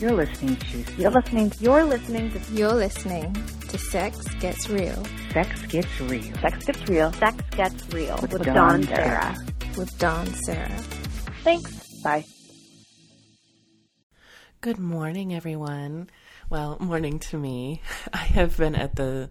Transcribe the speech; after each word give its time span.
You're 0.00 0.12
listening 0.12 0.56
to. 0.56 0.84
You're 0.98 1.10
listening. 1.10 1.52
You're 1.60 1.84
listening 1.84 2.30
to. 2.32 2.38
You're 2.52 2.72
listening 2.74 3.32
to 3.68 3.78
Sex 3.78 4.18
Gets 4.40 4.68
Real. 4.68 5.04
Sex 5.32 5.62
Gets 5.66 6.00
Real. 6.00 6.34
Sex 6.40 6.64
Gets 6.64 6.88
Real. 6.88 7.12
Sex 7.12 7.36
Gets 7.50 7.94
Real 7.94 8.18
With 8.20 8.32
with 8.32 8.44
Dawn 8.44 8.54
Dawn 8.54 8.82
Sarah. 8.84 9.34
Sarah. 9.36 9.46
with 9.76 9.98
Dawn 9.98 10.26
Sarah. 10.44 10.78
Thanks. 11.44 12.00
Bye. 12.02 12.24
Good 14.60 14.78
morning, 14.78 15.34
everyone. 15.34 16.10
Well, 16.50 16.76
morning 16.80 17.18
to 17.20 17.38
me. 17.38 17.80
I 18.12 18.18
have 18.18 18.56
been 18.56 18.74
at 18.74 18.96
the 18.96 19.30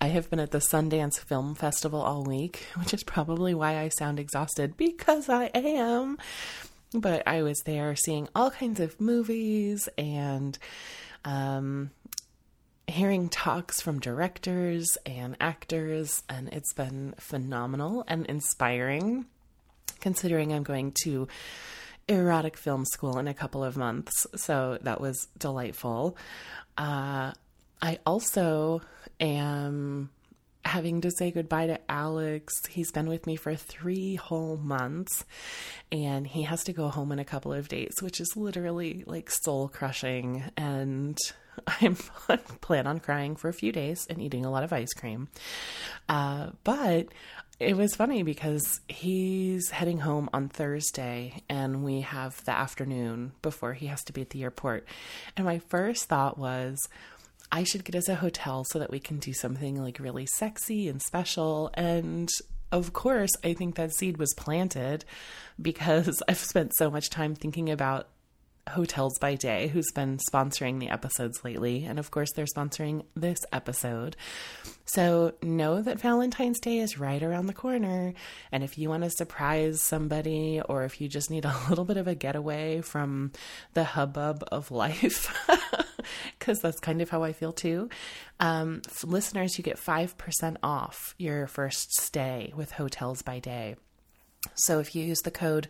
I 0.00 0.06
have 0.06 0.30
been 0.30 0.40
at 0.40 0.50
the 0.50 0.58
Sundance 0.60 1.18
Film 1.18 1.54
Festival 1.54 2.00
all 2.00 2.24
week, 2.24 2.66
which 2.78 2.94
is 2.94 3.02
probably 3.04 3.54
why 3.54 3.78
I 3.78 3.88
sound 3.88 4.18
exhausted 4.18 4.76
because 4.76 5.28
I 5.28 5.50
am. 5.54 6.16
But 6.92 7.22
I 7.26 7.42
was 7.42 7.60
there 7.64 7.94
seeing 7.94 8.28
all 8.34 8.50
kinds 8.50 8.80
of 8.80 9.00
movies 9.00 9.88
and 9.96 10.58
um 11.24 11.90
hearing 12.86 13.28
talks 13.28 13.80
from 13.80 14.00
directors 14.00 14.98
and 15.06 15.36
actors 15.40 16.24
and 16.28 16.48
it's 16.48 16.72
been 16.72 17.14
phenomenal 17.18 18.04
and 18.08 18.26
inspiring 18.26 19.26
considering 20.00 20.52
I'm 20.52 20.64
going 20.64 20.92
to 21.04 21.28
erotic 22.08 22.56
film 22.56 22.84
school 22.84 23.18
in 23.18 23.28
a 23.28 23.34
couple 23.34 23.62
of 23.62 23.76
months. 23.76 24.26
So 24.34 24.78
that 24.82 25.00
was 25.00 25.28
delightful. 25.38 26.16
Uh, 26.76 27.32
I 27.80 27.98
also 28.04 28.82
am 29.20 30.10
having 30.64 31.00
to 31.00 31.10
say 31.10 31.30
goodbye 31.30 31.66
to 31.66 31.80
Alex. 31.90 32.52
He's 32.68 32.92
been 32.92 33.08
with 33.08 33.26
me 33.26 33.36
for 33.36 33.54
three 33.54 34.16
whole 34.16 34.56
months 34.56 35.24
and 35.90 36.26
he 36.26 36.42
has 36.42 36.64
to 36.64 36.72
go 36.72 36.88
home 36.88 37.12
in 37.12 37.18
a 37.18 37.24
couple 37.24 37.52
of 37.52 37.68
days, 37.68 37.94
which 38.00 38.20
is 38.20 38.36
literally 38.36 39.04
like 39.06 39.30
soul 39.30 39.68
crushing. 39.68 40.44
And 40.56 41.18
I'm 41.80 41.96
plan 42.60 42.86
on 42.86 43.00
crying 43.00 43.36
for 43.36 43.48
a 43.48 43.54
few 43.54 43.72
days 43.72 44.06
and 44.08 44.20
eating 44.20 44.44
a 44.44 44.50
lot 44.50 44.64
of 44.64 44.72
ice 44.72 44.92
cream. 44.92 45.28
Uh, 46.08 46.50
but 46.64 47.08
it 47.58 47.76
was 47.76 47.94
funny 47.94 48.22
because 48.22 48.80
he's 48.88 49.68
heading 49.70 49.98
home 49.98 50.30
on 50.32 50.48
Thursday 50.48 51.42
and 51.48 51.84
we 51.84 52.00
have 52.00 52.42
the 52.46 52.52
afternoon 52.52 53.32
before 53.42 53.74
he 53.74 53.86
has 53.86 54.02
to 54.04 54.12
be 54.12 54.22
at 54.22 54.30
the 54.30 54.42
airport. 54.42 54.86
And 55.36 55.44
my 55.44 55.58
first 55.58 56.04
thought 56.04 56.38
was, 56.38 56.78
I 57.52 57.64
should 57.64 57.84
get 57.84 57.96
us 57.96 58.08
a 58.08 58.14
hotel 58.14 58.64
so 58.64 58.78
that 58.78 58.90
we 58.90 59.00
can 59.00 59.18
do 59.18 59.32
something 59.32 59.80
like 59.82 59.98
really 59.98 60.26
sexy 60.26 60.88
and 60.88 61.02
special. 61.02 61.70
And 61.74 62.28
of 62.72 62.92
course, 62.92 63.30
I 63.42 63.54
think 63.54 63.74
that 63.74 63.92
seed 63.92 64.18
was 64.18 64.32
planted 64.34 65.04
because 65.60 66.22
I've 66.28 66.38
spent 66.38 66.76
so 66.76 66.90
much 66.90 67.10
time 67.10 67.34
thinking 67.34 67.70
about 67.70 68.08
Hotels 68.68 69.18
by 69.18 69.34
Day, 69.34 69.68
who's 69.68 69.90
been 69.94 70.18
sponsoring 70.32 70.78
the 70.78 70.90
episodes 70.90 71.44
lately. 71.44 71.84
And 71.84 71.98
of 71.98 72.10
course, 72.10 72.30
they're 72.32 72.44
sponsoring 72.44 73.04
this 73.16 73.38
episode. 73.52 74.16
So 74.84 75.34
know 75.42 75.82
that 75.82 76.00
Valentine's 76.00 76.60
Day 76.60 76.78
is 76.78 76.98
right 76.98 77.22
around 77.22 77.46
the 77.46 77.52
corner. 77.52 78.14
And 78.52 78.62
if 78.62 78.78
you 78.78 78.88
want 78.88 79.04
to 79.04 79.10
surprise 79.10 79.82
somebody, 79.82 80.60
or 80.68 80.84
if 80.84 81.00
you 81.00 81.08
just 81.08 81.30
need 81.30 81.44
a 81.44 81.56
little 81.68 81.84
bit 81.84 81.96
of 81.96 82.06
a 82.06 82.14
getaway 82.14 82.80
from 82.80 83.32
the 83.74 83.84
hubbub 83.84 84.44
of 84.52 84.70
life, 84.70 85.34
because 86.38 86.60
that's 86.60 86.80
kind 86.80 87.00
of 87.02 87.10
how 87.10 87.22
I 87.22 87.32
feel 87.32 87.52
too, 87.52 87.88
um, 88.38 88.82
listeners, 89.04 89.58
you 89.58 89.64
get 89.64 89.76
5% 89.76 90.56
off 90.62 91.14
your 91.18 91.46
first 91.46 91.92
stay 92.00 92.52
with 92.56 92.72
Hotels 92.72 93.22
by 93.22 93.38
Day. 93.38 93.76
So 94.54 94.78
if 94.78 94.94
you 94.96 95.04
use 95.04 95.20
the 95.20 95.30
code 95.30 95.68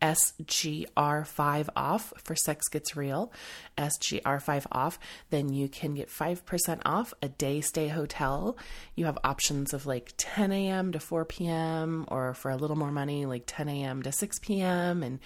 SGR5 0.00 1.68
off 1.74 2.12
for 2.18 2.36
Sex 2.36 2.68
Gets 2.68 2.96
Real, 2.96 3.32
SGR5 3.76 4.66
off, 4.70 4.98
then 5.30 5.52
you 5.52 5.68
can 5.68 5.94
get 5.94 6.08
5% 6.08 6.82
off 6.84 7.12
a 7.20 7.28
day 7.28 7.60
stay 7.60 7.88
hotel. 7.88 8.56
You 8.94 9.06
have 9.06 9.18
options 9.24 9.74
of 9.74 9.86
like 9.86 10.14
10 10.18 10.52
a.m. 10.52 10.92
to 10.92 11.00
4 11.00 11.24
p.m. 11.24 12.04
or 12.08 12.34
for 12.34 12.52
a 12.52 12.56
little 12.56 12.76
more 12.76 12.92
money, 12.92 13.26
like 13.26 13.44
10 13.46 13.68
a.m. 13.68 14.02
to 14.02 14.12
6 14.12 14.38
p.m. 14.38 15.02
And 15.02 15.18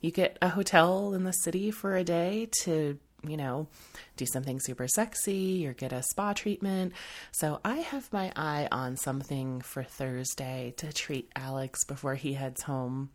you 0.00 0.10
get 0.10 0.36
a 0.42 0.50
hotel 0.50 1.14
in 1.14 1.24
the 1.24 1.32
city 1.32 1.70
for 1.70 1.96
a 1.96 2.04
day 2.04 2.48
to 2.64 2.98
you 3.26 3.36
know, 3.36 3.68
do 4.16 4.26
something 4.26 4.60
super 4.60 4.88
sexy 4.88 5.66
or 5.66 5.72
get 5.72 5.92
a 5.92 6.02
spa 6.02 6.32
treatment. 6.32 6.92
So 7.30 7.60
I 7.64 7.78
have 7.78 8.12
my 8.12 8.32
eye 8.36 8.68
on 8.70 8.96
something 8.96 9.60
for 9.60 9.82
Thursday 9.82 10.74
to 10.78 10.92
treat 10.92 11.30
Alex 11.36 11.84
before 11.84 12.14
he 12.14 12.32
heads 12.34 12.62
home. 12.62 13.10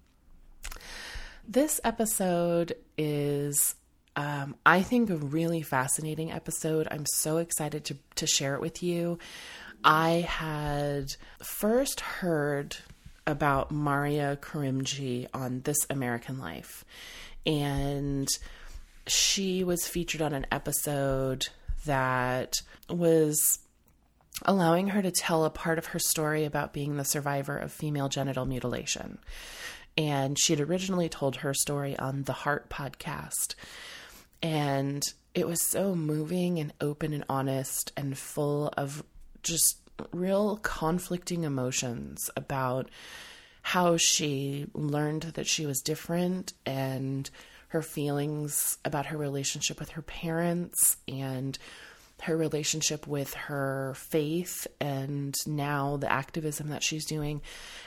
This 1.48 1.80
episode 1.84 2.76
is, 2.98 3.76
um, 4.16 4.56
I 4.66 4.82
think, 4.82 5.10
a 5.10 5.16
really 5.16 5.62
fascinating 5.62 6.32
episode. 6.32 6.88
I'm 6.92 7.06
so 7.06 7.38
excited 7.38 7.86
to, 7.86 7.98
to 8.16 8.28
share 8.28 8.56
it 8.56 8.62
with 8.62 8.84
you. 8.84 9.20
I 9.84 10.26
had 10.28 11.06
first 11.42 12.02
heard 12.02 12.76
about 13.26 13.72
Mariya 13.72 14.38
Karimjee 14.42 15.28
on 15.34 15.62
This 15.62 15.78
American 15.90 16.40
Life. 16.40 16.84
And 17.46 18.28
she 19.08 19.64
was 19.64 19.88
featured 19.88 20.22
on 20.22 20.34
an 20.34 20.46
episode 20.52 21.48
that 21.86 22.62
was 22.90 23.60
allowing 24.46 24.90
her 24.90 25.02
to 25.02 25.12
tell 25.12 25.46
a 25.46 25.50
part 25.50 25.78
of 25.78 25.88
her 25.88 26.00
story 26.00 26.46
about 26.46 26.74
being 26.74 26.98
the 26.98 27.06
survivor 27.06 27.58
of 27.58 27.72
female 27.72 28.10
genital 28.10 28.46
mutilation. 28.46 29.18
And 29.98 30.38
she 30.40 30.54
had 30.54 30.62
originally 30.62 31.10
told 31.10 31.38
her 31.38 31.54
story 31.54 31.98
on 31.98 32.24
the 32.24 32.34
Heart 32.34 32.70
podcast. 32.70 33.56
And 34.44 35.02
it 35.34 35.48
was 35.48 35.62
so 35.62 35.96
moving 35.96 36.60
and 36.60 36.72
open 36.80 37.14
and 37.14 37.24
honest 37.28 37.92
and 37.98 38.18
full 38.18 38.72
of 38.78 39.04
just 39.42 39.78
real 40.12 40.58
conflicting 40.58 41.44
emotions 41.44 42.30
about 42.36 42.90
how 43.64 43.98
she 43.98 44.68
learned 44.74 45.24
that 45.24 45.48
she 45.48 45.66
was 45.66 45.82
different 45.82 46.54
and 46.66 47.30
her 47.70 47.82
feelings 47.82 48.78
about 48.86 49.08
her 49.08 49.18
relationship 49.18 49.80
with 49.80 49.90
her 49.90 50.02
parents 50.02 50.98
and 51.08 51.58
her 52.24 52.36
relationship 52.36 53.06
with 53.06 53.34
her 53.34 53.94
faith 53.96 54.68
and 54.80 55.36
now 55.46 55.98
the 55.98 56.12
activism 56.12 56.70
that 56.70 56.84
she's 56.84 57.06
doing. 57.06 57.42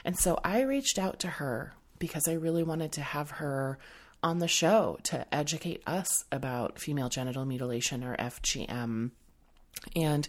And 0.05 0.17
so 0.17 0.39
I 0.45 0.63
reached 0.63 0.99
out 0.99 1.19
to 1.21 1.29
her 1.29 1.75
because 1.99 2.29
I 2.29 2.35
really 2.35 2.63
wanted 2.63 2.93
to 2.93 3.01
have 3.01 3.31
her 3.33 3.79
on 4.23 4.39
the 4.39 4.49
show 4.49 4.99
to 5.05 5.27
educate 5.35 5.83
us 5.87 6.25
about 6.31 6.79
female 6.79 7.09
genital 7.09 7.45
mutilation 7.45 8.05
or 8.05 8.17
FGM. 8.17 9.11
And 9.97 10.29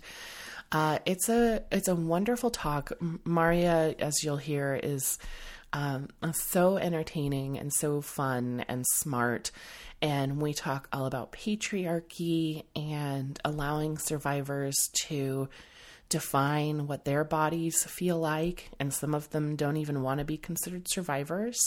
uh, 0.72 1.00
it's 1.06 1.28
a 1.28 1.64
it's 1.72 1.90
a 1.90 1.96
wonderful 1.96 2.50
talk. 2.50 2.92
Mariya, 3.26 3.96
as 4.00 4.24
you'll 4.24 4.38
hear, 4.38 4.80
is 4.82 5.20
um, 5.74 6.10
so 6.34 6.78
entertaining 6.78 7.58
and 7.58 7.72
so 7.74 8.02
fun 8.02 8.66
and 8.68 8.86
smart. 8.96 9.52
And 10.02 10.42
we 10.42 10.54
talk 10.54 10.88
all 10.92 11.06
about 11.06 11.32
patriarchy 11.32 12.64
and 12.76 13.40
allowing 13.46 13.98
survivors 13.98 14.76
to 15.06 15.48
define 16.10 16.88
what 16.88 17.06
their 17.06 17.24
bodies 17.24 17.84
feel 17.86 18.20
like. 18.20 18.70
And 18.80 18.94
some 18.94 19.14
of 19.14 19.30
them 19.30 19.56
don't 19.56 19.78
even 19.78 20.02
want 20.02 20.20
to 20.20 20.26
be 20.26 20.38
considered 20.38 20.88
survivors. 20.90 21.58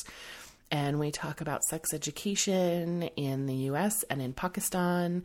And 0.71 0.99
we 0.99 1.11
talk 1.11 1.41
about 1.41 1.65
sex 1.65 1.95
education 1.95 3.05
in 3.17 3.47
the 3.47 3.55
US 3.71 4.03
and 4.05 4.21
in 4.21 4.33
Pakistan. 4.33 5.23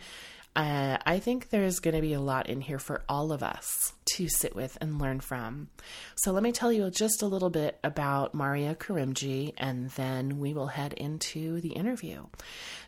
Uh, 0.59 0.97
I 1.05 1.19
think 1.19 1.51
there's 1.51 1.79
going 1.79 1.95
to 1.95 2.01
be 2.01 2.11
a 2.11 2.19
lot 2.19 2.49
in 2.49 2.59
here 2.59 2.79
for 2.79 3.01
all 3.07 3.31
of 3.31 3.43
us 3.43 3.93
to 4.15 4.27
sit 4.27 4.53
with 4.57 4.77
and 4.81 4.99
learn 4.99 5.21
from. 5.21 5.69
So, 6.15 6.33
let 6.33 6.43
me 6.43 6.51
tell 6.51 6.69
you 6.69 6.91
just 6.91 7.21
a 7.21 7.27
little 7.27 7.49
bit 7.49 7.79
about 7.81 8.35
Mariya 8.35 8.75
Karimjee, 8.75 9.53
and 9.57 9.89
then 9.91 10.37
we 10.37 10.53
will 10.53 10.67
head 10.67 10.91
into 10.91 11.61
the 11.61 11.69
interview. 11.69 12.25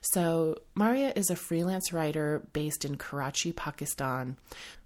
So, 0.01 0.57
Mariya 0.75 1.13
is 1.15 1.29
a 1.29 1.35
freelance 1.37 1.93
writer 1.93 2.45
based 2.51 2.83
in 2.83 2.97
Karachi, 2.97 3.53
Pakistan. 3.53 4.35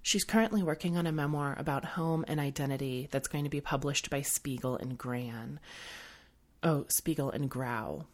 She's 0.03 0.23
currently 0.23 0.61
working 0.61 0.95
on 0.95 1.07
a 1.07 1.11
memoir 1.11 1.55
about 1.57 1.85
home 1.85 2.23
and 2.27 2.39
identity 2.39 3.07
that's 3.09 3.27
going 3.27 3.45
to 3.45 3.49
be 3.49 3.61
published 3.61 4.11
by 4.11 4.21
Spiegel 4.21 4.77
and 4.77 4.95
Gran. 4.95 5.59
Oh, 6.61 6.85
Spiegel 6.89 7.31
and 7.31 7.49
Grau. 7.49 8.05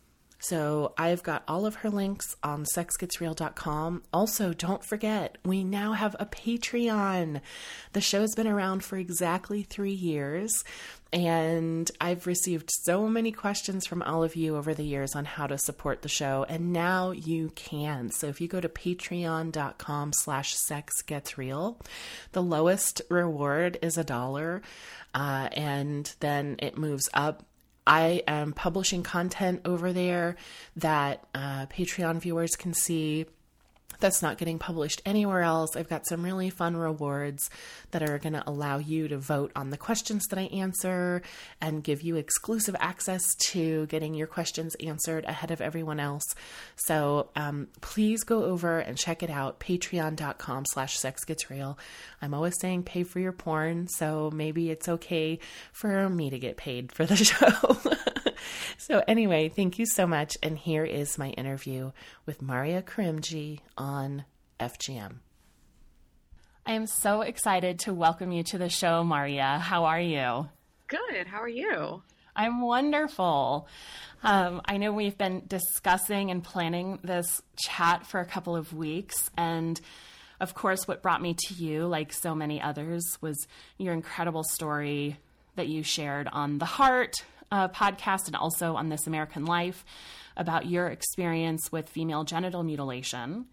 So 0.42 0.94
I've 0.98 1.22
got 1.22 1.44
all 1.48 1.68
of 1.68 1.76
her 1.76 1.90
links 1.90 2.36
on 2.44 2.66
sexgetsreal.com. 2.76 4.04
Also, 4.12 4.54
don't 4.54 4.84
forget, 4.84 5.38
we 5.46 5.64
now 5.64 5.94
have 5.94 6.16
a 6.20 6.26
Patreon. 6.26 7.42
The 7.94 8.02
show's 8.02 8.34
been 8.34 8.48
around 8.48 8.84
for 8.84 8.98
exactly 8.98 9.62
three 9.62 9.94
years, 9.94 10.64
and 11.14 11.92
I've 12.02 12.26
received 12.26 12.72
so 12.72 13.08
many 13.08 13.32
questions 13.32 13.86
from 13.86 14.02
all 14.02 14.24
of 14.24 14.36
you 14.36 14.58
over 14.58 14.74
the 14.74 14.84
years 14.84 15.14
on 15.14 15.26
how 15.26 15.46
to 15.46 15.60
support 15.60 16.02
the 16.02 16.10
show, 16.10 16.44
and 16.50 16.74
now 16.74 17.12
you 17.12 17.52
can. 17.54 18.10
So 18.10 18.26
if 18.28 18.42
you 18.42 18.48
go 18.48 18.60
to 18.60 18.70
patreon.com 18.70 20.14
slash 20.14 20.56
sex 20.56 21.04
gets 21.04 21.38
real, 21.38 21.78
the 22.32 22.42
lowest 22.42 23.04
reward 23.10 23.78
is 23.84 23.96
a 23.96 24.04
dollar, 24.04 24.64
uh, 25.14 25.50
and 25.52 26.12
then 26.20 26.56
it 26.60 26.80
moves 26.80 27.08
up 27.14 27.44
I 27.86 28.24
am 28.28 28.54
publishing 28.54 29.04
content 29.04 29.62
over 29.66 29.92
there 29.92 30.36
that 30.76 31.26
uh, 31.34 31.66
Patreon 31.68 32.20
viewers 32.20 32.52
can 32.52 32.74
see. 32.74 33.26
That's 34.02 34.22
not 34.22 34.38
getting 34.38 34.60
published 34.60 35.02
anywhere 35.06 35.42
else. 35.42 35.76
I've 35.76 35.90
got 35.90 36.08
some 36.08 36.24
really 36.24 36.50
fun 36.50 36.76
rewards 36.76 37.50
that 37.92 38.04
are 38.04 38.18
going 38.18 38.34
to 38.34 38.44
allow 38.48 38.78
you 38.78 39.08
to 39.08 39.18
vote 39.18 39.52
on 39.56 39.70
the 39.70 39.78
questions 39.78 40.26
that 40.28 40.40
I 40.40 40.44
answer 40.44 41.22
and 41.62 41.84
give 41.84 42.02
you 42.02 42.18
exclusive 42.18 42.76
access 42.80 43.22
to 43.52 43.86
getting 43.88 44.14
your 44.14 44.28
questions 44.28 44.76
answered 44.84 45.26
ahead 45.26 45.52
of 45.52 45.62
everyone 45.62 46.00
else. 46.00 46.26
So 46.76 47.30
um, 47.36 47.68
please 47.82 48.24
go 48.24 48.44
over 48.44 48.80
and 48.80 48.98
check 48.98 49.24
it 49.24 49.30
out. 49.30 49.60
Patreon.com 49.60 50.66
slash 50.66 50.98
sex 50.98 51.24
gets 51.24 51.50
real. 51.50 51.78
I'm 52.22 52.34
always 52.34 52.60
saying 52.60 52.84
pay 52.84 53.04
for 53.04 53.20
your 53.20 53.32
porn, 53.32 53.88
so 53.88 54.32
maybe 54.34 54.70
it's 54.70 54.90
okay 54.90 55.40
for 55.72 56.10
me 56.10 56.30
to 56.30 56.40
get 56.40 56.58
paid 56.58 56.92
for 56.92 57.06
the 57.06 57.16
show. 57.16 58.18
so 58.78 59.04
anyway, 59.08 59.50
thank 59.50 59.80
you 59.80 59.86
so 59.86 60.06
much. 60.08 60.38
And 60.42 60.58
here 60.58 60.86
is 60.86 61.18
my 61.18 61.30
interview 61.32 61.92
with 62.26 62.42
Mariya 62.42 62.82
Karimjee 62.82 63.60
on 63.78 64.26
FGM. 64.60 65.16
I 66.66 66.74
am 66.74 66.86
so 66.86 67.22
excited 67.22 67.80
to 67.80 67.94
welcome 67.94 68.32
you 68.32 68.44
to 68.44 68.58
the 68.58 68.70
show, 68.70 69.04
Mariya. 69.04 69.60
How 69.60 69.86
are 69.86 70.00
you? 70.00 70.48
Good. 70.88 71.28
How 71.28 71.40
are 71.40 71.50
you? 71.50 72.04
I'm 72.36 72.62
wonderful. 72.62 73.68
Um, 74.24 74.62
I 74.66 74.78
know 74.78 74.92
we've 74.92 75.18
been 75.18 75.44
discussing 75.48 76.32
and 76.32 76.44
planning 76.44 77.00
this 77.04 77.42
chat 77.58 78.06
for 78.06 78.20
a 78.20 78.26
couple 78.26 78.56
of 78.56 78.74
weeks. 78.74 79.30
And 79.36 79.80
of 80.40 80.54
course, 80.54 80.88
what 80.88 81.02
brought 81.02 81.22
me 81.22 81.36
to 81.48 81.54
you, 81.54 81.88
like 81.88 82.14
so 82.14 82.36
many 82.36 82.62
others, 82.62 83.04
was 83.22 83.48
your 83.78 83.94
incredible 83.94 84.44
story 84.44 85.18
that 85.56 85.68
you 85.68 85.84
shared 85.84 86.28
on 86.32 86.58
the 86.58 86.66
Heart 86.66 87.24
uh, 87.52 87.68
podcast 87.70 88.28
and 88.28 88.36
also 88.36 88.76
on 88.76 88.90
This 88.90 89.08
American 89.08 89.46
Life 89.46 89.84
about 90.38 90.66
your 90.66 90.88
experience 90.88 91.72
with 91.72 91.90
female 91.90 92.24
genital 92.24 92.64
mutilation. 92.64 93.46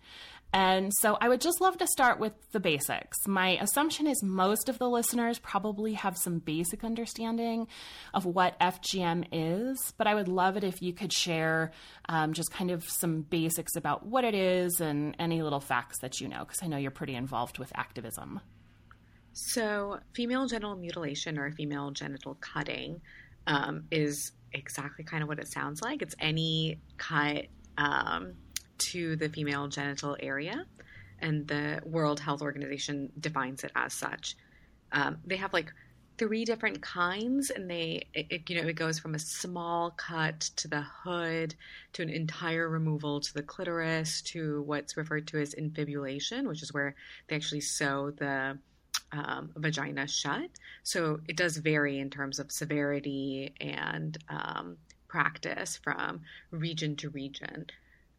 And 0.53 0.93
so 0.95 1.19
I 1.21 1.29
would 1.29 1.43
just 1.43 1.61
love 1.61 1.77
to 1.79 1.87
start 1.87 2.19
with 2.19 2.33
the 2.53 2.61
basics. 2.61 3.27
My 3.27 3.59
assumption 3.61 4.06
is 4.06 4.23
most 4.23 4.71
of 4.71 4.79
the 4.79 4.89
listeners 4.89 5.39
probably 5.39 5.93
have 5.93 6.17
some 6.17 6.39
basic 6.39 6.85
understanding 6.85 7.69
of 8.15 8.25
what 8.25 8.59
FGM 8.59 9.27
is, 9.31 9.93
but 9.99 10.06
I 10.06 10.15
would 10.15 10.29
love 10.29 10.56
it 10.56 10.65
if 10.65 10.81
you 10.81 10.95
could 10.95 11.12
share 11.12 11.73
um, 12.09 12.33
just 12.33 12.50
kind 12.50 12.71
of 12.71 12.89
some 12.89 13.23
basics 13.23 13.77
about 13.77 14.06
what 14.06 14.25
it 14.25 14.35
is 14.35 14.81
and 14.81 15.15
any 15.19 15.43
little 15.43 15.61
facts 15.61 15.99
that 16.00 16.19
you 16.19 16.29
know, 16.29 16.41
because 16.41 16.62
I 16.62 16.67
know 16.67 16.79
you're 16.79 16.91
pretty 16.91 17.15
involved 17.15 17.59
with 17.59 17.71
activism. 17.75 18.41
So, 19.35 20.00
female 20.15 20.47
genital 20.47 20.75
mutilation 20.77 21.39
or 21.39 21.53
female 21.53 21.91
genital 21.91 22.37
cutting 22.41 23.03
um, 23.49 23.85
is 23.91 24.33
exactly 24.53 25.05
kind 25.05 25.23
of 25.23 25.29
what 25.29 25.41
it 25.41 25.49
sounds 25.49 25.83
like. 25.83 26.03
It's 26.03 26.15
any 26.21 26.79
cut 26.99 27.47
um, 27.77 28.35
to 28.79 29.17
the 29.17 29.29
female 29.29 29.67
genital 29.67 30.17
area, 30.21 30.65
and 31.19 31.49
the 31.49 31.81
World 31.85 32.21
Health 32.21 32.43
Organization 32.43 33.11
defines 33.19 33.65
it 33.65 33.73
as 33.75 33.93
such. 33.93 34.37
Um, 34.93 35.17
they 35.27 35.37
have 35.37 35.53
like 35.53 35.73
three 36.19 36.45
different 36.45 36.83
kinds, 36.83 37.50
and 37.50 37.71
they, 37.71 38.06
it, 38.12 38.50
you 38.50 38.61
know, 38.61 38.69
it 38.69 38.75
goes 38.75 38.99
from 38.99 39.15
a 39.15 39.19
small 39.19 39.93
cut 39.93 40.41
to 40.56 40.69
the 40.69 40.83
hood 40.83 41.55
to 41.95 42.03
an 42.03 42.11
entire 42.11 42.69
removal 42.69 43.21
to 43.21 43.35
the 43.35 43.43
clitoris 43.43 44.21
to 44.23 44.62
what's 44.62 44.97
referred 44.97 45.27
to 45.29 45.41
as 45.41 45.55
infibulation, 45.55 46.47
which 46.47 46.62
is 46.62 46.75
where 46.75 46.95
they 47.29 47.37
actually 47.37 47.61
sew 47.61 48.11
the 48.11 48.59
um, 49.12 49.50
vagina 49.56 50.06
shut. 50.06 50.50
So 50.82 51.20
it 51.28 51.37
does 51.37 51.56
vary 51.56 51.99
in 51.99 52.10
terms 52.10 52.38
of 52.38 52.52
severity 52.52 53.55
and 53.60 54.16
um, 54.28 54.76
practice 55.08 55.78
from 55.82 56.20
region 56.50 56.96
to 56.96 57.10
region. 57.10 57.66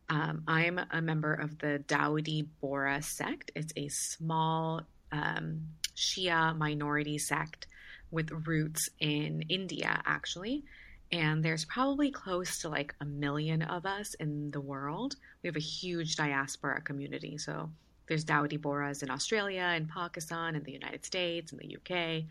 Um, 0.10 0.44
I'm 0.48 0.80
a 0.92 1.02
member 1.02 1.34
of 1.34 1.58
the 1.60 1.84
Dawoodi 1.88 2.48
Bohra 2.62 3.04
sect. 3.04 3.52
It's 3.56 3.74
a 3.78 3.88
small 3.90 4.82
um, 5.12 5.68
Shia 5.96 6.58
minority 6.58 7.18
sect 7.20 7.68
with 8.12 8.32
roots 8.48 8.90
in 9.00 9.44
India, 9.50 10.02
actually. 10.06 10.64
And 11.12 11.44
there's 11.44 11.66
probably 11.66 12.12
close 12.12 12.60
to 12.62 12.70
like 12.70 12.94
a 13.02 13.06
million 13.06 13.62
of 13.62 13.86
us 13.86 14.14
in 14.16 14.52
the 14.52 14.62
world. 14.62 15.16
We 15.42 15.48
have 15.48 15.56
a 15.56 15.60
huge 15.60 16.16
diaspora 16.16 16.82
community. 16.82 17.38
So 17.38 17.70
there's 18.10 18.26
Dawoodi 18.26 18.60
Bohras 18.60 19.04
in 19.04 19.10
Australia, 19.10 19.74
in 19.78 19.86
Pakistan, 19.86 20.56
in 20.56 20.64
the 20.64 20.72
United 20.72 21.06
States, 21.06 21.54
in 21.54 21.60
the 21.60 21.78
UK, 21.78 22.24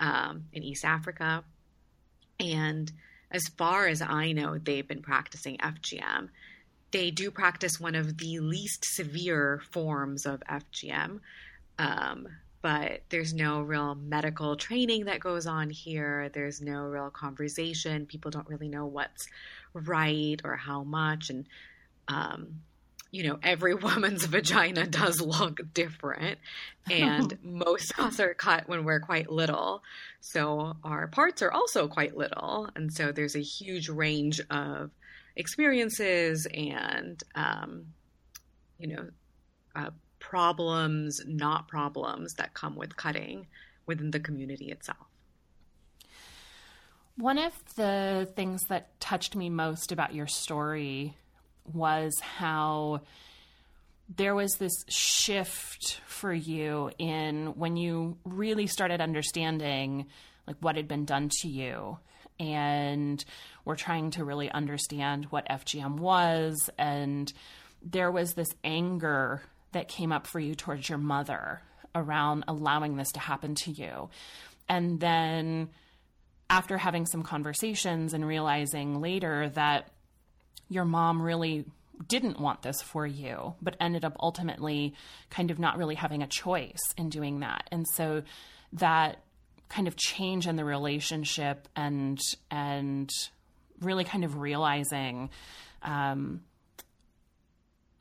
um, 0.00 0.46
in 0.52 0.64
East 0.64 0.84
Africa. 0.84 1.44
And 2.40 2.90
as 3.30 3.42
far 3.56 3.86
as 3.86 4.02
I 4.02 4.32
know, 4.32 4.58
they've 4.58 4.88
been 4.88 5.02
practicing 5.02 5.58
FGM. 5.58 6.30
They 6.90 7.10
do 7.10 7.30
practice 7.30 7.78
one 7.78 7.94
of 7.94 8.18
the 8.18 8.40
least 8.40 8.84
severe 8.84 9.62
forms 9.70 10.26
of 10.26 10.42
FGM, 10.50 11.20
um, 11.78 12.26
but 12.62 13.02
there's 13.10 13.32
no 13.32 13.60
real 13.62 13.94
medical 13.94 14.56
training 14.56 15.04
that 15.04 15.20
goes 15.20 15.46
on 15.46 15.70
here. 15.70 16.30
There's 16.34 16.60
no 16.60 16.82
real 16.82 17.10
conversation. 17.10 18.06
People 18.06 18.30
don't 18.30 18.48
really 18.48 18.68
know 18.68 18.86
what's 18.86 19.26
right 19.72 20.40
or 20.44 20.56
how 20.56 20.82
much. 20.82 21.30
And 21.30 21.46
um, 22.08 22.60
you 23.10 23.24
know, 23.24 23.38
every 23.42 23.74
woman's 23.86 24.24
vagina 24.24 24.86
does 24.86 25.20
look 25.20 25.60
different. 25.74 26.38
And 26.90 27.38
most 27.42 27.92
of 27.92 28.06
us 28.06 28.20
are 28.20 28.34
cut 28.34 28.68
when 28.68 28.84
we're 28.84 29.00
quite 29.00 29.30
little. 29.30 29.82
So 30.20 30.76
our 30.84 31.08
parts 31.08 31.42
are 31.42 31.52
also 31.52 31.88
quite 31.88 32.16
little. 32.16 32.68
And 32.74 32.92
so 32.92 33.12
there's 33.12 33.36
a 33.36 33.42
huge 33.42 33.88
range 33.88 34.40
of 34.50 34.90
experiences 35.36 36.46
and, 36.52 37.22
um, 37.34 37.86
you 38.78 38.88
know, 38.88 39.08
uh, 39.74 39.90
problems, 40.18 41.22
not 41.26 41.68
problems 41.68 42.34
that 42.34 42.54
come 42.54 42.76
with 42.76 42.96
cutting 42.96 43.46
within 43.86 44.10
the 44.10 44.20
community 44.20 44.70
itself. 44.70 44.98
One 47.16 47.38
of 47.38 47.52
the 47.74 48.28
things 48.34 48.64
that 48.64 48.98
touched 49.00 49.36
me 49.36 49.50
most 49.50 49.92
about 49.92 50.14
your 50.14 50.26
story 50.26 51.16
was 51.64 52.18
how 52.20 53.00
there 54.16 54.34
was 54.34 54.54
this 54.54 54.84
shift 54.88 56.00
for 56.06 56.32
you 56.32 56.90
in 56.98 57.48
when 57.56 57.76
you 57.76 58.16
really 58.24 58.66
started 58.66 59.00
understanding 59.00 60.06
like 60.46 60.56
what 60.60 60.76
had 60.76 60.88
been 60.88 61.04
done 61.04 61.28
to 61.40 61.48
you 61.48 61.98
and 62.40 63.22
we're 63.64 63.76
trying 63.76 64.10
to 64.12 64.24
really 64.24 64.50
understand 64.50 65.26
what 65.26 65.46
FGM 65.48 65.98
was. 65.98 66.70
And 66.78 67.30
there 67.82 68.10
was 68.10 68.32
this 68.32 68.48
anger 68.64 69.42
that 69.72 69.88
came 69.88 70.10
up 70.10 70.26
for 70.26 70.40
you 70.40 70.54
towards 70.54 70.88
your 70.88 70.98
mother 70.98 71.60
around 71.94 72.44
allowing 72.48 72.96
this 72.96 73.12
to 73.12 73.20
happen 73.20 73.54
to 73.56 73.70
you. 73.70 74.08
And 74.68 74.98
then 74.98 75.68
after 76.48 76.78
having 76.78 77.04
some 77.04 77.22
conversations 77.22 78.14
and 78.14 78.26
realizing 78.26 79.00
later 79.00 79.50
that 79.50 79.90
your 80.70 80.86
mom 80.86 81.20
really 81.20 81.66
didn't 82.08 82.40
want 82.40 82.62
this 82.62 82.80
for 82.80 83.06
you, 83.06 83.54
but 83.60 83.76
ended 83.78 84.04
up 84.04 84.16
ultimately 84.20 84.94
kind 85.28 85.50
of 85.50 85.58
not 85.58 85.76
really 85.76 85.96
having 85.96 86.22
a 86.22 86.26
choice 86.26 86.80
in 86.96 87.10
doing 87.10 87.40
that. 87.40 87.68
And 87.70 87.86
so 87.94 88.22
that 88.72 89.22
kind 89.68 89.86
of 89.86 89.96
change 89.96 90.46
in 90.46 90.56
the 90.56 90.64
relationship 90.64 91.68
and 91.76 92.18
and 92.50 93.10
really 93.80 94.04
kind 94.04 94.24
of 94.24 94.38
realizing 94.38 95.30
um, 95.82 96.42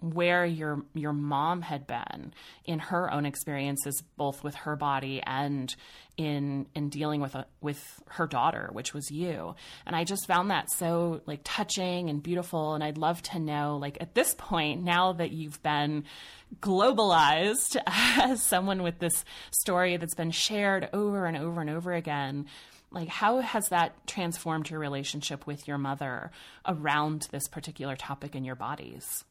where 0.02 0.46
your 0.46 0.84
your 0.94 1.14
mom 1.14 1.62
had 1.62 1.86
been 1.86 2.34
in 2.66 2.80
her 2.80 3.12
own 3.12 3.26
experiences 3.26 4.02
both 4.18 4.44
with 4.44 4.56
her 4.56 4.76
body 4.76 5.22
and 5.26 5.76
in 6.18 6.68
in 6.76 6.90
dealing 6.90 7.22
with 7.22 7.36
a, 7.36 7.46
with 7.62 8.02
her 8.08 8.28
daughter 8.28 8.70
which 8.72 8.94
was 8.94 9.12
you. 9.12 9.56
And 9.86 9.96
i 9.96 10.04
just 10.04 10.28
found 10.28 10.52
that 10.52 10.72
so 10.72 11.22
like 11.26 11.42
touching 11.44 12.10
and 12.10 12.24
beautiful. 12.24 12.74
And 12.74 12.84
i'd 12.84 12.98
love 12.98 13.22
to 13.24 13.40
know 13.40 13.78
like 13.78 13.98
at 14.00 14.16
this 14.16 14.36
point 14.38 14.84
now 14.84 15.14
that 15.14 15.32
you've 15.32 15.62
been 15.62 16.06
globalized 16.62 17.78
as 17.88 18.42
someone 18.42 18.84
with 18.84 19.00
this 19.00 19.24
story 19.52 19.98
that's 19.98 20.16
been 20.16 20.32
shared 20.32 20.90
over 20.94 21.26
and 21.26 21.38
over 21.38 21.62
and 21.62 21.70
over 21.70 21.94
again 21.94 22.46
like 22.92 23.08
how 23.08 23.40
has 23.40 23.70
that 23.70 24.08
transformed 24.08 24.70
your 24.70 24.80
relationship 24.80 25.46
with 25.46 25.68
your 25.68 25.78
mother 25.78 26.32
around 26.66 27.28
this 27.32 27.48
particular 27.48 27.96
topic 27.96 28.36
in 28.36 28.44
your 28.44 28.56
bodies 28.56 29.24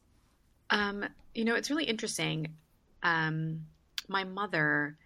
um, 0.70 1.04
you 1.34 1.44
know, 1.44 1.54
it's 1.54 1.70
really 1.70 1.84
interesting. 1.84 2.54
Um, 3.02 3.66
my 4.08 4.24
mother 4.24 4.96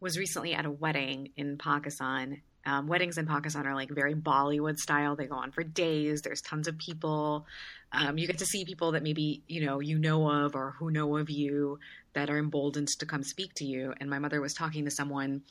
was 0.00 0.18
recently 0.18 0.54
at 0.54 0.66
a 0.66 0.70
wedding 0.70 1.30
in 1.36 1.58
Pakistan. 1.58 2.42
Um, 2.66 2.86
weddings 2.86 3.18
in 3.18 3.26
Pakistan 3.26 3.66
are 3.66 3.74
like 3.74 3.90
very 3.90 4.14
Bollywood 4.14 4.78
style. 4.78 5.16
They 5.16 5.26
go 5.26 5.36
on 5.36 5.52
for 5.52 5.62
days. 5.62 6.22
There's 6.22 6.40
tons 6.40 6.66
of 6.66 6.78
people. 6.78 7.46
Um, 7.92 8.16
you 8.16 8.26
get 8.26 8.38
to 8.38 8.46
see 8.46 8.64
people 8.64 8.92
that 8.92 9.02
maybe 9.02 9.42
you 9.46 9.64
know 9.64 9.80
you 9.80 9.98
know 9.98 10.28
of 10.30 10.56
or 10.56 10.74
who 10.78 10.90
know 10.90 11.16
of 11.18 11.28
you 11.30 11.78
that 12.14 12.30
are 12.30 12.38
emboldened 12.38 12.88
to 12.88 13.06
come 13.06 13.22
speak 13.22 13.54
to 13.54 13.64
you. 13.64 13.92
And 14.00 14.08
my 14.08 14.18
mother 14.18 14.40
was 14.40 14.54
talking 14.54 14.84
to 14.84 14.90
someone 14.90 15.42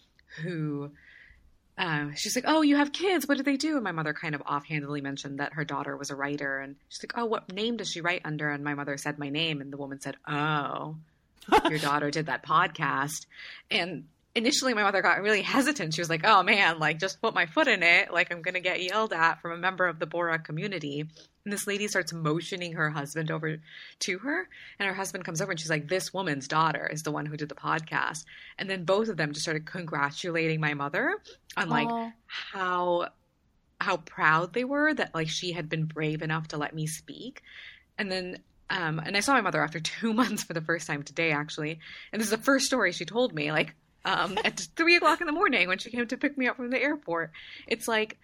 who 0.42 0.92
um, 1.78 2.14
she's 2.16 2.36
like, 2.36 2.46
"Oh, 2.48 2.62
you 2.62 2.76
have 2.76 2.92
kids. 2.92 3.28
What 3.28 3.38
do 3.38 3.44
they 3.44 3.58
do?" 3.58 3.76
And 3.76 3.84
my 3.84 3.92
mother 3.92 4.14
kind 4.14 4.36
of 4.36 4.42
offhandedly 4.42 5.02
mentioned 5.02 5.40
that 5.40 5.54
her 5.54 5.66
daughter 5.66 5.98
was 5.98 6.12
a 6.12 6.16
writer, 6.16 6.60
and 6.60 6.76
she's 6.90 7.04
like, 7.04 7.14
"Oh, 7.18 7.26
what 7.26 7.52
name 7.52 7.78
does 7.78 7.90
she 7.90 8.02
write 8.02 8.22
under?" 8.26 8.50
And 8.50 8.64
my 8.64 8.76
mother 8.76 8.98
said 8.98 9.18
my 9.18 9.30
name, 9.30 9.60
and 9.60 9.74
the 9.74 9.78
woman 9.78 10.00
said, 10.00 10.16
"Oh, 10.28 10.98
your 11.70 11.80
daughter 11.80 12.12
did 12.12 12.28
that 12.28 12.46
podcast." 12.46 13.26
And 13.72 14.06
initially, 14.36 14.74
my 14.74 14.84
mother 14.84 15.02
got 15.02 15.22
really 15.22 15.42
hesitant. 15.42 15.96
She 15.96 16.02
was 16.02 16.10
like, 16.10 16.22
"Oh 16.24 16.44
man, 16.44 16.78
like 16.78 17.00
just 17.00 17.22
put 17.22 17.34
my 17.34 17.48
foot 17.48 17.68
in 17.68 17.82
it. 17.82 18.14
Like 18.14 18.32
I'm 18.32 18.44
gonna 18.44 18.60
get 18.60 18.84
yelled 18.84 19.14
at 19.14 19.42
from 19.42 19.52
a 19.52 19.58
member 19.58 19.88
of 19.88 19.98
the 19.98 20.08
Bohra 20.08 20.44
community." 20.44 21.08
And 21.46 21.52
this 21.52 21.68
lady 21.68 21.88
starts 21.90 22.14
motioning 22.14 22.74
her 22.74 22.90
husband 22.90 23.30
over 23.30 23.58
to 24.00 24.18
her. 24.20 24.48
And 24.80 24.88
her 24.88 24.94
husband 24.94 25.26
comes 25.26 25.42
over 25.42 25.52
and 25.52 25.60
she's 25.60 25.70
like, 25.70 25.90
This 25.90 26.14
woman's 26.14 26.48
daughter 26.48 26.90
is 26.92 27.04
the 27.04 27.12
one 27.12 27.26
who 27.26 27.36
did 27.36 27.50
the 27.50 27.56
podcast. 27.56 28.24
And 28.58 28.70
then 28.70 28.86
both 28.86 29.10
of 29.10 29.18
them 29.18 29.34
just 29.34 29.44
started 29.44 29.66
congratulating 29.66 30.62
my 30.62 30.74
mother 30.74 31.18
on 31.58 31.70
like 31.70 32.14
how 32.28 33.10
how 33.82 33.98
proud 33.98 34.54
they 34.54 34.64
were 34.64 34.94
that 34.94 35.14
like 35.14 35.28
she 35.28 35.52
had 35.52 35.68
been 35.68 35.84
brave 35.84 36.22
enough 36.22 36.48
to 36.50 36.58
let 36.58 36.74
me 36.74 36.88
speak. 36.88 37.42
And 37.98 38.10
then 38.10 38.40
um 38.70 39.00
and 39.00 39.18
I 39.18 39.20
saw 39.20 39.34
my 39.34 39.42
mother 39.42 39.62
after 39.62 39.80
two 39.82 40.14
months 40.14 40.44
for 40.44 40.54
the 40.54 40.62
first 40.62 40.88
time 40.88 41.04
today 41.04 41.32
actually. 41.32 41.80
And 42.14 42.22
this 42.22 42.32
is 42.32 42.38
the 42.38 42.44
first 42.44 42.66
story 42.66 42.94
she 42.94 43.04
told 43.06 43.34
me, 43.34 43.52
like 43.52 43.76
um 44.06 44.38
at 44.46 44.66
three 44.78 44.96
o'clock 44.96 45.20
in 45.20 45.28
the 45.28 45.34
morning 45.34 45.68
when 45.68 45.78
she 45.78 45.92
came 45.92 46.08
to 46.08 46.18
pick 46.18 46.38
me 46.38 46.48
up 46.48 46.56
from 46.56 46.70
the 46.70 46.82
airport. 46.82 47.32
It's 47.68 47.88
like 47.90 48.18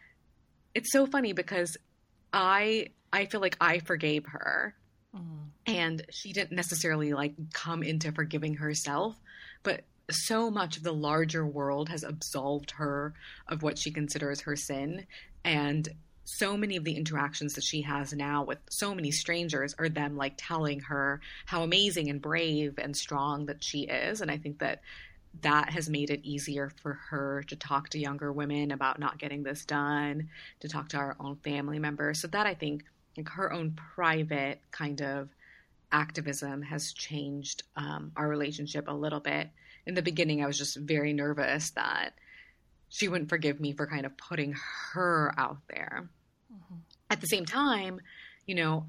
it's 0.73 0.93
so 0.93 1.05
funny 1.05 1.33
because 1.33 1.75
I 2.33 2.89
I 3.11 3.25
feel 3.25 3.41
like 3.41 3.57
I 3.59 3.79
forgave 3.79 4.25
her. 4.27 4.75
And 5.65 6.03
she 6.09 6.33
didn't 6.33 6.55
necessarily 6.55 7.13
like 7.13 7.33
come 7.53 7.83
into 7.83 8.11
forgiving 8.11 8.55
herself, 8.55 9.15
but 9.63 9.81
so 10.09 10.49
much 10.49 10.77
of 10.77 10.83
the 10.83 10.93
larger 10.93 11.45
world 11.45 11.89
has 11.89 12.03
absolved 12.03 12.71
her 12.71 13.13
of 13.47 13.61
what 13.61 13.77
she 13.77 13.91
considers 13.91 14.41
her 14.41 14.55
sin. 14.55 15.05
And 15.43 15.87
so 16.25 16.55
many 16.55 16.75
of 16.75 16.83
the 16.83 16.95
interactions 16.95 17.53
that 17.53 17.63
she 17.63 17.81
has 17.81 18.13
now 18.13 18.43
with 18.43 18.59
so 18.69 18.93
many 18.93 19.11
strangers 19.11 19.75
are 19.79 19.89
them 19.89 20.15
like 20.15 20.33
telling 20.37 20.79
her 20.81 21.21
how 21.45 21.63
amazing 21.63 22.09
and 22.09 22.21
brave 22.21 22.75
and 22.77 22.95
strong 22.95 23.47
that 23.47 23.63
she 23.63 23.81
is. 23.81 24.21
And 24.21 24.29
i 24.29 24.37
think 24.37 24.59
that 24.59 24.81
that 25.41 25.69
has 25.69 25.89
made 25.89 26.09
it 26.09 26.21
easier 26.23 26.69
for 26.81 26.93
her 26.93 27.43
to 27.47 27.55
talk 27.55 27.89
to 27.89 27.99
younger 27.99 28.31
women 28.31 28.71
about 28.71 28.99
not 28.99 29.17
getting 29.17 29.43
this 29.43 29.65
done, 29.65 30.29
to 30.59 30.67
talk 30.67 30.89
to 30.89 30.97
our 30.97 31.15
own 31.19 31.35
family 31.37 31.79
members. 31.79 32.19
So 32.19 32.27
that 32.29 32.45
I 32.45 32.53
think 32.53 32.83
like 33.15 33.29
her 33.29 33.51
own 33.51 33.77
private 33.95 34.61
kind 34.71 35.01
of 35.01 35.29
activism 35.91 36.61
has 36.61 36.93
changed 36.93 37.63
um, 37.75 38.11
our 38.15 38.27
relationship 38.27 38.87
a 38.87 38.93
little 38.93 39.19
bit. 39.19 39.49
In 39.85 39.93
the 39.93 40.01
beginning, 40.01 40.43
I 40.43 40.47
was 40.47 40.57
just 40.57 40.77
very 40.77 41.13
nervous 41.13 41.71
that 41.71 42.13
she 42.89 43.07
wouldn't 43.07 43.29
forgive 43.29 43.59
me 43.59 43.73
for 43.73 43.87
kind 43.87 44.05
of 44.05 44.17
putting 44.17 44.55
her 44.93 45.33
out 45.37 45.59
there. 45.67 46.09
At 47.09 47.21
the 47.21 47.27
same 47.27 47.45
time, 47.45 48.01
you 48.45 48.55
know, 48.55 48.85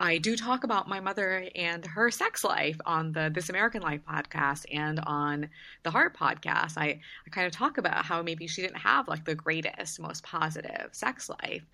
I 0.00 0.18
do 0.18 0.36
talk 0.36 0.64
about 0.64 0.88
my 0.88 1.00
mother 1.00 1.48
and 1.54 1.84
her 1.86 2.10
sex 2.10 2.42
life 2.42 2.76
on 2.84 3.12
the 3.12 3.30
This 3.32 3.48
American 3.48 3.80
Life 3.82 4.00
podcast 4.08 4.66
and 4.72 4.98
on 5.00 5.48
the 5.84 5.90
Heart 5.90 6.16
podcast. 6.16 6.76
I, 6.76 7.00
I 7.26 7.30
kind 7.30 7.46
of 7.46 7.52
talk 7.52 7.78
about 7.78 8.04
how 8.04 8.20
maybe 8.22 8.46
she 8.46 8.62
didn't 8.62 8.78
have 8.78 9.06
like 9.06 9.24
the 9.24 9.34
greatest, 9.34 10.00
most 10.00 10.24
positive 10.24 10.88
sex 10.92 11.28
life. 11.28 11.64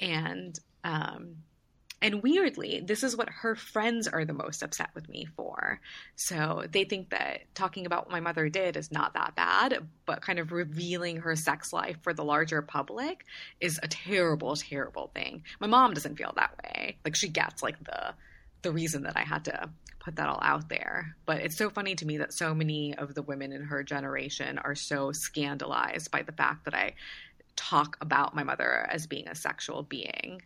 And 0.00 0.58
um 0.84 1.36
and 2.02 2.22
weirdly, 2.22 2.82
this 2.84 3.02
is 3.02 3.16
what 3.16 3.30
her 3.30 3.54
friends 3.54 4.06
are 4.06 4.24
the 4.24 4.34
most 4.34 4.62
upset 4.62 4.90
with 4.94 5.08
me 5.08 5.26
for. 5.34 5.80
So 6.14 6.64
they 6.70 6.84
think 6.84 7.10
that 7.10 7.42
talking 7.54 7.86
about 7.86 8.06
what 8.06 8.12
my 8.12 8.20
mother 8.20 8.48
did 8.50 8.76
is 8.76 8.92
not 8.92 9.14
that 9.14 9.34
bad, 9.34 9.78
but 10.04 10.20
kind 10.20 10.38
of 10.38 10.52
revealing 10.52 11.18
her 11.18 11.34
sex 11.36 11.72
life 11.72 11.96
for 12.02 12.12
the 12.12 12.24
larger 12.24 12.60
public 12.60 13.24
is 13.60 13.80
a 13.82 13.88
terrible, 13.88 14.56
terrible 14.56 15.10
thing. 15.14 15.44
My 15.58 15.66
mom 15.66 15.94
doesn't 15.94 16.16
feel 16.16 16.34
that 16.36 16.58
way. 16.62 16.98
Like 17.04 17.16
she 17.16 17.28
gets 17.28 17.62
like 17.62 17.82
the 17.82 18.14
the 18.62 18.72
reason 18.72 19.04
that 19.04 19.16
I 19.16 19.22
had 19.22 19.44
to 19.44 19.70
put 20.00 20.16
that 20.16 20.28
all 20.28 20.40
out 20.42 20.68
there. 20.68 21.14
But 21.24 21.40
it's 21.42 21.56
so 21.56 21.70
funny 21.70 21.94
to 21.94 22.06
me 22.06 22.18
that 22.18 22.32
so 22.32 22.54
many 22.54 22.94
of 22.96 23.14
the 23.14 23.22
women 23.22 23.52
in 23.52 23.62
her 23.62 23.82
generation 23.82 24.58
are 24.58 24.74
so 24.74 25.12
scandalized 25.12 26.10
by 26.10 26.22
the 26.22 26.32
fact 26.32 26.64
that 26.64 26.74
I 26.74 26.94
talk 27.54 27.96
about 28.00 28.34
my 28.34 28.42
mother 28.42 28.86
as 28.90 29.06
being 29.06 29.28
a 29.28 29.34
sexual 29.34 29.82
being. 29.82 30.42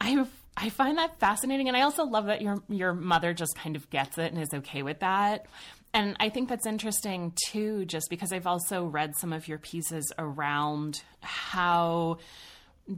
I 0.00 0.26
I 0.56 0.68
find 0.68 0.98
that 0.98 1.18
fascinating, 1.18 1.68
and 1.68 1.76
I 1.76 1.82
also 1.82 2.04
love 2.04 2.26
that 2.26 2.42
your 2.42 2.62
your 2.68 2.92
mother 2.92 3.32
just 3.32 3.56
kind 3.56 3.76
of 3.76 3.88
gets 3.90 4.18
it 4.18 4.32
and 4.32 4.42
is 4.42 4.52
okay 4.52 4.82
with 4.82 5.00
that. 5.00 5.46
And 5.94 6.16
I 6.20 6.30
think 6.30 6.48
that's 6.48 6.66
interesting 6.66 7.34
too, 7.48 7.84
just 7.84 8.08
because 8.08 8.32
I've 8.32 8.46
also 8.46 8.84
read 8.84 9.16
some 9.16 9.32
of 9.32 9.46
your 9.46 9.58
pieces 9.58 10.10
around 10.18 11.02
how 11.20 12.18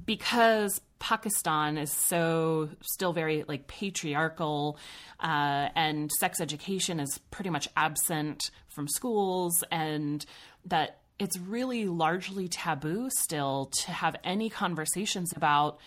because 0.06 0.80
Pakistan 0.98 1.76
is 1.76 1.92
so 1.92 2.70
still 2.80 3.12
very 3.12 3.44
like 3.46 3.66
patriarchal, 3.66 4.78
uh, 5.20 5.68
and 5.74 6.10
sex 6.12 6.40
education 6.40 7.00
is 7.00 7.18
pretty 7.30 7.50
much 7.50 7.68
absent 7.76 8.50
from 8.74 8.88
schools, 8.88 9.62
and 9.70 10.24
that 10.64 11.00
it's 11.24 11.38
really 11.38 11.86
largely 11.86 12.48
taboo 12.48 13.08
still 13.10 13.70
to 13.72 13.90
have 13.90 14.14
any 14.22 14.50
conversations 14.50 15.32
about 15.34 15.78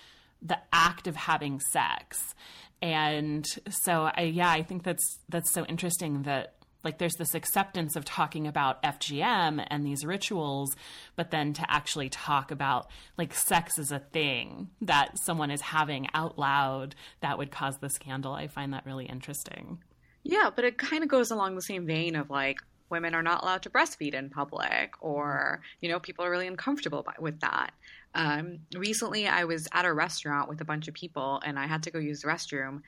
the 0.42 0.58
act 0.74 1.06
of 1.06 1.16
having 1.16 1.60
sex. 1.60 2.34
And 2.82 3.46
so 3.70 4.10
I 4.14 4.24
yeah, 4.24 4.50
I 4.50 4.64
think 4.64 4.84
that's 4.84 5.20
that's 5.30 5.54
so 5.54 5.64
interesting 5.66 6.24
that 6.24 6.56
like 6.84 6.98
there's 6.98 7.16
this 7.16 7.36
acceptance 7.36 7.96
of 7.96 8.04
talking 8.04 8.48
about 8.48 8.82
FGM 8.82 9.64
and 9.70 9.86
these 9.86 10.04
rituals, 10.04 10.76
but 11.16 11.30
then 11.30 11.54
to 11.54 11.66
actually 11.70 12.10
talk 12.10 12.50
about 12.50 12.90
like 13.16 13.34
sex 13.34 13.78
as 13.78 13.92
a 13.92 14.00
thing 14.00 14.70
that 14.82 15.20
someone 15.20 15.52
is 15.52 15.62
having 15.62 16.08
out 16.16 16.40
loud 16.40 16.96
that 17.22 17.38
would 17.38 17.52
cause 17.52 17.78
the 17.78 17.90
scandal. 17.90 18.34
I 18.34 18.48
find 18.48 18.74
that 18.74 18.88
really 18.88 19.06
interesting. 19.06 19.80
Yeah, 20.24 20.50
but 20.56 20.66
it 20.66 20.80
kind 20.80 21.04
of 21.04 21.10
goes 21.10 21.30
along 21.30 21.56
the 21.56 21.62
same 21.62 21.86
vein 21.86 22.16
of 22.16 22.32
like 22.32 22.58
women 22.90 23.14
are 23.16 23.24
not 23.24 23.44
allowed 23.44 23.64
to 23.64 23.70
breastfeed 23.70 24.14
in 24.14 24.30
public, 24.30 24.94
or 25.02 25.62
you 25.82 25.90
know, 25.90 26.00
people 26.00 26.26
are 26.26 26.32
really 26.32 26.48
uncomfortable 26.48 27.04
by, 27.04 27.14
with 27.20 27.40
that. 27.42 27.72
Um, 28.16 28.60
recently, 28.76 29.28
I 29.28 29.44
was 29.44 29.68
at 29.72 29.86
a 29.86 29.94
restaurant 29.94 30.50
with 30.50 30.62
a 30.62 30.66
bunch 30.66 30.88
of 30.88 30.94
people, 30.94 31.42
and 31.46 31.60
I 31.60 31.68
had 31.68 31.84
to 31.84 31.92
go 31.92 32.00
use 32.00 32.22
the 32.22 32.28
restroom, 32.28 32.82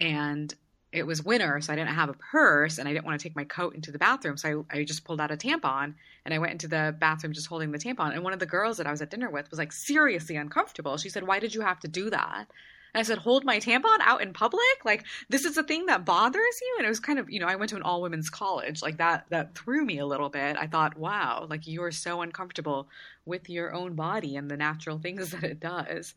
and 0.00 0.54
it 0.92 1.06
was 1.06 1.22
winter, 1.22 1.60
so 1.60 1.72
I 1.72 1.76
didn't 1.76 1.90
have 1.90 2.08
a 2.08 2.14
purse, 2.14 2.78
and 2.78 2.88
I 2.88 2.92
didn't 2.92 3.04
want 3.04 3.20
to 3.20 3.22
take 3.22 3.36
my 3.36 3.44
coat 3.44 3.74
into 3.74 3.92
the 3.92 3.98
bathroom, 3.98 4.36
so 4.36 4.64
I, 4.70 4.78
I 4.78 4.84
just 4.84 5.04
pulled 5.04 5.20
out 5.20 5.30
a 5.30 5.36
tampon, 5.36 5.94
and 6.24 6.34
I 6.34 6.38
went 6.38 6.52
into 6.52 6.66
the 6.66 6.96
bathroom 6.98 7.32
just 7.32 7.46
holding 7.46 7.70
the 7.70 7.78
tampon. 7.78 8.12
And 8.12 8.24
one 8.24 8.32
of 8.32 8.40
the 8.40 8.46
girls 8.46 8.78
that 8.78 8.86
I 8.86 8.90
was 8.90 9.00
at 9.02 9.10
dinner 9.10 9.30
with 9.30 9.50
was 9.50 9.58
like 9.58 9.72
seriously 9.72 10.36
uncomfortable. 10.36 10.96
She 10.96 11.08
said, 11.08 11.26
"Why 11.26 11.38
did 11.38 11.54
you 11.54 11.60
have 11.60 11.78
to 11.80 11.88
do 11.88 12.10
that?" 12.10 12.46
I 12.94 13.02
said, 13.02 13.18
hold 13.18 13.44
my 13.44 13.58
tampon 13.58 13.98
out 14.00 14.22
in 14.22 14.32
public? 14.32 14.84
Like, 14.84 15.04
this 15.28 15.44
is 15.44 15.56
a 15.56 15.62
thing 15.62 15.86
that 15.86 16.04
bothers 16.04 16.60
you? 16.60 16.76
And 16.78 16.86
it 16.86 16.88
was 16.88 17.00
kind 17.00 17.18
of, 17.18 17.30
you 17.30 17.40
know, 17.40 17.46
I 17.46 17.56
went 17.56 17.70
to 17.70 17.76
an 17.76 17.82
all 17.82 18.02
women's 18.02 18.30
college. 18.30 18.82
Like, 18.82 18.98
that, 18.98 19.26
that 19.30 19.54
threw 19.54 19.84
me 19.84 19.98
a 19.98 20.06
little 20.06 20.28
bit. 20.28 20.56
I 20.56 20.66
thought, 20.66 20.98
wow, 20.98 21.46
like, 21.48 21.66
you 21.66 21.82
are 21.82 21.92
so 21.92 22.22
uncomfortable 22.22 22.88
with 23.24 23.48
your 23.48 23.72
own 23.72 23.94
body 23.94 24.36
and 24.36 24.50
the 24.50 24.56
natural 24.56 24.98
things 24.98 25.30
that 25.32 25.44
it 25.44 25.60
does. 25.60 26.14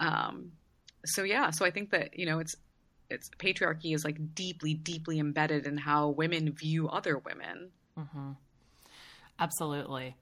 Um, 0.00 0.52
so, 1.04 1.22
yeah, 1.22 1.50
so 1.50 1.64
I 1.64 1.70
think 1.70 1.90
that, 1.90 2.18
you 2.18 2.26
know, 2.26 2.38
it's, 2.38 2.54
it's 3.10 3.28
patriarchy 3.38 3.94
is 3.94 4.04
like 4.04 4.34
deeply, 4.34 4.74
deeply 4.74 5.18
embedded 5.18 5.66
in 5.66 5.76
how 5.76 6.08
women 6.08 6.52
view 6.52 6.88
other 6.88 7.18
women. 7.18 7.70
Absolutely. 9.38 10.16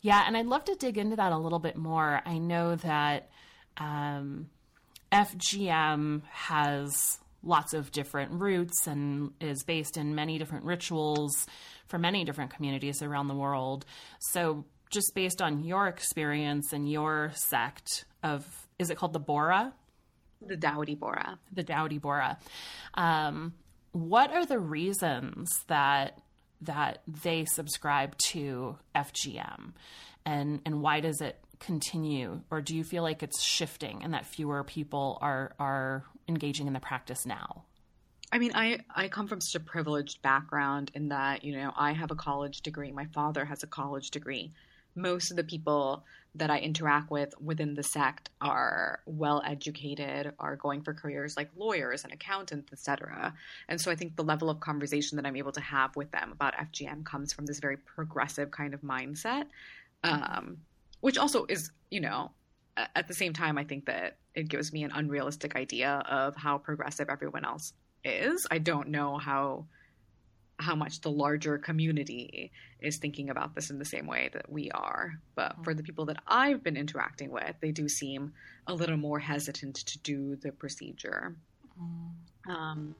Yeah, 0.00 0.24
and 0.26 0.36
I'd 0.36 0.46
love 0.46 0.64
to 0.66 0.74
dig 0.74 0.98
into 0.98 1.16
that 1.16 1.32
a 1.32 1.38
little 1.38 1.58
bit 1.58 1.76
more. 1.76 2.20
I 2.24 2.38
know 2.38 2.76
that 2.76 3.30
um, 3.76 4.48
FGM 5.12 6.22
has 6.30 7.18
lots 7.42 7.72
of 7.72 7.90
different 7.92 8.32
roots 8.32 8.86
and 8.86 9.32
is 9.40 9.62
based 9.64 9.96
in 9.96 10.14
many 10.14 10.38
different 10.38 10.64
rituals 10.64 11.46
for 11.86 11.98
many 11.98 12.24
different 12.24 12.52
communities 12.54 13.02
around 13.02 13.28
the 13.28 13.34
world. 13.34 13.84
So, 14.18 14.64
just 14.90 15.14
based 15.14 15.42
on 15.42 15.64
your 15.64 15.86
experience 15.86 16.72
and 16.72 16.90
your 16.90 17.30
sect 17.34 18.06
of, 18.22 18.46
is 18.78 18.88
it 18.88 18.96
called 18.96 19.12
the 19.12 19.20
Bohra? 19.20 19.72
The 20.40 20.56
Dawoodi 20.56 20.98
Bohra. 20.98 21.38
the 21.52 21.64
Dawoodi 21.64 22.00
Bohra. 22.00 22.38
Um, 22.94 23.54
what 23.92 24.32
are 24.32 24.46
the 24.46 24.58
reasons 24.58 25.50
that 25.66 26.20
that 26.60 27.02
they 27.06 27.44
subscribe 27.44 28.16
to 28.18 28.78
FGM, 28.94 29.72
and 30.24 30.60
and 30.64 30.80
why 30.80 31.00
does 31.00 31.20
it 31.20 31.38
continue, 31.60 32.40
or 32.50 32.60
do 32.60 32.74
you 32.76 32.84
feel 32.84 33.02
like 33.02 33.22
it's 33.22 33.42
shifting 33.42 34.02
and 34.02 34.14
that 34.14 34.26
fewer 34.26 34.64
people 34.64 35.18
are 35.20 35.54
are 35.58 36.04
engaging 36.28 36.66
in 36.66 36.72
the 36.72 36.80
practice 36.80 37.26
now? 37.26 37.64
I 38.30 38.38
mean, 38.38 38.52
I, 38.54 38.80
I 38.94 39.08
come 39.08 39.26
from 39.26 39.40
such 39.40 39.54
a 39.60 39.64
privileged 39.64 40.20
background 40.20 40.90
in 40.94 41.08
that, 41.08 41.44
you 41.44 41.56
know, 41.56 41.72
I 41.74 41.92
have 41.92 42.10
a 42.10 42.14
college 42.14 42.60
degree. 42.60 42.92
My 42.92 43.06
father 43.06 43.44
has 43.46 43.62
a 43.62 43.66
college 43.66 44.10
degree. 44.10 44.52
most 44.94 45.30
of 45.30 45.36
the 45.36 45.44
people 45.44 46.04
that 46.34 46.50
I 46.50 46.58
interact 46.58 47.10
with 47.10 47.32
within 47.40 47.74
the 47.74 47.82
sect 47.82 48.30
are 48.40 49.00
well 49.06 49.42
educated, 49.44 50.32
are 50.38 50.56
going 50.56 50.82
for 50.82 50.92
careers 50.92 51.36
like 51.36 51.50
lawyers 51.56 52.04
and 52.04 52.12
accountants, 52.12 52.72
etc. 52.72 53.34
And 53.68 53.80
so 53.80 53.90
I 53.90 53.96
think 53.96 54.16
the 54.16 54.24
level 54.24 54.50
of 54.50 54.60
conversation 54.60 55.16
that 55.16 55.26
I'm 55.26 55.36
able 55.36 55.52
to 55.52 55.60
have 55.60 55.96
with 55.96 56.10
them 56.10 56.30
about 56.32 56.54
FGM 56.54 57.04
comes 57.04 57.32
from 57.32 57.46
this 57.46 57.60
very 57.60 57.76
progressive 57.76 58.50
kind 58.50 58.74
of 58.74 58.82
mindset, 58.82 59.46
um, 60.04 60.58
which 61.00 61.18
also 61.18 61.46
is, 61.48 61.70
you 61.90 62.00
know, 62.00 62.32
at 62.94 63.08
the 63.08 63.14
same 63.14 63.32
time, 63.32 63.58
I 63.58 63.64
think 63.64 63.86
that 63.86 64.18
it 64.34 64.48
gives 64.48 64.72
me 64.72 64.84
an 64.84 64.92
unrealistic 64.94 65.56
idea 65.56 66.02
of 66.08 66.36
how 66.36 66.58
progressive 66.58 67.08
everyone 67.08 67.44
else 67.44 67.72
is. 68.04 68.46
I 68.50 68.58
don't 68.58 68.88
know 68.88 69.18
how 69.18 69.66
how 70.60 70.74
much 70.74 71.00
the 71.02 71.10
larger 71.10 71.56
community 71.56 72.50
is 72.80 72.96
thinking 72.96 73.30
about 73.30 73.54
this 73.54 73.70
in 73.70 73.78
the 73.78 73.84
same 73.84 74.08
way 74.08 74.28
that 74.32 74.50
we 74.50 74.70
are. 74.72 75.12
But 75.36 75.54
for 75.62 75.72
the 75.72 75.84
people 75.84 76.06
that 76.06 76.20
I've 76.26 76.64
been 76.64 76.76
interacting 76.76 77.30
with, 77.30 77.54
they 77.60 77.70
do 77.70 77.88
seem 77.88 78.32
a 78.66 78.74
little 78.74 78.96
more 78.96 79.20
hesitant 79.20 79.76
to 79.76 79.98
do 80.00 80.34
the 80.34 80.50
procedure. 80.50 81.36
Mm. 81.80 82.52
Um, 82.52 82.94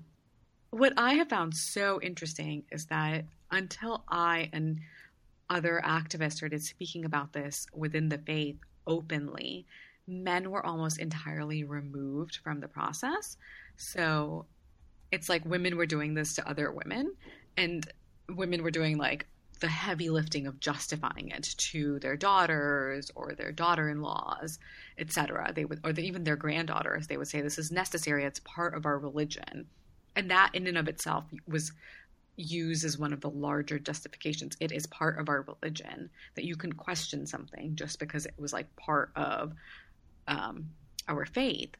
what 0.70 0.92
I 0.96 1.14
have 1.14 1.28
found 1.28 1.54
so 1.54 2.00
interesting 2.00 2.62
is 2.70 2.86
that 2.86 3.24
until 3.50 4.04
I 4.08 4.50
and 4.52 4.80
other 5.50 5.80
activists 5.84 6.34
started 6.34 6.62
speaking 6.62 7.04
about 7.04 7.32
this 7.32 7.66
within 7.72 8.08
the 8.08 8.18
faith 8.18 8.56
openly, 8.86 9.66
men 10.06 10.50
were 10.50 10.64
almost 10.64 10.98
entirely 10.98 11.64
removed 11.64 12.38
from 12.42 12.60
the 12.60 12.68
process. 12.68 13.36
So 13.76 14.46
it's 15.12 15.28
like 15.28 15.44
women 15.44 15.76
were 15.76 15.86
doing 15.86 16.14
this 16.14 16.34
to 16.34 16.48
other 16.48 16.70
women, 16.72 17.14
and 17.56 17.90
women 18.28 18.62
were 18.62 18.70
doing 18.70 18.98
like 18.98 19.26
the 19.60 19.68
heavy 19.68 20.08
lifting 20.08 20.46
of 20.46 20.60
justifying 20.60 21.30
it 21.30 21.54
to 21.58 21.98
their 21.98 22.16
daughters 22.16 23.10
or 23.16 23.34
their 23.34 23.50
daughter-in-laws, 23.50 24.58
etc. 24.98 25.52
They 25.54 25.64
would, 25.64 25.80
or 25.82 25.90
even 25.90 26.24
their 26.24 26.36
granddaughters. 26.36 27.06
They 27.06 27.16
would 27.16 27.28
say 27.28 27.40
this 27.40 27.58
is 27.58 27.72
necessary. 27.72 28.24
It's 28.24 28.40
part 28.40 28.74
of 28.74 28.86
our 28.86 28.98
religion, 28.98 29.66
and 30.14 30.30
that 30.30 30.50
in 30.54 30.66
and 30.66 30.78
of 30.78 30.88
itself 30.88 31.24
was 31.46 31.72
used 32.38 32.84
as 32.84 32.98
one 32.98 33.12
of 33.12 33.20
the 33.20 33.30
larger 33.30 33.78
justifications. 33.78 34.56
It 34.60 34.72
is 34.72 34.86
part 34.86 35.18
of 35.18 35.28
our 35.28 35.42
religion 35.42 36.10
that 36.34 36.44
you 36.44 36.56
can 36.56 36.72
question 36.72 37.26
something 37.26 37.74
just 37.74 37.98
because 37.98 38.26
it 38.26 38.34
was 38.38 38.52
like 38.52 38.74
part 38.76 39.10
of 39.16 39.52
um, 40.26 40.70
our 41.08 41.26
faith. 41.26 41.70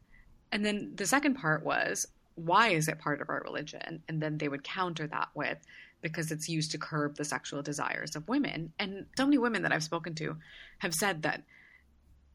And 0.51 0.65
then 0.65 0.93
the 0.95 1.05
second 1.05 1.35
part 1.35 1.63
was 1.63 2.07
why 2.35 2.69
is 2.69 2.87
it 2.87 2.99
part 2.99 3.21
of 3.21 3.29
our 3.29 3.41
religion? 3.41 4.01
And 4.07 4.21
then 4.21 4.37
they 4.37 4.47
would 4.47 4.63
counter 4.63 5.07
that 5.07 5.29
with 5.33 5.57
because 6.01 6.31
it's 6.31 6.47
used 6.47 6.71
to 6.71 6.77
curb 6.77 7.15
the 7.15 7.25
sexual 7.25 7.61
desires 7.61 8.15
of 8.15 8.27
women. 8.27 8.71
And 8.79 9.05
so 9.17 9.25
many 9.25 9.37
women 9.37 9.63
that 9.63 9.73
I've 9.73 9.83
spoken 9.83 10.15
to 10.15 10.37
have 10.79 10.93
said 10.93 11.23
that 11.23 11.43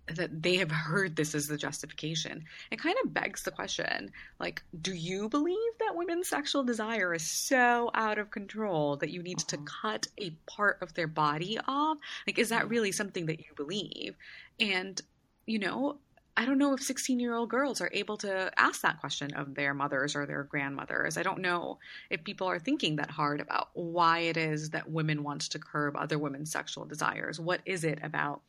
that 0.06 0.42
they 0.42 0.56
have 0.56 0.70
heard 0.70 1.16
this 1.16 1.34
as 1.34 1.46
the 1.46 1.56
justification. 1.56 2.44
It 2.70 2.78
kind 2.78 2.96
of 3.02 3.14
begs 3.14 3.42
the 3.42 3.50
question, 3.50 4.12
like, 4.38 4.62
do 4.82 4.92
you 4.92 5.28
believe 5.28 5.56
that 5.80 5.96
women's 5.96 6.28
sexual 6.28 6.62
desire 6.62 7.14
is 7.14 7.22
so 7.22 7.90
out 7.94 8.18
of 8.18 8.30
control 8.30 8.96
that 8.98 9.10
you 9.10 9.22
need 9.22 9.38
uh-huh. 9.38 9.56
to 9.56 9.72
cut 9.82 10.06
a 10.18 10.30
part 10.46 10.78
of 10.82 10.94
their 10.94 11.06
body 11.06 11.58
off? 11.66 11.98
Like, 12.26 12.38
is 12.38 12.50
that 12.50 12.68
really 12.68 12.92
something 12.92 13.26
that 13.26 13.40
you 13.40 13.54
believe? 13.56 14.14
And, 14.60 15.00
you 15.46 15.58
know, 15.58 15.98
I 16.36 16.46
don't 16.46 16.58
know 16.58 16.74
if 16.74 16.82
16 16.82 17.20
year 17.20 17.34
old 17.34 17.48
girls 17.48 17.80
are 17.80 17.90
able 17.92 18.16
to 18.18 18.50
ask 18.56 18.82
that 18.82 19.00
question 19.00 19.32
of 19.34 19.54
their 19.54 19.72
mothers 19.72 20.16
or 20.16 20.26
their 20.26 20.42
grandmothers. 20.42 21.16
I 21.16 21.22
don't 21.22 21.40
know 21.40 21.78
if 22.10 22.24
people 22.24 22.48
are 22.48 22.58
thinking 22.58 22.96
that 22.96 23.10
hard 23.10 23.40
about 23.40 23.68
why 23.74 24.20
it 24.20 24.36
is 24.36 24.70
that 24.70 24.90
women 24.90 25.22
want 25.22 25.42
to 25.42 25.58
curb 25.60 25.96
other 25.96 26.18
women's 26.18 26.50
sexual 26.50 26.86
desires. 26.86 27.38
What 27.38 27.60
is 27.64 27.84
it 27.84 28.00
about 28.02 28.42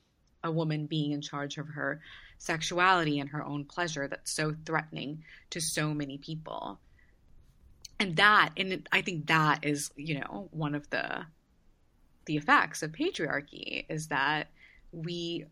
a 0.46 0.52
woman 0.52 0.86
being 0.86 1.12
in 1.12 1.22
charge 1.22 1.58
of 1.58 1.68
her 1.70 2.02
sexuality 2.38 3.20
and 3.20 3.30
her 3.30 3.44
own 3.44 3.66
pleasure 3.66 4.08
that's 4.08 4.34
so 4.34 4.56
threatening 4.66 5.24
to 5.50 5.60
so 5.60 5.94
many 5.94 6.18
people? 6.18 6.80
And 8.00 8.16
that, 8.18 8.52
and 8.58 8.88
I 8.92 9.02
think 9.02 9.28
that 9.28 9.66
is, 9.66 9.92
you 9.96 10.20
know, 10.20 10.50
one 10.52 10.75
of 10.75 10.90
the 10.90 11.25
the 12.25 12.38
effects 12.38 12.82
of 12.82 12.92
patriarchy 12.92 13.86
is 13.88 14.08
that 14.08 14.48
we 14.92 15.46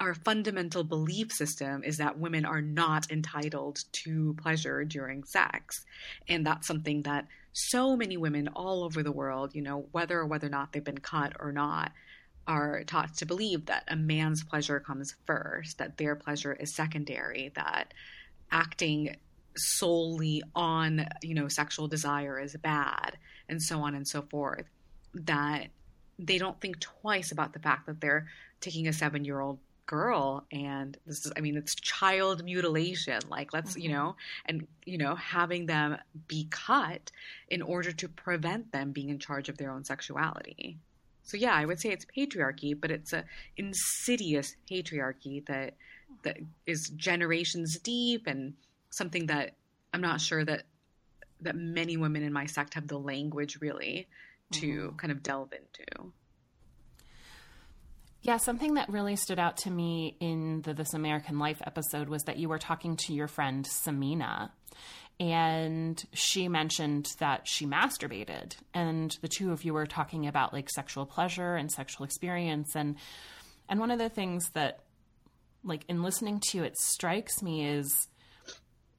our 0.00 0.14
fundamental 0.14 0.84
belief 0.84 1.32
system 1.32 1.82
is 1.82 1.96
that 1.98 2.18
women 2.18 2.44
are 2.44 2.62
not 2.62 3.10
entitled 3.10 3.82
to 3.90 4.34
pleasure 4.40 4.84
during 4.84 5.24
sex. 5.24 5.84
And 6.28 6.46
that's 6.46 6.68
something 6.68 7.02
that 7.02 7.26
so 7.52 7.96
many 7.96 8.16
women 8.16 8.48
all 8.54 8.84
over 8.84 9.02
the 9.02 9.10
world, 9.10 9.54
you 9.54 9.62
know, 9.62 9.86
whether 9.90 10.20
or 10.20 10.26
whether 10.26 10.46
or 10.46 10.50
not 10.50 10.72
they've 10.72 10.84
been 10.84 10.98
cut 10.98 11.32
or 11.40 11.50
not, 11.50 11.92
are 12.48 12.82
taught 12.84 13.14
to 13.18 13.26
believe 13.26 13.66
that 13.66 13.84
a 13.88 13.94
man's 13.94 14.42
pleasure 14.42 14.80
comes 14.80 15.14
first, 15.26 15.78
that 15.78 15.98
their 15.98 16.16
pleasure 16.16 16.54
is 16.54 16.74
secondary, 16.74 17.52
that 17.54 17.92
acting 18.50 19.16
solely 19.56 20.42
on, 20.54 21.06
you 21.22 21.34
know, 21.34 21.46
sexual 21.48 21.86
desire 21.86 22.40
is 22.40 22.56
bad, 22.56 23.18
and 23.48 23.62
so 23.62 23.80
on 23.80 23.94
and 23.94 24.08
so 24.08 24.22
forth. 24.22 24.64
That 25.14 25.68
they 26.18 26.38
don't 26.38 26.60
think 26.60 26.80
twice 26.80 27.30
about 27.30 27.52
the 27.52 27.58
fact 27.58 27.86
that 27.86 28.00
they're 28.00 28.26
taking 28.60 28.88
a 28.88 28.92
seven 28.92 29.24
year 29.24 29.40
old 29.40 29.58
girl 29.86 30.44
and 30.52 30.98
this 31.06 31.24
is 31.24 31.32
i 31.34 31.40
mean 31.40 31.56
it's 31.56 31.74
child 31.74 32.44
mutilation 32.44 33.18
like 33.30 33.54
let's 33.54 33.70
mm-hmm. 33.70 33.80
you 33.80 33.88
know 33.88 34.16
and 34.44 34.66
you 34.84 34.98
know 34.98 35.14
having 35.14 35.64
them 35.64 35.96
be 36.26 36.46
cut 36.50 37.10
in 37.48 37.62
order 37.62 37.90
to 37.90 38.06
prevent 38.06 38.70
them 38.70 38.92
being 38.92 39.08
in 39.08 39.18
charge 39.18 39.48
of 39.48 39.56
their 39.56 39.70
own 39.70 39.82
sexuality 39.84 40.76
so 41.28 41.36
yeah 41.36 41.54
i 41.54 41.64
would 41.64 41.78
say 41.78 41.90
it's 41.90 42.06
patriarchy 42.16 42.78
but 42.78 42.90
it's 42.90 43.12
a 43.12 43.24
insidious 43.56 44.56
patriarchy 44.70 45.44
that 45.46 45.74
that 46.22 46.38
is 46.66 46.90
generations 46.96 47.78
deep 47.78 48.26
and 48.26 48.54
something 48.90 49.26
that 49.26 49.52
i'm 49.92 50.00
not 50.00 50.20
sure 50.20 50.44
that 50.44 50.62
that 51.40 51.54
many 51.54 51.96
women 51.96 52.22
in 52.22 52.32
my 52.32 52.46
sect 52.46 52.74
have 52.74 52.88
the 52.88 52.98
language 52.98 53.58
really 53.60 54.08
to 54.50 54.66
mm-hmm. 54.66 54.96
kind 54.96 55.12
of 55.12 55.22
delve 55.22 55.52
into 55.52 56.12
yeah, 58.20 58.36
something 58.36 58.74
that 58.74 58.88
really 58.88 59.16
stood 59.16 59.38
out 59.38 59.58
to 59.58 59.70
me 59.70 60.16
in 60.18 60.62
the 60.62 60.74
This 60.74 60.92
American 60.92 61.38
Life 61.38 61.62
episode 61.64 62.08
was 62.08 62.24
that 62.24 62.36
you 62.36 62.48
were 62.48 62.58
talking 62.58 62.96
to 63.06 63.14
your 63.14 63.28
friend 63.28 63.64
Samina, 63.64 64.50
and 65.20 66.02
she 66.12 66.48
mentioned 66.48 67.08
that 67.18 67.48
she 67.48 67.66
masturbated, 67.66 68.56
and 68.72 69.16
the 69.20 69.28
two 69.28 69.52
of 69.52 69.64
you 69.64 69.74
were 69.74 69.86
talking 69.86 70.26
about 70.26 70.52
like 70.52 70.70
sexual 70.70 71.06
pleasure 71.06 71.56
and 71.56 71.70
sexual 71.70 72.04
experience, 72.04 72.76
and 72.76 72.96
and 73.68 73.80
one 73.80 73.90
of 73.90 73.98
the 73.98 74.08
things 74.08 74.50
that, 74.50 74.80
like 75.64 75.84
in 75.88 76.02
listening 76.02 76.40
to 76.50 76.62
it 76.62 76.78
strikes 76.78 77.42
me 77.42 77.66
is 77.66 78.08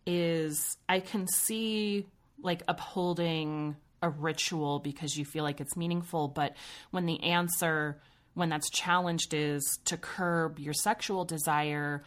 is 0.06 0.78
I 0.88 1.00
can 1.00 1.28
see 1.28 2.06
like 2.42 2.64
upholding 2.68 3.76
a 4.02 4.10
ritual 4.10 4.80
because 4.80 5.16
you 5.16 5.26
feel 5.26 5.44
like 5.44 5.62
it's 5.62 5.78
meaningful, 5.78 6.28
but 6.28 6.56
when 6.92 7.06
the 7.06 7.22
answer 7.24 8.02
when 8.34 8.50
that's 8.50 8.70
challenged 8.70 9.34
is 9.34 9.80
to 9.86 9.98
curb 9.98 10.60
your 10.60 10.74
sexual 10.74 11.26
desire 11.26 12.04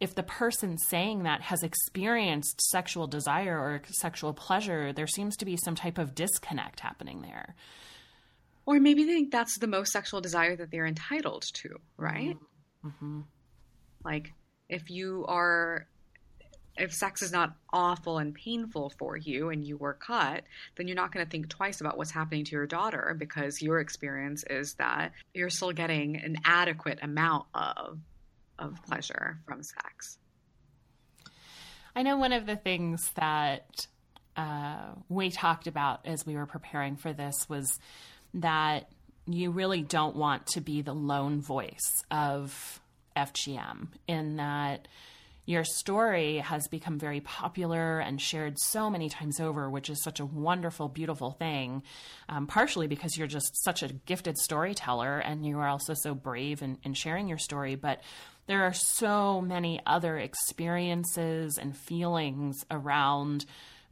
if 0.00 0.14
the 0.14 0.22
person 0.22 0.76
saying 0.76 1.22
that 1.22 1.42
has 1.42 1.62
experienced 1.62 2.60
sexual 2.60 3.06
desire 3.06 3.58
or 3.58 3.82
sexual 3.88 4.32
pleasure 4.32 4.92
there 4.92 5.06
seems 5.06 5.36
to 5.36 5.44
be 5.44 5.56
some 5.56 5.74
type 5.74 5.98
of 5.98 6.14
disconnect 6.14 6.80
happening 6.80 7.22
there. 7.22 7.54
Or 8.66 8.80
maybe 8.80 9.04
they 9.04 9.12
think 9.12 9.30
that's 9.30 9.58
the 9.58 9.68
most 9.68 9.92
sexual 9.92 10.20
desire 10.20 10.56
that 10.56 10.70
they're 10.70 10.86
entitled 10.86 11.44
to 11.54 11.80
right? 11.96 12.36
Mm-hmm. 12.84 13.20
like 14.04 14.32
if 14.68 14.90
you 14.90 15.24
are 15.26 15.86
if 16.78 16.92
sex 16.92 17.22
is 17.22 17.32
not 17.32 17.54
awful 17.72 18.18
and 18.18 18.34
painful 18.34 18.92
for 18.98 19.16
you 19.16 19.48
and 19.50 19.64
you 19.64 19.76
were 19.76 19.94
cut, 19.94 20.44
then 20.76 20.86
you're 20.86 20.96
not 20.96 21.12
going 21.12 21.24
to 21.24 21.30
think 21.30 21.48
twice 21.48 21.80
about 21.80 21.96
what's 21.96 22.10
happening 22.10 22.44
to 22.44 22.52
your 22.52 22.66
daughter 22.66 23.16
because 23.18 23.62
your 23.62 23.80
experience 23.80 24.44
is 24.48 24.74
that 24.74 25.12
you're 25.32 25.50
still 25.50 25.72
getting 25.72 26.16
an 26.16 26.36
adequate 26.44 26.98
amount 27.02 27.46
of 27.54 27.98
of 28.58 28.82
pleasure 28.84 29.40
from 29.46 29.62
sex. 29.62 30.18
I 31.94 32.02
know 32.02 32.18
one 32.18 32.32
of 32.32 32.46
the 32.46 32.56
things 32.56 33.10
that 33.14 33.86
uh, 34.36 34.92
we 35.08 35.30
talked 35.30 35.66
about 35.66 36.06
as 36.06 36.26
we 36.26 36.36
were 36.36 36.46
preparing 36.46 36.96
for 36.96 37.12
this 37.12 37.48
was 37.48 37.78
that 38.34 38.90
you 39.26 39.50
really 39.50 39.82
don't 39.82 40.14
want 40.14 40.46
to 40.48 40.60
be 40.60 40.82
the 40.82 40.94
lone 40.94 41.40
voice 41.40 42.04
of 42.10 42.80
FGM 43.16 43.88
in 44.06 44.36
that 44.36 44.88
your 45.46 45.62
story 45.64 46.38
has 46.38 46.66
become 46.68 46.98
very 46.98 47.20
popular 47.20 48.00
and 48.00 48.20
shared 48.20 48.58
so 48.58 48.90
many 48.90 49.08
times 49.08 49.38
over, 49.38 49.70
which 49.70 49.88
is 49.88 50.02
such 50.02 50.18
a 50.18 50.26
wonderful, 50.26 50.88
beautiful 50.88 51.30
thing. 51.30 51.84
Um, 52.28 52.48
partially 52.48 52.88
because 52.88 53.16
you're 53.16 53.28
just 53.28 53.62
such 53.62 53.84
a 53.84 53.92
gifted 54.06 54.36
storyteller 54.38 55.18
and 55.18 55.46
you 55.46 55.58
are 55.60 55.68
also 55.68 55.94
so 55.94 56.14
brave 56.14 56.62
in, 56.62 56.78
in 56.82 56.94
sharing 56.94 57.28
your 57.28 57.38
story. 57.38 57.76
But 57.76 58.02
there 58.46 58.62
are 58.62 58.72
so 58.72 59.40
many 59.40 59.80
other 59.86 60.18
experiences 60.18 61.58
and 61.58 61.76
feelings 61.76 62.64
around 62.70 63.44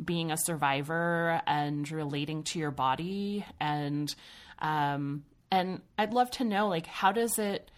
being 0.03 0.31
a 0.31 0.37
survivor 0.37 1.41
and 1.47 1.91
relating 1.91 2.43
to 2.43 2.59
your 2.59 2.71
body 2.71 3.45
and 3.61 4.15
um, 4.59 5.25
And 5.51 5.83
I'd 5.99 6.13
love 6.13 6.31
to 6.33 6.45
know, 6.45 6.69
like, 6.69 6.87
how 6.87 7.13
does 7.13 7.39
it, 7.39 7.71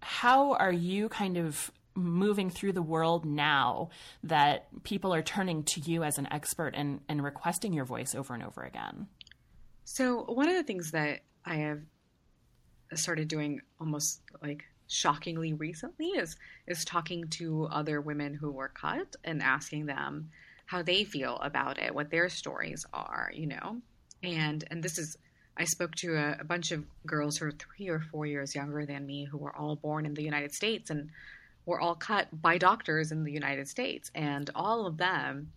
how 0.00 0.52
are 0.54 0.72
you 0.72 1.08
kind 1.08 1.36
of 1.36 1.70
moving 1.94 2.50
through 2.50 2.72
the 2.72 2.82
world 2.82 3.24
now 3.24 3.90
that 4.22 4.68
people 4.82 5.12
are 5.12 5.22
turning 5.22 5.62
to 5.64 5.80
you 5.80 6.04
as 6.04 6.18
an 6.18 6.28
expert 6.30 6.74
and, 6.74 7.00
and 7.08 7.22
requesting 7.22 7.72
your 7.72 7.84
voice 7.84 8.14
over 8.14 8.34
and 8.34 8.42
over 8.42 8.62
again? 8.62 9.08
So, 9.84 10.24
one 10.24 10.48
of 10.48 10.54
the 10.54 10.62
things 10.62 10.92
that 10.92 11.20
I 11.44 11.56
have 11.56 11.82
started 12.94 13.28
doing 13.28 13.60
almost 13.80 14.22
like 14.42 14.64
shockingly 14.88 15.52
recently 15.52 16.08
is 16.08 16.36
is 16.66 16.84
talking 16.84 17.28
to 17.28 17.66
other 17.70 18.00
women 18.00 18.34
who 18.34 18.50
were 18.50 18.68
cut 18.68 19.16
and 19.24 19.42
asking 19.42 19.86
them 19.86 20.30
how 20.66 20.82
they 20.82 21.04
feel 21.04 21.36
about 21.36 21.78
it, 21.78 21.94
what 21.94 22.10
their 22.10 22.28
stories 22.28 22.84
are, 22.92 23.30
you 23.34 23.46
know. 23.46 23.80
And 24.22 24.64
and 24.70 24.82
this 24.82 24.98
is 24.98 25.16
I 25.56 25.64
spoke 25.64 25.94
to 25.96 26.14
a, 26.16 26.36
a 26.40 26.44
bunch 26.44 26.72
of 26.72 26.84
girls 27.06 27.38
who 27.38 27.46
are 27.46 27.52
three 27.52 27.88
or 27.88 28.00
four 28.00 28.26
years 28.26 28.54
younger 28.54 28.84
than 28.84 29.06
me 29.06 29.24
who 29.24 29.38
were 29.38 29.56
all 29.56 29.76
born 29.76 30.04
in 30.04 30.14
the 30.14 30.22
United 30.22 30.52
States 30.52 30.90
and 30.90 31.10
were 31.64 31.80
all 31.80 31.94
cut 31.94 32.28
by 32.42 32.58
doctors 32.58 33.10
in 33.10 33.24
the 33.24 33.32
United 33.32 33.68
States, 33.68 34.10
and 34.14 34.50
all 34.54 34.86
of 34.86 34.96
them, 34.96 35.52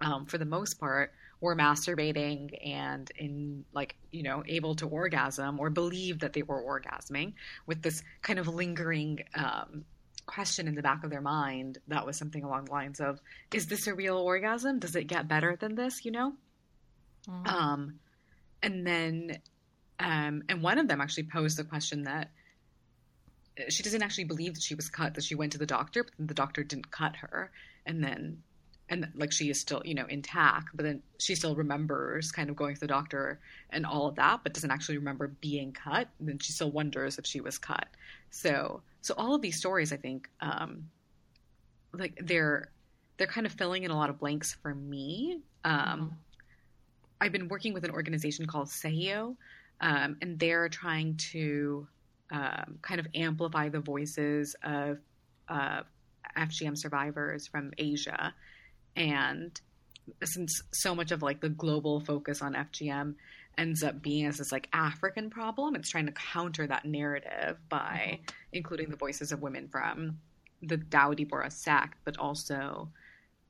um, 0.00 0.24
for 0.26 0.38
the 0.38 0.44
most 0.44 0.78
part, 0.78 1.12
were 1.42 1.56
masturbating 1.56 2.56
and 2.64 3.10
in 3.18 3.64
like 3.74 3.96
you 4.12 4.22
know 4.22 4.44
able 4.46 4.76
to 4.76 4.86
orgasm 4.86 5.58
or 5.58 5.68
believed 5.68 6.20
that 6.20 6.32
they 6.32 6.42
were 6.42 6.62
orgasming 6.62 7.34
with 7.66 7.82
this 7.82 8.02
kind 8.22 8.38
of 8.38 8.46
lingering 8.46 9.18
um, 9.34 9.84
question 10.24 10.68
in 10.68 10.76
the 10.76 10.82
back 10.82 11.02
of 11.02 11.10
their 11.10 11.20
mind 11.20 11.78
that 11.88 12.06
was 12.06 12.16
something 12.16 12.44
along 12.44 12.66
the 12.66 12.70
lines 12.70 13.00
of 13.00 13.20
is 13.52 13.66
this 13.66 13.88
a 13.88 13.94
real 13.94 14.16
orgasm? 14.16 14.78
Does 14.78 14.94
it 14.94 15.08
get 15.08 15.26
better 15.26 15.56
than 15.56 15.74
this? 15.74 16.04
You 16.04 16.12
know? 16.12 16.32
Mm-hmm. 17.28 17.46
um, 17.46 17.94
and 18.62 18.86
then 18.86 19.38
um, 19.98 20.42
and 20.48 20.62
one 20.62 20.78
of 20.78 20.88
them 20.88 21.00
actually 21.00 21.24
posed 21.24 21.56
the 21.58 21.64
question 21.64 22.04
that 22.04 22.30
she 23.68 23.82
doesn't 23.82 24.02
actually 24.02 24.24
believe 24.24 24.54
that 24.54 24.62
she 24.62 24.74
was 24.74 24.88
cut 24.88 25.14
that 25.14 25.24
she 25.24 25.34
went 25.34 25.52
to 25.52 25.58
the 25.58 25.66
doctor 25.66 26.04
but 26.04 26.28
the 26.28 26.34
doctor 26.34 26.62
didn't 26.62 26.90
cut 26.92 27.16
her. 27.16 27.50
And 27.84 28.02
then 28.02 28.42
and 28.92 29.08
like 29.14 29.32
she 29.32 29.48
is 29.48 29.58
still 29.58 29.82
you 29.84 29.94
know 29.94 30.04
intact 30.08 30.68
but 30.74 30.84
then 30.84 31.02
she 31.18 31.34
still 31.34 31.56
remembers 31.56 32.30
kind 32.30 32.50
of 32.50 32.54
going 32.54 32.74
to 32.74 32.80
the 32.80 32.86
doctor 32.86 33.40
and 33.70 33.86
all 33.86 34.06
of 34.06 34.14
that 34.14 34.40
but 34.42 34.52
doesn't 34.52 34.70
actually 34.70 34.98
remember 34.98 35.28
being 35.40 35.72
cut 35.72 36.08
and 36.20 36.28
then 36.28 36.38
she 36.38 36.52
still 36.52 36.70
wonders 36.70 37.18
if 37.18 37.26
she 37.26 37.40
was 37.40 37.58
cut 37.58 37.88
so 38.30 38.82
so 39.00 39.14
all 39.16 39.34
of 39.34 39.40
these 39.40 39.56
stories 39.56 39.92
i 39.92 39.96
think 39.96 40.28
um 40.40 40.88
like 41.94 42.16
they're 42.22 42.70
they're 43.16 43.26
kind 43.26 43.46
of 43.46 43.52
filling 43.52 43.82
in 43.82 43.90
a 43.90 43.96
lot 43.96 44.10
of 44.10 44.18
blanks 44.18 44.54
for 44.62 44.74
me 44.74 45.40
um 45.64 45.72
mm-hmm. 45.74 46.06
i've 47.22 47.32
been 47.32 47.48
working 47.48 47.72
with 47.72 47.84
an 47.84 47.90
organization 47.90 48.46
called 48.46 48.68
Sahiyo 48.68 49.34
um, 49.80 50.16
and 50.22 50.38
they're 50.38 50.68
trying 50.68 51.16
to 51.16 51.88
um, 52.30 52.78
kind 52.82 53.00
of 53.00 53.06
amplify 53.16 53.68
the 53.68 53.80
voices 53.80 54.54
of 54.62 54.98
uh, 55.48 55.82
FGM 56.36 56.78
survivors 56.78 57.46
from 57.46 57.72
Asia. 57.78 58.32
And 58.96 59.58
since 60.24 60.62
so 60.72 60.94
much 60.94 61.12
of 61.12 61.22
like 61.22 61.40
the 61.40 61.48
global 61.48 62.00
focus 62.00 62.42
on 62.42 62.54
FGM 62.54 63.14
ends 63.58 63.82
up 63.82 64.02
being 64.02 64.26
as 64.26 64.38
this 64.38 64.52
like 64.52 64.68
African 64.72 65.30
problem, 65.30 65.74
it's 65.74 65.90
trying 65.90 66.06
to 66.06 66.12
counter 66.12 66.66
that 66.66 66.84
narrative 66.84 67.58
by 67.68 68.18
mm-hmm. 68.18 68.34
including 68.52 68.90
the 68.90 68.96
voices 68.96 69.32
of 69.32 69.42
women 69.42 69.68
from 69.68 70.18
the 70.62 70.78
Dawoodi 70.78 71.28
Bohra 71.28 71.52
sect, 71.52 71.98
but 72.04 72.16
also 72.18 72.88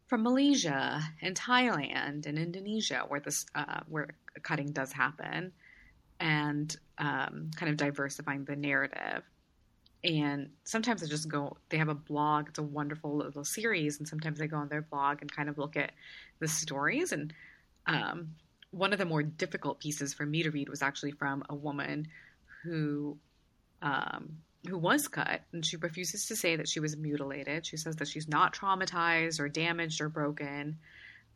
from 0.07 0.23
Malaysia 0.23 1.01
and 1.21 1.35
Thailand 1.35 2.27
and 2.27 2.39
Indonesia, 2.39 3.05
where 3.09 3.21
this 3.21 3.47
uh, 3.55 3.81
where 3.89 4.09
cutting 4.43 4.73
does 4.73 4.93
happen, 4.93 5.53
and 6.21 6.77
um, 6.99 7.51
kind 7.57 7.71
of 7.71 7.77
diversifying 7.77 8.45
the 8.45 8.57
narrative. 8.57 9.23
And 10.05 10.51
sometimes 10.65 11.03
I 11.03 11.07
just 11.07 11.29
go, 11.29 11.57
they 11.69 11.77
have 11.77 11.89
a 11.89 11.95
blog, 11.95 12.49
it's 12.49 12.59
a 12.59 12.63
wonderful 12.63 13.17
little 13.17 13.45
series. 13.45 13.99
And 13.99 14.09
sometimes 14.09 14.41
I 14.41 14.47
go 14.47 14.57
on 14.57 14.69
their 14.69 14.83
blog 14.83 15.19
and 15.21 15.31
kind 15.31 15.49
of 15.49 15.59
look 15.59 15.77
at 15.77 15.93
the 16.41 16.49
stories. 16.49 17.13
And 17.13 17.33
um, 17.87 18.35
one 18.71 18.93
of 18.93 18.99
the 18.99 19.05
more 19.05 19.23
difficult 19.23 19.79
pieces 19.79 20.13
for 20.13 20.27
me 20.27 20.43
to 20.43 20.51
read 20.51 20.69
was 20.69 20.83
actually 20.83 21.13
from 21.13 21.45
a 21.49 21.55
woman 21.55 22.09
who. 22.63 23.19
Um, 23.81 24.39
who 24.69 24.79
was 24.79 25.09
cut, 25.09 25.41
and 25.53 25.67
she 25.67 25.77
refuses 25.77 26.27
to 26.27 26.37
say 26.37 26.55
that 26.55 26.69
she 26.69 26.79
was 26.79 26.97
mutilated. 26.97 27.67
She 27.67 27.77
says 27.77 27.97
that 27.97 28.07
she's 28.07 28.29
not 28.29 28.55
traumatized 28.55 29.41
or 29.41 29.49
damaged 29.49 30.01
or 30.01 30.09
broken. 30.09 30.79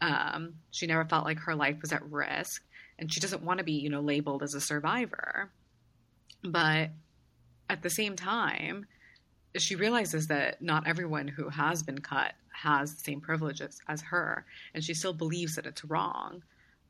Um, 0.01 0.55
she 0.71 0.87
never 0.87 1.05
felt 1.05 1.25
like 1.25 1.41
her 1.41 1.57
life 1.57 1.79
was 1.83 1.93
at 1.93 2.09
risk 2.09 2.63
and 2.99 3.13
she 3.13 3.21
doesn't 3.21 3.43
want 3.43 3.59
to 3.59 3.65
be, 3.65 3.73
you 3.73 3.91
know, 3.91 4.01
labeled 4.01 4.43
as 4.43 4.55
a 4.55 4.61
survivor. 4.61 5.51
But 6.43 6.91
at 7.69 7.83
the 7.83 7.91
same 7.91 8.17
time, 8.17 8.87
she 9.57 9.77
realizes 9.77 10.27
that 10.29 10.61
not 10.63 10.87
everyone 10.87 11.29
who 11.29 11.49
has 11.49 11.83
been 11.83 12.01
cut 12.01 12.35
has 12.53 12.95
the 12.95 13.01
same 13.01 13.21
privileges 13.21 13.81
as 13.89 14.03
her, 14.03 14.45
and 14.75 14.83
she 14.83 14.95
still 14.95 15.13
believes 15.13 15.57
that 15.57 15.67
it's 15.67 15.85
wrong. 15.85 16.43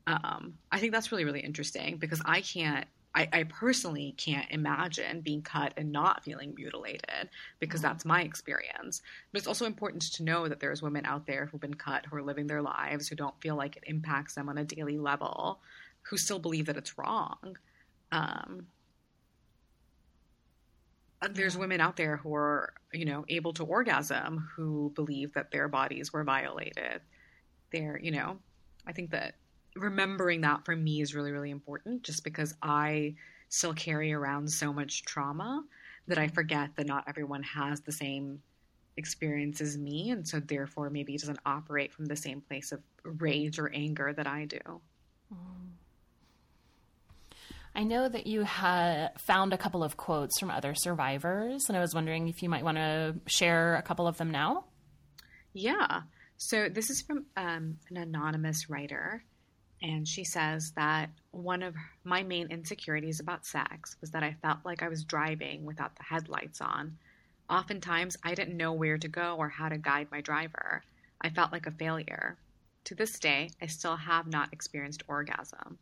Um, 0.05 0.53
I 0.71 0.79
think 0.79 0.93
that's 0.93 1.11
really, 1.11 1.25
really 1.25 1.41
interesting 1.41 1.97
because 1.97 2.21
I 2.23 2.41
can't, 2.41 2.85
I, 3.13 3.27
I, 3.33 3.43
personally 3.43 4.13
can't 4.17 4.49
imagine 4.51 5.19
being 5.19 5.41
cut 5.41 5.73
and 5.75 5.91
not 5.91 6.23
feeling 6.23 6.53
mutilated 6.55 7.29
because 7.59 7.81
mm-hmm. 7.81 7.89
that's 7.89 8.05
my 8.05 8.21
experience. 8.21 9.01
But 9.31 9.39
it's 9.39 9.47
also 9.47 9.65
important 9.65 10.03
to 10.13 10.23
know 10.23 10.47
that 10.47 10.61
there's 10.61 10.81
women 10.81 11.05
out 11.05 11.27
there 11.27 11.47
who've 11.47 11.59
been 11.59 11.73
cut, 11.73 12.05
who 12.05 12.15
are 12.15 12.23
living 12.23 12.47
their 12.47 12.61
lives, 12.61 13.09
who 13.09 13.17
don't 13.17 13.39
feel 13.41 13.57
like 13.57 13.75
it 13.75 13.83
impacts 13.87 14.35
them 14.35 14.47
on 14.47 14.57
a 14.57 14.63
daily 14.63 14.97
level 14.97 15.59
who 16.03 16.17
still 16.17 16.39
believe 16.39 16.67
that 16.67 16.77
it's 16.77 16.97
wrong. 16.97 17.57
Um, 18.13 18.67
there's 21.31 21.57
women 21.57 21.81
out 21.81 21.97
there 21.97 22.17
who 22.17 22.33
are, 22.35 22.73
you 22.93 23.05
know, 23.05 23.25
able 23.29 23.53
to 23.53 23.63
orgasm 23.63 24.47
who 24.55 24.91
believe 24.95 25.33
that 25.33 25.51
their 25.51 25.67
bodies 25.67 26.13
were 26.13 26.23
violated. 26.23 27.01
They're, 27.71 27.99
you 28.01 28.11
know, 28.11 28.37
I 28.85 28.93
think 28.93 29.11
that 29.11 29.35
remembering 29.75 30.41
that 30.41 30.65
for 30.65 30.75
me 30.75 31.01
is 31.01 31.15
really, 31.15 31.31
really 31.31 31.51
important 31.51 32.03
just 32.03 32.23
because 32.23 32.55
I 32.61 33.15
still 33.49 33.73
carry 33.73 34.13
around 34.13 34.49
so 34.49 34.71
much 34.71 35.03
trauma 35.03 35.63
that 36.07 36.17
I 36.17 36.27
forget 36.27 36.71
that 36.75 36.87
not 36.87 37.03
everyone 37.07 37.43
has 37.43 37.81
the 37.81 37.91
same 37.91 38.41
experience 38.97 39.61
as 39.61 39.77
me. 39.77 40.11
And 40.11 40.27
so 40.27 40.39
therefore 40.39 40.89
maybe 40.89 41.15
it 41.15 41.21
doesn't 41.21 41.39
operate 41.45 41.93
from 41.93 42.05
the 42.05 42.15
same 42.15 42.41
place 42.41 42.71
of 42.71 42.81
rage 43.03 43.59
or 43.59 43.71
anger 43.73 44.13
that 44.13 44.27
I 44.27 44.45
do. 44.45 44.59
Mm. 45.33 45.66
I 47.77 47.83
know 47.83 48.09
that 48.09 48.25
you 48.25 48.43
found 48.43 49.53
a 49.53 49.57
couple 49.57 49.83
of 49.83 49.97
quotes 49.97 50.39
from 50.39 50.49
other 50.49 50.73
survivors, 50.73 51.65
and 51.67 51.77
I 51.77 51.79
was 51.79 51.93
wondering 51.93 52.27
if 52.27 52.41
you 52.41 52.49
might 52.49 52.63
want 52.63 52.77
to 52.77 53.15
share 53.27 53.75
a 53.75 53.83
couple 53.83 54.07
of 54.07 54.17
them 54.17 54.31
now. 54.31 54.65
Yeah. 55.53 56.01
So 56.37 56.69
this 56.69 56.89
is 56.89 57.03
from 57.03 57.27
um, 57.35 57.77
an 57.91 57.97
anonymous 57.97 58.67
writer, 58.67 59.23
and 59.79 60.07
she 60.07 60.23
says 60.23 60.71
that 60.75 61.11
one 61.29 61.61
of 61.61 61.75
my 62.03 62.23
main 62.23 62.47
insecurities 62.49 63.19
about 63.19 63.45
sex 63.45 63.95
was 64.01 64.09
that 64.09 64.23
I 64.23 64.35
felt 64.41 64.65
like 64.65 64.81
I 64.81 64.89
was 64.89 65.03
driving 65.03 65.63
without 65.63 65.95
the 65.97 66.03
headlights 66.03 66.61
on. 66.61 66.97
Oftentimes, 67.47 68.17
I 68.23 68.33
didn't 68.33 68.57
know 68.57 68.73
where 68.73 68.97
to 68.97 69.07
go 69.07 69.35
or 69.37 69.49
how 69.49 69.69
to 69.69 69.77
guide 69.77 70.07
my 70.11 70.21
driver. 70.21 70.83
I 71.21 71.29
felt 71.29 71.51
like 71.51 71.67
a 71.67 71.71
failure. 71.71 72.37
To 72.85 72.95
this 72.95 73.19
day, 73.19 73.51
I 73.61 73.67
still 73.67 73.97
have 73.97 74.25
not 74.25 74.51
experienced 74.51 75.03
orgasm. 75.07 75.77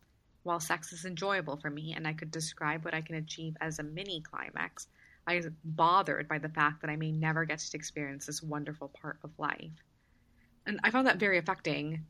While 0.45 0.59
sex 0.59 0.93
is 0.93 1.05
enjoyable 1.05 1.57
for 1.57 1.71
me 1.71 1.95
and 1.95 2.07
I 2.07 2.13
could 2.13 2.29
describe 2.29 2.85
what 2.85 2.93
I 2.93 3.01
can 3.01 3.15
achieve 3.15 3.57
as 3.61 3.79
a 3.79 3.83
mini 3.83 4.21
climax, 4.21 4.87
I 5.25 5.37
was 5.37 5.47
bothered 5.63 6.27
by 6.27 6.37
the 6.37 6.49
fact 6.49 6.81
that 6.81 6.89
I 6.91 6.95
may 6.95 7.11
never 7.11 7.45
get 7.45 7.57
to 7.57 7.75
experience 7.75 8.27
this 8.27 8.43
wonderful 8.43 8.89
part 8.89 9.17
of 9.23 9.31
life. 9.39 9.71
And 10.67 10.79
I 10.83 10.91
found 10.91 11.07
that 11.07 11.17
very 11.17 11.39
affecting 11.39 12.05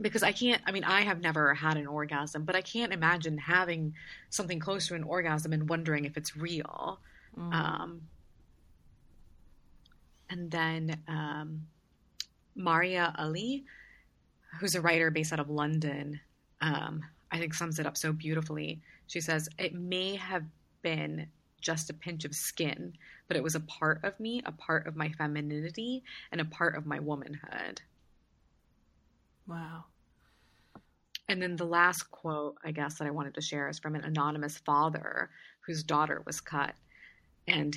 because 0.00 0.22
I 0.22 0.30
can't, 0.30 0.62
I 0.64 0.70
mean, 0.70 0.84
I 0.84 1.00
have 1.00 1.20
never 1.22 1.54
had 1.54 1.76
an 1.76 1.88
orgasm, 1.88 2.44
but 2.44 2.54
I 2.54 2.60
can't 2.60 2.92
imagine 2.92 3.36
having 3.36 3.94
something 4.30 4.60
close 4.60 4.86
to 4.86 4.94
an 4.94 5.02
orgasm 5.02 5.52
and 5.52 5.68
wondering 5.68 6.04
if 6.04 6.16
it's 6.16 6.36
real. 6.36 7.00
Mm. 7.36 7.52
Um, 7.52 8.00
and 10.30 10.52
then 10.52 11.00
um, 11.08 11.66
Maria 12.54 13.12
Ali, 13.18 13.64
who's 14.60 14.76
a 14.76 14.80
writer 14.80 15.10
based 15.10 15.32
out 15.32 15.40
of 15.40 15.50
London, 15.50 16.20
um, 16.60 17.02
I 17.34 17.38
think 17.38 17.52
sums 17.52 17.80
it 17.80 17.86
up 17.86 17.96
so 17.96 18.12
beautifully. 18.12 18.80
She 19.08 19.20
says, 19.20 19.48
It 19.58 19.74
may 19.74 20.14
have 20.14 20.44
been 20.82 21.26
just 21.60 21.90
a 21.90 21.94
pinch 21.94 22.24
of 22.24 22.32
skin, 22.32 22.92
but 23.26 23.36
it 23.36 23.42
was 23.42 23.56
a 23.56 23.60
part 23.60 24.04
of 24.04 24.18
me, 24.20 24.40
a 24.46 24.52
part 24.52 24.86
of 24.86 24.94
my 24.94 25.08
femininity, 25.08 26.04
and 26.30 26.40
a 26.40 26.44
part 26.44 26.76
of 26.76 26.86
my 26.86 27.00
womanhood. 27.00 27.80
Wow. 29.48 29.86
And 31.28 31.42
then 31.42 31.56
the 31.56 31.66
last 31.66 32.08
quote, 32.12 32.54
I 32.64 32.70
guess, 32.70 32.98
that 32.98 33.08
I 33.08 33.10
wanted 33.10 33.34
to 33.34 33.40
share 33.40 33.68
is 33.68 33.80
from 33.80 33.96
an 33.96 34.04
anonymous 34.04 34.58
father 34.58 35.28
whose 35.66 35.82
daughter 35.82 36.22
was 36.24 36.40
cut. 36.40 36.74
And 37.48 37.76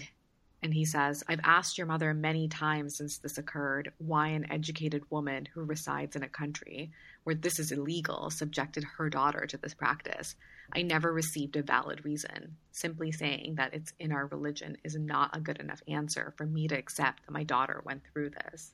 And 0.67 0.73
he 0.73 0.83
says, 0.83 1.23
I've 1.29 1.39
asked 1.45 1.77
your 1.77 1.87
mother 1.87 2.13
many 2.13 2.49
times 2.49 2.97
since 2.97 3.19
this 3.19 3.37
occurred 3.37 3.93
why 3.99 4.27
an 4.27 4.51
educated 4.51 5.09
woman 5.09 5.47
who 5.53 5.63
resides 5.63 6.17
in 6.17 6.23
a 6.23 6.27
country 6.27 6.91
where 7.23 7.35
this 7.35 7.57
is 7.57 7.71
illegal 7.71 8.29
subjected 8.31 8.83
her 8.83 9.09
daughter 9.09 9.45
to 9.45 9.55
this 9.55 9.73
practice. 9.73 10.35
I 10.75 10.81
never 10.81 11.13
received 11.13 11.55
a 11.55 11.63
valid 11.63 12.03
reason. 12.03 12.57
Simply 12.73 13.13
saying 13.13 13.55
that 13.55 13.73
it's 13.75 13.93
in 13.97 14.11
our 14.11 14.27
religion 14.27 14.75
is 14.83 14.97
not 14.97 15.37
a 15.37 15.39
good 15.39 15.61
enough 15.61 15.81
answer 15.87 16.33
for 16.35 16.45
me 16.45 16.67
to 16.67 16.77
accept 16.77 17.25
that 17.25 17.31
my 17.31 17.45
daughter 17.45 17.81
went 17.85 18.01
through 18.11 18.31
this. 18.31 18.73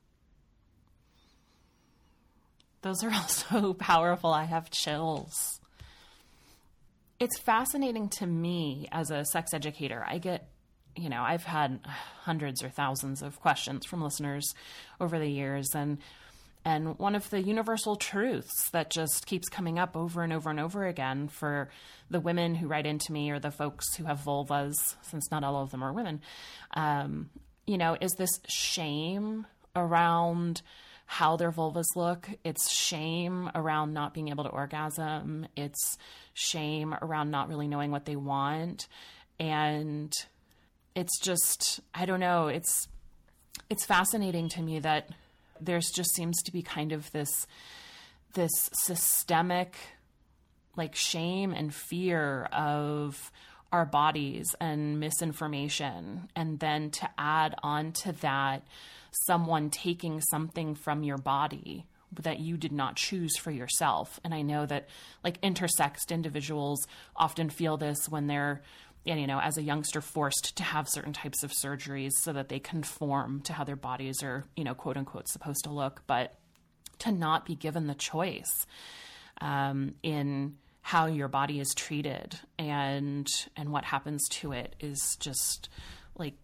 Those 2.81 3.03
are 3.03 3.11
all 3.13 3.27
so 3.27 3.75
powerful. 3.75 4.33
I 4.33 4.45
have 4.45 4.71
chills. 4.71 5.59
It's 7.19 7.37
fascinating 7.37 8.09
to 8.17 8.25
me 8.25 8.87
as 8.91 9.11
a 9.11 9.23
sex 9.25 9.53
educator. 9.53 10.03
I 10.07 10.17
get, 10.17 10.49
you 10.95 11.09
know, 11.09 11.21
I've 11.21 11.43
had 11.43 11.79
hundreds 12.21 12.63
or 12.63 12.69
thousands 12.69 13.21
of 13.21 13.39
questions 13.41 13.85
from 13.85 14.01
listeners 14.01 14.53
over 14.99 15.19
the 15.19 15.29
years 15.29 15.69
and 15.73 15.97
and 16.65 16.97
one 16.97 17.15
of 17.15 17.29
the 17.29 17.41
universal 17.41 17.97
truths 17.97 18.69
that 18.69 18.89
just 18.89 19.25
keeps 19.25 19.49
coming 19.49 19.77
up 19.77 19.97
over 19.97 20.23
and 20.23 20.31
over 20.31 20.49
and 20.49 20.61
over 20.61 20.85
again 20.85 21.27
for 21.27 21.69
the 22.09 22.21
women 22.21 22.55
who 22.55 22.67
write 22.67 22.85
into 22.85 23.11
me 23.11 23.31
or 23.31 23.39
the 23.39 23.51
folks 23.51 23.95
who 23.95 24.05
have 24.05 24.19
vulvas, 24.21 24.73
since 25.01 25.29
not 25.29 25.43
all 25.43 25.61
of 25.61 25.71
them 25.71 25.83
are 25.83 25.91
women, 25.91 26.21
um, 26.73 27.29
you 27.67 27.77
know, 27.77 27.97
is 27.99 28.13
this 28.13 28.39
shame 28.47 29.45
around 29.75 30.61
how 31.05 31.35
their 31.35 31.51
vulvas 31.51 31.85
look. 31.95 32.29
It's 32.43 32.71
shame 32.71 33.51
around 33.53 33.93
not 33.93 34.13
being 34.13 34.29
able 34.29 34.45
to 34.45 34.49
orgasm. 34.49 35.47
It's 35.55 35.97
shame 36.33 36.95
around 37.01 37.29
not 37.29 37.49
really 37.49 37.67
knowing 37.67 37.91
what 37.91 38.05
they 38.05 38.15
want. 38.15 38.87
And 39.39 40.13
it's 40.95 41.19
just, 41.19 41.79
I 41.93 42.05
don't 42.05 42.19
know, 42.19 42.47
it's 42.47 42.87
it's 43.69 43.85
fascinating 43.85 44.49
to 44.49 44.61
me 44.61 44.79
that 44.79 45.09
there's 45.59 45.89
just 45.89 46.13
seems 46.13 46.41
to 46.43 46.51
be 46.51 46.61
kind 46.61 46.91
of 46.91 47.11
this 47.11 47.47
this 48.33 48.69
systemic 48.73 49.75
like 50.75 50.95
shame 50.95 51.53
and 51.53 51.73
fear 51.73 52.45
of 52.51 53.31
our 53.71 53.85
bodies 53.85 54.55
and 54.59 54.99
misinformation 54.99 56.29
and 56.35 56.59
then 56.59 56.89
to 56.91 57.09
add 57.17 57.55
on 57.63 57.91
to 57.91 58.11
that 58.11 58.63
someone 59.25 59.69
taking 59.69 60.21
something 60.21 60.75
from 60.75 61.03
your 61.03 61.17
body 61.17 61.85
that 62.21 62.39
you 62.39 62.57
did 62.57 62.71
not 62.71 62.95
choose 62.95 63.35
for 63.37 63.51
yourself. 63.51 64.19
And 64.23 64.33
i 64.33 64.41
know 64.41 64.65
that 64.65 64.87
like 65.23 65.41
intersexed 65.41 66.11
individuals 66.11 66.85
often 67.15 67.49
feel 67.49 67.77
this 67.77 68.09
when 68.09 68.27
they're 68.27 68.61
and 69.05 69.19
you 69.19 69.27
know 69.27 69.39
as 69.39 69.57
a 69.57 69.61
youngster 69.61 70.01
forced 70.01 70.55
to 70.57 70.63
have 70.63 70.87
certain 70.87 71.13
types 71.13 71.43
of 71.43 71.51
surgeries 71.51 72.11
so 72.13 72.33
that 72.33 72.49
they 72.49 72.59
conform 72.59 73.41
to 73.41 73.53
how 73.53 73.63
their 73.63 73.75
bodies 73.75 74.23
are 74.23 74.45
you 74.55 74.63
know 74.63 74.73
quote 74.73 74.97
unquote 74.97 75.27
supposed 75.27 75.63
to 75.63 75.71
look 75.71 76.03
but 76.07 76.35
to 76.99 77.11
not 77.11 77.45
be 77.45 77.55
given 77.55 77.87
the 77.87 77.95
choice 77.95 78.65
um, 79.41 79.95
in 80.03 80.55
how 80.81 81.05
your 81.05 81.27
body 81.27 81.59
is 81.59 81.73
treated 81.75 82.39
and 82.59 83.27
and 83.55 83.71
what 83.71 83.85
happens 83.85 84.27
to 84.29 84.51
it 84.51 84.75
is 84.79 85.17
just 85.19 85.69
like 86.15 86.35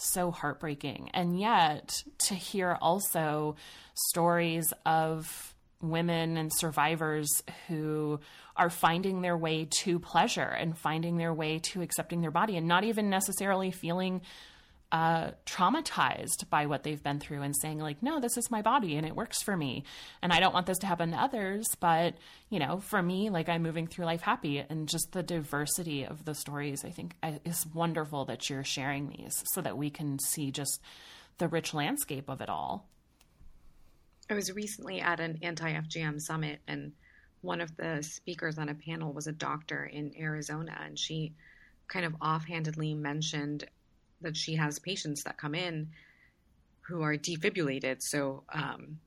so 0.00 0.30
heartbreaking. 0.30 1.10
And 1.14 1.38
yet 1.38 2.02
to 2.26 2.34
hear 2.34 2.78
also 2.80 3.56
stories 3.94 4.72
of 4.86 5.54
women 5.80 6.36
and 6.36 6.52
survivors 6.52 7.28
who 7.68 8.20
are 8.56 8.70
finding 8.70 9.22
their 9.22 9.36
way 9.36 9.68
to 9.82 9.98
pleasure 9.98 10.40
and 10.40 10.76
finding 10.76 11.16
their 11.16 11.32
way 11.32 11.58
to 11.60 11.82
accepting 11.82 12.20
their 12.20 12.30
body 12.30 12.56
and 12.56 12.66
not 12.66 12.84
even 12.84 13.08
necessarily 13.08 13.70
feeling 13.70 14.20
uh, 14.90 15.32
traumatized 15.44 16.48
by 16.48 16.64
what 16.64 16.82
they've 16.82 17.02
been 17.02 17.20
through 17.20 17.42
and 17.42 17.54
saying 17.54 17.78
like 17.78 18.02
no 18.02 18.20
this 18.20 18.38
is 18.38 18.50
my 18.50 18.62
body 18.62 18.96
and 18.96 19.06
it 19.06 19.14
works 19.14 19.42
for 19.42 19.54
me 19.54 19.84
and 20.22 20.32
i 20.32 20.40
don't 20.40 20.54
want 20.54 20.64
this 20.64 20.78
to 20.78 20.86
happen 20.86 21.10
to 21.10 21.16
others. 21.16 21.66
But 21.78 22.14
you 22.48 22.58
know 22.58 22.78
for 22.78 23.02
me 23.02 23.28
like 23.28 23.50
i'm 23.50 23.62
moving 23.62 23.86
through 23.86 24.06
life 24.06 24.22
happy 24.22 24.64
and 24.66 24.88
just 24.88 25.12
the 25.12 25.22
diversity 25.22 26.04
of 26.04 26.24
the 26.24 26.34
stories 26.34 26.86
i 26.86 26.90
think 26.90 27.14
is 27.44 27.66
wonderful 27.74 28.24
that 28.24 28.48
you're 28.48 28.64
sharing 28.64 29.10
these 29.10 29.44
so 29.52 29.60
that 29.60 29.76
we 29.76 29.90
can 29.90 30.18
see 30.18 30.50
just 30.50 30.80
the 31.36 31.48
rich 31.48 31.74
landscape 31.74 32.30
of 32.30 32.40
it 32.40 32.48
all 32.48 32.88
I 34.30 34.34
was 34.34 34.52
recently 34.52 35.00
at 35.00 35.20
an 35.20 35.38
anti 35.42 35.72
FGM 35.72 36.20
summit, 36.20 36.60
and 36.66 36.92
one 37.40 37.60
of 37.60 37.74
the 37.76 38.02
speakers 38.02 38.58
on 38.58 38.68
a 38.68 38.74
panel 38.74 39.12
was 39.12 39.26
a 39.26 39.32
doctor 39.32 39.84
in 39.84 40.12
Arizona, 40.18 40.76
and 40.84 40.98
she 40.98 41.32
kind 41.86 42.04
of 42.04 42.14
offhandedly 42.20 42.94
mentioned 42.94 43.64
that 44.20 44.36
she 44.36 44.56
has 44.56 44.78
patients 44.78 45.24
that 45.24 45.38
come 45.38 45.54
in 45.54 45.88
who 46.82 47.02
are 47.02 47.16
defibrillated. 47.16 48.02
So, 48.02 48.42
um, 48.52 48.98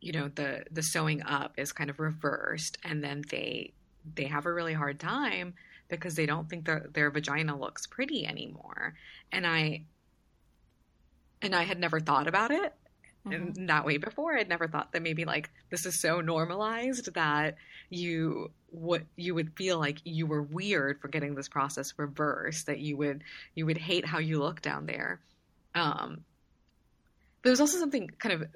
you 0.00 0.12
know, 0.12 0.28
the 0.28 0.64
the 0.72 0.82
sewing 0.82 1.22
up 1.22 1.54
is 1.56 1.72
kind 1.72 1.90
of 1.90 2.00
reversed, 2.00 2.78
and 2.82 3.02
then 3.02 3.22
they 3.30 3.74
they 4.16 4.24
have 4.24 4.46
a 4.46 4.52
really 4.52 4.74
hard 4.74 4.98
time 4.98 5.54
because 5.88 6.16
they 6.16 6.26
don't 6.26 6.50
think 6.50 6.64
their 6.64 6.88
their 6.92 7.10
vagina 7.10 7.56
looks 7.56 7.86
pretty 7.86 8.26
anymore. 8.26 8.94
And 9.30 9.46
I 9.46 9.84
and 11.42 11.54
I 11.54 11.62
had 11.62 11.78
never 11.78 12.00
thought 12.00 12.26
about 12.26 12.50
it 12.50 12.74
mm-hmm. 13.26 13.58
in 13.58 13.66
that 13.66 13.84
way 13.84 13.96
before. 13.96 14.36
I'd 14.36 14.48
never 14.48 14.68
thought 14.68 14.92
that 14.92 15.02
maybe 15.02 15.24
like 15.24 15.50
this 15.70 15.86
is 15.86 16.00
so 16.00 16.20
normalized 16.20 17.14
that 17.14 17.56
you 17.90 18.50
would 18.70 19.06
you 19.16 19.34
would 19.34 19.52
feel 19.56 19.78
like 19.78 19.98
you 20.04 20.26
were 20.26 20.42
weird 20.42 21.00
for 21.00 21.08
getting 21.08 21.34
this 21.34 21.48
process 21.48 21.94
reversed, 21.96 22.66
that 22.66 22.78
you 22.78 22.96
would 22.96 23.24
you 23.54 23.66
would 23.66 23.78
hate 23.78 24.04
how 24.04 24.18
you 24.18 24.38
look 24.38 24.60
down 24.62 24.86
there. 24.86 25.20
Um, 25.74 26.24
there's 27.42 27.60
also 27.60 27.78
something 27.78 28.10
kind 28.18 28.34
of 28.34 28.48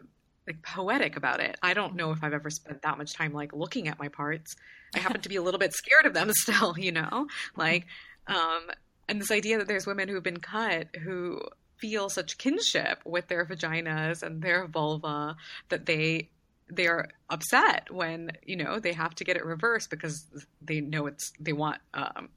like 0.46 0.62
poetic 0.62 1.16
about 1.16 1.40
it. 1.40 1.56
I 1.62 1.74
don't 1.74 1.94
know 1.94 2.10
if 2.10 2.22
I've 2.22 2.32
ever 2.32 2.50
spent 2.50 2.82
that 2.82 2.98
much 2.98 3.14
time 3.14 3.32
like 3.32 3.52
looking 3.52 3.88
at 3.88 3.98
my 3.98 4.08
parts. 4.08 4.56
I 4.94 4.98
happen 4.98 5.20
to 5.20 5.28
be 5.28 5.36
a 5.36 5.42
little 5.42 5.60
bit 5.60 5.72
scared 5.72 6.06
of 6.06 6.14
them 6.14 6.30
still, 6.34 6.76
you 6.78 6.92
know? 6.92 7.28
Like 7.56 7.86
um 8.26 8.62
and 9.08 9.20
this 9.20 9.30
idea 9.30 9.58
that 9.58 9.68
there's 9.68 9.86
women 9.86 10.08
who've 10.08 10.22
been 10.22 10.40
cut 10.40 10.88
who 10.96 11.40
feel 11.82 12.08
such 12.08 12.38
kinship 12.38 13.02
with 13.04 13.26
their 13.26 13.44
vaginas 13.44 14.22
and 14.22 14.40
their 14.40 14.68
vulva 14.68 15.36
that 15.68 15.84
they 15.84 16.28
they're 16.68 17.08
upset 17.28 17.90
when 17.90 18.30
you 18.46 18.54
know 18.54 18.78
they 18.78 18.92
have 18.92 19.12
to 19.16 19.24
get 19.24 19.36
it 19.36 19.44
reversed 19.44 19.90
because 19.90 20.24
they 20.62 20.80
know 20.80 21.06
it's 21.06 21.32
they 21.40 21.52
want 21.52 21.80
um, 21.92 22.28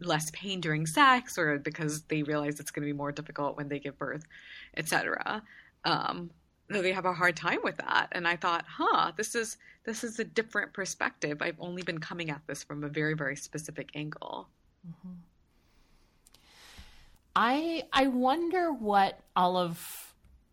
less 0.00 0.30
pain 0.34 0.60
during 0.60 0.84
sex 0.84 1.38
or 1.38 1.58
because 1.58 2.02
they 2.02 2.22
realize 2.22 2.60
it's 2.60 2.70
going 2.70 2.82
to 2.82 2.92
be 2.92 2.96
more 2.96 3.10
difficult 3.10 3.56
when 3.56 3.68
they 3.68 3.78
give 3.78 3.98
birth 3.98 4.24
etc 4.76 5.42
um, 5.86 6.30
they 6.68 6.92
have 6.92 7.06
a 7.06 7.14
hard 7.14 7.36
time 7.36 7.60
with 7.62 7.76
that. 7.78 8.08
And 8.12 8.28
i 8.28 8.36
thought 8.36 8.66
huh 8.68 9.12
this 9.16 9.34
is 9.34 9.56
this 9.84 10.04
is 10.04 10.18
a 10.18 10.24
different 10.24 10.74
perspective. 10.74 11.40
I've 11.40 11.60
only 11.60 11.82
been 11.82 12.00
coming 12.00 12.28
at 12.28 12.42
this 12.46 12.62
from 12.62 12.84
a 12.84 12.88
very 12.88 13.14
very 13.14 13.36
specific 13.36 13.88
angle. 13.94 14.48
Mm-hmm. 14.86 15.14
I 17.38 17.82
I 17.92 18.06
wonder 18.06 18.72
what 18.72 19.20
all 19.36 19.58
of 19.58 19.78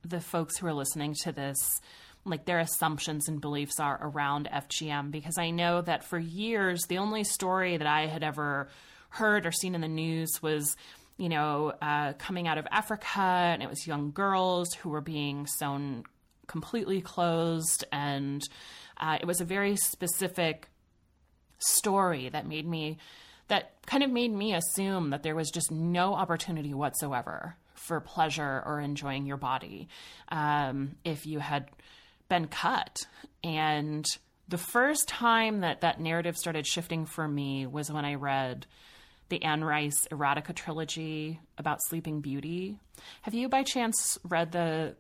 the 0.04 0.20
folks 0.20 0.58
who 0.58 0.68
are 0.68 0.74
listening 0.74 1.16
to 1.24 1.32
this 1.32 1.80
like 2.26 2.46
their 2.46 2.60
assumptions 2.60 3.28
and 3.30 3.40
beliefs 3.40 3.80
are 3.80 3.98
around 4.02 4.50
FGM 4.52 5.10
because 5.10 5.38
I 5.38 5.50
know 5.50 5.82
that 5.82 6.04
for 6.04 6.20
years 6.20 6.84
the 6.88 6.98
only 6.98 7.24
story 7.24 7.78
that 7.78 7.88
I 7.88 8.08
had 8.08 8.22
ever 8.22 8.68
heard 9.10 9.46
or 9.46 9.52
seen 9.52 9.76
in 9.76 9.82
the 9.82 9.88
news 9.88 10.42
was 10.42 10.76
you 11.16 11.30
know 11.30 11.72
uh, 11.82 12.14
coming 12.14 12.50
out 12.50 12.58
of 12.58 12.68
Africa 12.70 13.22
and 13.22 13.64
it 13.64 13.70
was 13.70 13.88
young 13.88 14.12
girls 14.12 14.74
who 14.74 14.90
were 14.90 15.02
being 15.02 15.48
sewn 15.48 16.04
completely 16.48 17.00
closed 17.00 17.86
and 17.94 18.44
uh, 18.98 19.18
it 19.22 19.26
was 19.26 19.40
a 19.40 19.46
very 19.46 19.78
specific 19.78 20.68
story 21.60 22.28
that 22.28 22.46
made 22.46 22.68
me 22.68 22.98
that 23.54 23.72
kind 23.86 24.02
of 24.02 24.10
made 24.10 24.34
me 24.34 24.56
assume 24.56 25.12
that 25.12 25.22
there 25.22 25.36
was 25.36 25.52
just 25.52 25.72
no 25.72 26.16
opportunity 26.16 26.74
whatsoever 26.74 27.56
for 27.76 28.00
pleasure 28.00 28.64
or 28.66 28.80
enjoying 28.80 29.28
your 29.28 29.38
body 29.38 29.88
um, 30.30 30.96
if 31.04 31.28
you 31.28 31.38
had 31.38 31.70
been 32.30 32.48
cut. 32.48 33.06
And 33.44 34.04
the 34.48 34.58
first 34.58 35.08
time 35.08 35.60
that 35.60 35.82
that 35.82 36.00
narrative 36.00 36.36
started 36.36 36.66
shifting 36.66 37.06
for 37.06 37.28
me 37.28 37.68
was 37.68 37.92
when 37.92 38.06
I 38.06 38.16
read 38.16 38.66
the 39.30 39.44
Anne 39.44 39.64
Rice 39.64 40.08
erotica 40.10 40.56
trilogy 40.56 41.40
about 41.60 41.78
Sleeping 41.84 42.22
Beauty. 42.22 42.80
Have 43.22 43.36
you 43.36 43.50
by 43.50 43.62
chance 43.62 44.18
read 44.24 44.52
the 44.52 44.96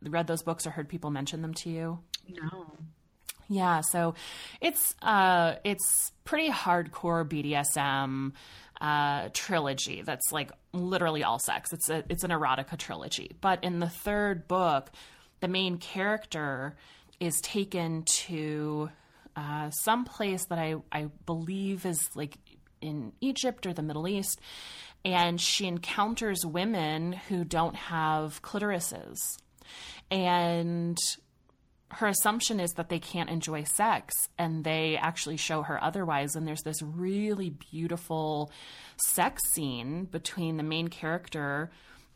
read 0.00 0.28
those 0.28 0.44
books 0.44 0.64
or 0.64 0.70
heard 0.70 0.88
people 0.88 1.10
mention 1.10 1.42
them 1.42 1.54
to 1.54 1.70
you? 1.70 1.98
No. 2.28 2.66
Yeah, 3.48 3.80
so 3.80 4.14
it's 4.60 4.94
uh 5.02 5.54
it's 5.64 6.12
pretty 6.24 6.50
hardcore 6.50 7.26
BDSM 7.28 8.32
uh 8.80 9.28
trilogy 9.32 10.02
that's 10.02 10.32
like 10.32 10.50
literally 10.72 11.22
all 11.24 11.38
sex. 11.38 11.72
It's 11.72 11.88
a 11.88 12.04
it's 12.08 12.24
an 12.24 12.30
erotica 12.30 12.76
trilogy. 12.76 13.36
But 13.40 13.62
in 13.62 13.78
the 13.78 13.88
third 13.88 14.48
book, 14.48 14.90
the 15.40 15.48
main 15.48 15.78
character 15.78 16.76
is 17.20 17.40
taken 17.40 18.02
to 18.02 18.90
uh 19.36 19.70
some 19.70 20.04
place 20.04 20.44
that 20.46 20.58
I 20.58 20.76
I 20.90 21.08
believe 21.24 21.86
is 21.86 22.08
like 22.14 22.36
in 22.80 23.12
Egypt 23.20 23.66
or 23.66 23.72
the 23.72 23.82
Middle 23.82 24.06
East 24.08 24.40
and 25.04 25.40
she 25.40 25.66
encounters 25.66 26.44
women 26.44 27.12
who 27.12 27.44
don't 27.44 27.76
have 27.76 28.42
clitorises. 28.42 29.18
And 30.10 30.98
her 31.90 32.06
assumption 32.08 32.58
is 32.60 32.72
that 32.72 32.88
they 32.88 32.98
can't 32.98 33.30
enjoy 33.30 33.64
sex, 33.64 34.14
and 34.38 34.64
they 34.64 34.96
actually 34.96 35.36
show 35.36 35.62
her 35.62 35.82
otherwise. 35.82 36.34
And 36.34 36.46
there's 36.46 36.62
this 36.62 36.82
really 36.82 37.50
beautiful 37.50 38.50
sex 38.96 39.42
scene 39.52 40.04
between 40.04 40.56
the 40.56 40.62
main 40.62 40.88
character 40.88 41.70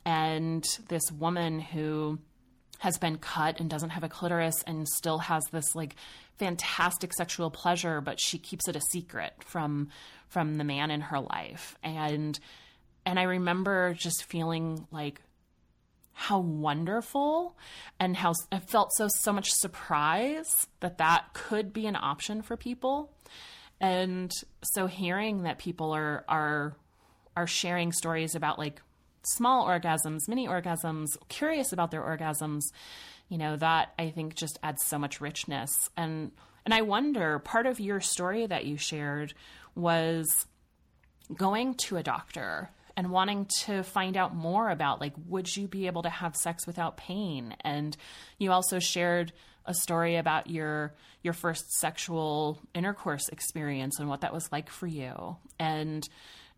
and 0.04 0.64
this 0.88 1.12
woman 1.12 1.60
who 1.60 2.18
has 2.78 2.96
been 2.98 3.18
cut 3.18 3.60
and 3.60 3.68
doesn't 3.68 3.90
have 3.90 4.02
a 4.02 4.08
clitoris 4.08 4.62
and 4.66 4.88
still 4.88 5.18
has 5.18 5.44
this 5.52 5.74
like 5.74 5.94
fantastic 6.38 7.12
sexual 7.12 7.50
pleasure 7.50 8.00
but 8.00 8.18
she 8.18 8.38
keeps 8.38 8.66
it 8.66 8.74
a 8.74 8.80
secret 8.80 9.34
from 9.44 9.88
from 10.28 10.56
the 10.56 10.64
man 10.64 10.90
in 10.90 11.02
her 11.02 11.20
life 11.20 11.76
and 11.82 12.40
and 13.04 13.18
I 13.18 13.24
remember 13.24 13.94
just 13.94 14.24
feeling 14.24 14.86
like 14.90 15.20
how 16.12 16.38
wonderful 16.38 17.56
and 17.98 18.16
how 18.16 18.34
I 18.52 18.58
felt 18.58 18.92
so 18.94 19.08
so 19.08 19.32
much 19.32 19.50
surprise 19.50 20.66
that 20.80 20.98
that 20.98 21.32
could 21.32 21.72
be 21.72 21.86
an 21.86 21.96
option 21.96 22.42
for 22.42 22.56
people. 22.56 23.12
And 23.80 24.30
so 24.62 24.86
hearing 24.86 25.44
that 25.44 25.58
people 25.58 25.92
are 25.92 26.24
are 26.28 26.76
are 27.36 27.46
sharing 27.46 27.92
stories 27.92 28.34
about 28.34 28.58
like 28.58 28.82
small 29.22 29.66
orgasms, 29.66 30.28
mini 30.28 30.46
orgasms, 30.46 31.16
curious 31.28 31.72
about 31.72 31.90
their 31.90 32.02
orgasms, 32.02 32.62
you 33.28 33.38
know, 33.38 33.56
that 33.56 33.92
I 33.98 34.10
think 34.10 34.34
just 34.34 34.58
adds 34.62 34.84
so 34.84 34.98
much 34.98 35.20
richness. 35.20 35.90
And 35.96 36.32
and 36.64 36.74
I 36.74 36.82
wonder, 36.82 37.38
part 37.38 37.66
of 37.66 37.80
your 37.80 38.00
story 38.00 38.46
that 38.46 38.66
you 38.66 38.76
shared 38.76 39.32
was 39.74 40.46
going 41.34 41.74
to 41.74 41.96
a 41.96 42.02
doctor 42.02 42.70
and 43.00 43.10
wanting 43.10 43.46
to 43.46 43.82
find 43.82 44.14
out 44.14 44.36
more 44.36 44.68
about 44.68 45.00
like 45.00 45.14
would 45.26 45.56
you 45.56 45.66
be 45.66 45.86
able 45.86 46.02
to 46.02 46.10
have 46.10 46.36
sex 46.36 46.66
without 46.66 46.98
pain? 46.98 47.56
And 47.62 47.96
you 48.36 48.52
also 48.52 48.78
shared 48.78 49.32
a 49.64 49.72
story 49.72 50.16
about 50.16 50.50
your 50.50 50.92
your 51.22 51.32
first 51.32 51.72
sexual 51.72 52.60
intercourse 52.74 53.30
experience 53.30 53.98
and 53.98 54.06
what 54.06 54.20
that 54.20 54.34
was 54.34 54.52
like 54.52 54.68
for 54.68 54.86
you. 54.86 55.38
And 55.58 56.06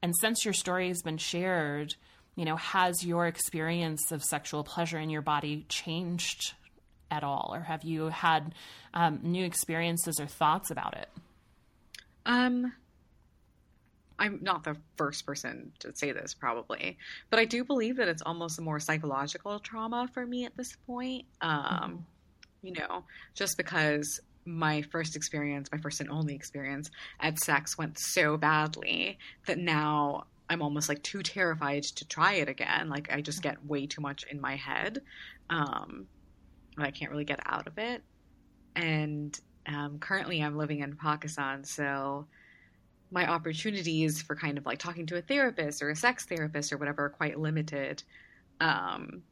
and 0.03 0.17
since 0.17 0.45
your 0.45 0.53
story 0.53 0.89
has 0.89 1.01
been 1.01 1.17
shared 1.17 1.95
you 2.35 2.45
know 2.45 2.57
has 2.57 3.07
your 3.07 3.29
experience 3.29 4.11
of 4.11 4.25
sexual 4.25 4.65
pleasure 4.65 4.99
in 4.99 5.11
your 5.11 5.23
body 5.23 5.65
changed 5.69 6.55
at 7.09 7.23
all? 7.23 7.53
Or 7.55 7.61
have 7.61 7.85
you 7.85 8.09
had 8.09 8.53
um, 8.95 9.21
new 9.23 9.45
experiences 9.45 10.19
or 10.19 10.27
thoughts 10.27 10.73
about 10.73 10.97
it? 10.97 11.09
Um 12.27 12.73
I'm 14.23 14.39
not 14.41 14.63
the 14.63 14.77
first 14.97 15.27
person 15.27 15.73
to 15.81 15.93
say 15.97 16.13
this 16.13 16.33
probably, 16.33 16.97
but 17.29 17.41
I 17.41 17.45
do 17.45 17.65
believe 17.65 17.97
that 17.97 18.07
it's 18.07 18.23
almost 18.23 18.57
a 18.57 18.63
more 18.63 18.79
psychological 18.79 19.59
trauma 19.59 20.09
for 20.15 20.25
me 20.25 20.45
at 20.45 20.57
this 20.57 20.77
point. 20.87 21.25
Um, 21.41 21.61
mm-hmm. 21.61 21.97
You 22.63 22.75
know, 22.75 23.03
just 23.35 23.57
because 23.57 24.21
my 24.45 24.83
first 24.83 25.17
experience, 25.17 25.71
my 25.73 25.79
first 25.79 26.01
and 26.01 26.09
only 26.09 26.37
experience 26.37 26.89
at 27.19 27.41
sex 27.41 27.77
went 27.77 27.99
so 27.99 28.37
badly 28.37 29.19
that 29.47 29.59
now 29.59 30.27
I'm 30.49 30.63
almost 30.63 30.89
like 30.89 31.03
too 31.03 31.25
terrified 31.25 31.83
to 31.83 32.07
try 32.07 32.35
it 32.35 32.49
again. 32.49 32.89
Like 32.89 33.13
I 33.13 33.23
just 33.23 33.43
get 33.43 33.67
way 33.67 33.87
too 33.89 34.03
much 34.03 34.25
in 34.31 34.41
my 34.41 34.55
head. 34.55 35.03
Um, 35.51 36.07
and 36.77 36.87
I 36.87 36.93
can't 36.93 37.11
really 37.11 37.25
get 37.25 37.41
out 37.45 37.67
of 37.67 37.77
it. 37.77 38.05
And 38.77 39.37
um, 39.67 39.99
currently 39.99 40.41
I'm 40.41 40.57
living 40.57 40.79
in 40.79 40.95
Pakistan, 40.95 41.65
so 41.65 42.27
my 43.13 43.29
opportunities 43.31 44.23
for 44.23 44.35
kind 44.35 44.57
of 44.59 44.65
like 44.65 44.79
talking 44.79 45.07
to 45.07 45.17
a 45.17 45.23
therapist 45.23 45.83
or 45.83 45.91
a 45.91 45.97
sex 45.97 46.25
therapist 46.27 46.73
or 46.73 46.79
whatever 46.79 47.05
are 47.05 47.11
quite 47.11 47.39
limited. 47.39 48.03
Um, 48.61 49.23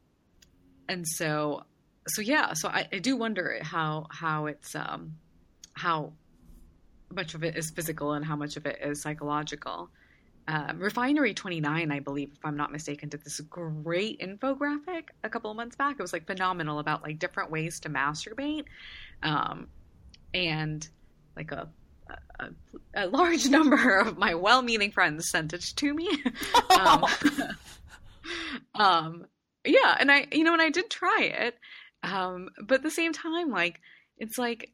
and 0.87 1.05
so, 1.07 1.63
so 2.07 2.21
yeah, 2.21 2.53
so 2.53 2.69
I, 2.69 2.87
I 2.93 2.99
do 2.99 3.17
wonder 3.17 3.57
how, 3.61 4.07
how 4.11 4.45
it's, 4.45 4.75
um, 4.75 5.15
how 5.73 6.13
much 7.11 7.33
of 7.33 7.43
it 7.43 7.57
is 7.57 7.71
physical 7.71 8.13
and 8.13 8.23
how 8.23 8.35
much 8.35 8.55
of 8.55 8.65
it 8.65 8.79
is 8.83 9.01
psychological. 9.01 9.89
Um, 10.47 10.79
Refinery 10.79 11.33
29, 11.33 11.91
I 11.91 11.99
believe, 11.99 12.31
if 12.33 12.45
I'm 12.45 12.57
not 12.57 12.71
mistaken, 12.71 13.09
did 13.09 13.23
this 13.23 13.39
great 13.41 14.19
infographic 14.19 15.05
a 15.23 15.29
couple 15.29 15.49
of 15.49 15.57
months 15.57 15.75
back. 15.75 15.95
It 15.97 16.01
was 16.01 16.13
like 16.13 16.27
phenomenal 16.27 16.79
about 16.79 17.03
like 17.03 17.19
different 17.19 17.51
ways 17.51 17.79
to 17.81 17.89
masturbate. 17.89 18.65
Um, 19.23 19.67
and 20.33 20.87
like 21.35 21.51
a 21.51 21.69
a, 22.39 22.49
a, 22.93 23.07
large 23.07 23.45
number 23.49 23.97
of 23.97 24.17
my 24.17 24.33
well-meaning 24.33 24.91
friends 24.91 25.29
sent 25.29 25.53
it 25.53 25.61
to 25.75 25.93
me. 25.93 26.09
um, 26.79 27.05
um, 28.75 29.25
yeah, 29.65 29.95
and 29.99 30.11
I, 30.11 30.27
you 30.31 30.43
know, 30.43 30.53
and 30.53 30.61
I 30.61 30.69
did 30.69 30.89
try 30.89 31.21
it, 31.21 31.57
um, 32.03 32.49
but 32.63 32.75
at 32.75 32.83
the 32.83 32.91
same 32.91 33.13
time, 33.13 33.49
like, 33.49 33.79
it's 34.17 34.37
like 34.37 34.71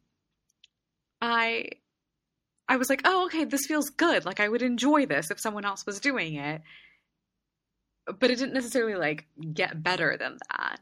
I, 1.20 1.68
I 2.68 2.76
was 2.76 2.88
like, 2.88 3.02
oh, 3.04 3.26
okay, 3.26 3.44
this 3.44 3.66
feels 3.66 3.90
good. 3.90 4.24
Like, 4.24 4.40
I 4.40 4.48
would 4.48 4.62
enjoy 4.62 5.06
this 5.06 5.30
if 5.30 5.40
someone 5.40 5.64
else 5.64 5.84
was 5.86 6.00
doing 6.00 6.36
it, 6.36 6.62
but 8.18 8.30
it 8.30 8.38
didn't 8.38 8.54
necessarily 8.54 8.94
like 8.94 9.26
get 9.52 9.82
better 9.82 10.16
than 10.16 10.38
that. 10.50 10.80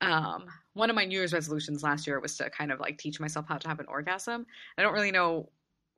Um, 0.00 0.46
one 0.74 0.90
of 0.90 0.96
my 0.96 1.04
New 1.04 1.18
Year's 1.18 1.32
resolutions 1.32 1.82
last 1.82 2.06
year 2.06 2.20
was 2.20 2.36
to 2.36 2.50
kind 2.50 2.70
of 2.70 2.78
like 2.78 2.98
teach 2.98 3.18
myself 3.18 3.46
how 3.48 3.58
to 3.58 3.68
have 3.68 3.80
an 3.80 3.86
orgasm. 3.88 4.46
I 4.76 4.82
don't 4.82 4.92
really 4.92 5.10
know 5.10 5.48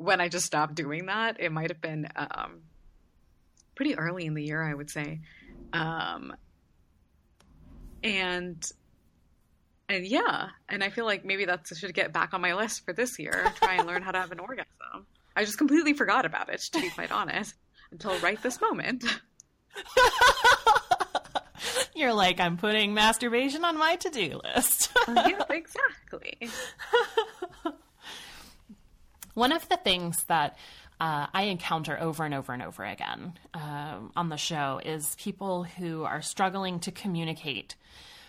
when 0.01 0.21
I 0.21 0.29
just 0.29 0.47
stopped 0.47 0.75
doing 0.75 1.07
that. 1.07 1.37
It 1.39 1.53
might 1.53 1.71
have 1.71 1.81
been 1.81 2.09
um, 2.17 2.63
pretty 3.75 3.97
early 3.99 4.25
in 4.25 4.35
the 4.35 4.43
year, 4.43 4.63
I 4.63 4.73
would 4.75 4.91
say. 4.91 5.21
Um, 5.73 6.35
and 8.03 8.65
and 9.91 10.07
yeah, 10.07 10.49
and 10.69 10.83
I 10.83 10.89
feel 10.89 11.05
like 11.05 11.25
maybe 11.25 11.45
that 11.45 11.67
should 11.77 11.93
get 11.93 12.13
back 12.13 12.33
on 12.33 12.41
my 12.41 12.55
list 12.55 12.85
for 12.85 12.93
this 12.95 13.19
year. 13.19 13.53
Try 13.57 13.75
and 13.75 13.87
learn 13.87 14.03
how 14.03 14.13
to 14.13 14.19
have 14.19 14.33
an 14.33 14.39
orgasm. 14.41 15.07
I 15.37 15.45
just 15.45 15.59
completely 15.59 15.93
forgot 15.93 16.25
about 16.25 16.49
it, 16.49 16.61
to 16.73 16.81
be 16.81 16.91
quite 16.91 17.13
honest, 17.13 17.55
until 17.91 18.19
right 18.21 18.41
this 18.43 18.61
moment. 18.61 19.05
You're 21.95 22.15
like, 22.15 22.41
I'm 22.41 22.57
putting 22.57 22.95
masturbation 22.95 23.65
on 23.65 23.77
my 23.77 23.97
to 23.97 24.11
do 24.11 24.41
list. 24.45 24.91
yeah, 25.09 25.43
exactly. 25.51 26.39
One 29.35 29.53
of 29.53 29.69
the 29.69 29.77
things 29.77 30.25
that 30.25 30.57
uh, 31.01 31.27
I 31.33 31.45
encounter 31.45 31.99
over 31.99 32.25
and 32.25 32.35
over 32.35 32.53
and 32.53 32.63
over 32.63 32.85
again 32.85 33.35
uh, 33.55 33.97
on 34.17 34.29
the 34.29 34.37
show 34.37 34.81
is 34.85 35.17
people 35.19 35.65
who 35.65 36.05
are 36.05 36.21
struggling 36.21 36.81
to 36.81 36.93
communicate 36.93 37.75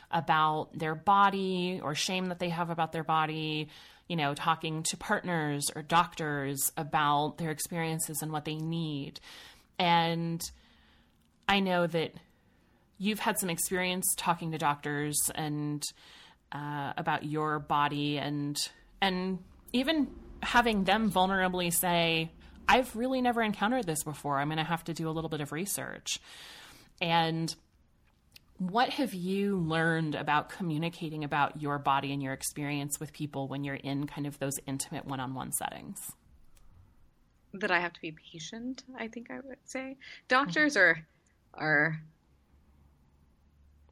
about 0.09 0.69
their 0.73 0.95
body 0.95 1.79
or 1.83 1.95
shame 1.95 2.27
that 2.27 2.39
they 2.39 2.49
have 2.49 2.69
about 2.69 2.91
their 2.91 3.03
body, 3.03 3.69
you 4.07 4.15
know, 4.15 4.33
talking 4.33 4.83
to 4.83 4.97
partners 4.97 5.69
or 5.75 5.81
doctors 5.81 6.71
about 6.77 7.37
their 7.37 7.51
experiences 7.51 8.21
and 8.21 8.31
what 8.31 8.45
they 8.45 8.55
need. 8.55 9.19
And 9.79 10.41
I 11.47 11.59
know 11.59 11.87
that 11.87 12.13
you've 12.97 13.19
had 13.19 13.39
some 13.39 13.49
experience 13.49 14.05
talking 14.15 14.51
to 14.51 14.57
doctors 14.57 15.17
and 15.33 15.83
uh, 16.51 16.93
about 16.95 17.25
your 17.25 17.59
body 17.59 18.17
and 18.17 18.57
and 19.01 19.39
even 19.73 20.07
having 20.41 20.83
them 20.83 21.11
vulnerably 21.11 21.73
say, 21.73 22.31
I've 22.67 22.95
really 22.95 23.21
never 23.21 23.41
encountered 23.41 23.85
this 23.85 24.03
before. 24.03 24.39
I'm 24.39 24.47
going 24.47 24.57
to 24.57 24.63
have 24.63 24.83
to 24.85 24.93
do 24.93 25.09
a 25.09 25.11
little 25.11 25.29
bit 25.29 25.41
of 25.41 25.51
research. 25.51 26.19
And 27.01 27.53
what 28.57 28.89
have 28.89 29.13
you 29.13 29.57
learned 29.57 30.13
about 30.15 30.49
communicating 30.49 31.23
about 31.23 31.59
your 31.61 31.79
body 31.79 32.13
and 32.13 32.21
your 32.21 32.33
experience 32.33 32.99
with 32.99 33.11
people 33.11 33.47
when 33.47 33.63
you're 33.63 33.75
in 33.75 34.05
kind 34.05 34.27
of 34.27 34.37
those 34.39 34.59
intimate 34.67 35.05
one 35.05 35.19
on 35.19 35.33
one 35.33 35.51
settings? 35.51 36.11
That 37.53 37.71
I 37.71 37.79
have 37.79 37.93
to 37.93 38.01
be 38.01 38.15
patient, 38.31 38.83
I 38.97 39.07
think 39.07 39.31
I 39.31 39.39
would 39.43 39.57
say. 39.65 39.97
Doctors 40.27 40.75
mm-hmm. 40.75 40.79
are 40.79 41.07
are 41.53 42.01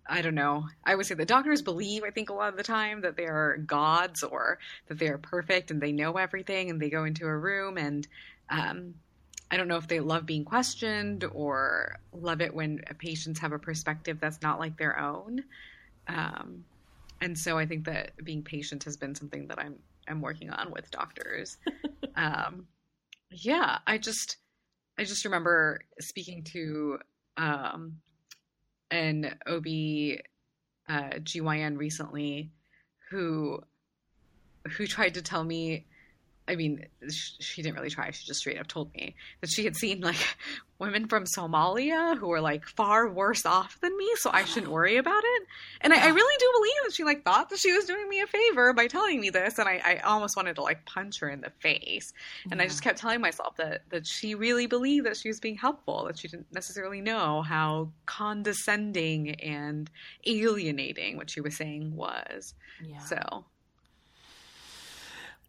I 0.09 0.21
don't 0.21 0.35
know. 0.35 0.67
I 0.83 0.95
would 0.95 1.05
say 1.05 1.15
the 1.15 1.25
doctors 1.25 1.61
believe, 1.61 2.03
I 2.03 2.09
think, 2.09 2.29
a 2.29 2.33
lot 2.33 2.49
of 2.49 2.57
the 2.57 2.63
time 2.63 3.01
that 3.01 3.15
they 3.15 3.25
are 3.25 3.57
gods 3.57 4.23
or 4.23 4.57
that 4.87 4.97
they 4.97 5.07
are 5.07 5.19
perfect 5.19 5.69
and 5.69 5.79
they 5.79 5.91
know 5.91 6.17
everything 6.17 6.69
and 6.69 6.81
they 6.81 6.89
go 6.89 7.03
into 7.03 7.27
a 7.27 7.37
room 7.37 7.77
and 7.77 8.07
um, 8.49 8.95
I 9.51 9.57
don't 9.57 9.67
know 9.67 9.77
if 9.77 9.87
they 9.87 9.99
love 9.99 10.25
being 10.25 10.45
questioned 10.45 11.25
or 11.31 11.99
love 12.11 12.41
it 12.41 12.53
when 12.53 12.81
patients 12.97 13.39
have 13.39 13.51
a 13.51 13.59
perspective 13.59 14.19
that's 14.19 14.41
not 14.41 14.59
like 14.59 14.77
their 14.77 14.99
own. 14.99 15.43
Um, 16.07 16.65
and 17.21 17.37
so 17.37 17.57
I 17.57 17.65
think 17.65 17.85
that 17.85 18.11
being 18.23 18.43
patient 18.43 18.83
has 18.85 18.97
been 18.97 19.15
something 19.15 19.47
that 19.47 19.59
I'm 19.59 19.75
I'm 20.07 20.21
working 20.21 20.49
on 20.49 20.71
with 20.71 20.89
doctors. 20.89 21.57
um, 22.15 22.65
yeah, 23.31 23.79
I 23.85 23.97
just 23.97 24.37
I 24.97 25.03
just 25.03 25.25
remember 25.25 25.81
speaking 25.99 26.43
to 26.45 26.99
um, 27.37 27.97
an 28.91 29.37
OB 29.47 29.65
uh, 30.87 31.19
GYN 31.19 31.77
recently 31.77 32.51
who 33.09 33.61
who 34.77 34.87
tried 34.87 35.13
to 35.15 35.21
tell 35.21 35.43
me 35.43 35.85
I 36.49 36.55
mean, 36.55 36.83
she 37.11 37.61
didn't 37.61 37.75
really 37.75 37.91
try. 37.91 38.09
She 38.09 38.25
just 38.25 38.39
straight 38.39 38.59
up 38.59 38.67
told 38.67 38.91
me 38.95 39.15
that 39.41 39.51
she 39.51 39.63
had 39.63 39.75
seen 39.75 40.01
like 40.01 40.17
women 40.79 41.07
from 41.07 41.25
Somalia 41.25 42.17
who 42.17 42.27
were 42.27 42.41
like 42.41 42.65
far 42.65 43.07
worse 43.07 43.45
off 43.45 43.79
than 43.81 43.95
me, 43.95 44.09
so 44.15 44.31
I 44.33 44.45
shouldn't 44.45 44.71
worry 44.71 44.97
about 44.97 45.21
it. 45.23 45.43
And 45.81 45.93
I, 45.93 46.07
I 46.07 46.07
really 46.07 46.35
do 46.39 46.51
believe 46.55 46.73
that 46.85 46.95
she 46.95 47.03
like 47.03 47.23
thought 47.23 47.51
that 47.51 47.59
she 47.59 47.71
was 47.71 47.85
doing 47.85 48.09
me 48.09 48.21
a 48.21 48.27
favor 48.27 48.73
by 48.73 48.87
telling 48.87 49.21
me 49.21 49.29
this, 49.29 49.59
and 49.59 49.69
I, 49.69 49.79
I 49.85 49.97
almost 49.97 50.35
wanted 50.35 50.55
to 50.55 50.63
like 50.63 50.85
punch 50.85 51.19
her 51.19 51.29
in 51.29 51.41
the 51.41 51.51
face. 51.59 52.11
And 52.49 52.59
yeah. 52.59 52.63
I 52.63 52.67
just 52.67 52.81
kept 52.81 52.97
telling 52.97 53.21
myself 53.21 53.55
that 53.57 53.83
that 53.89 54.07
she 54.07 54.33
really 54.33 54.65
believed 54.65 55.05
that 55.05 55.17
she 55.17 55.27
was 55.27 55.39
being 55.39 55.55
helpful, 55.55 56.05
that 56.05 56.17
she 56.17 56.27
didn't 56.27 56.51
necessarily 56.51 57.01
know 57.01 57.43
how 57.43 57.91
condescending 58.07 59.35
and 59.35 59.91
alienating 60.25 61.15
what 61.15 61.29
she 61.29 61.41
was 61.41 61.55
saying 61.55 61.95
was. 61.95 62.55
Yeah. 62.83 62.97
So 62.99 63.45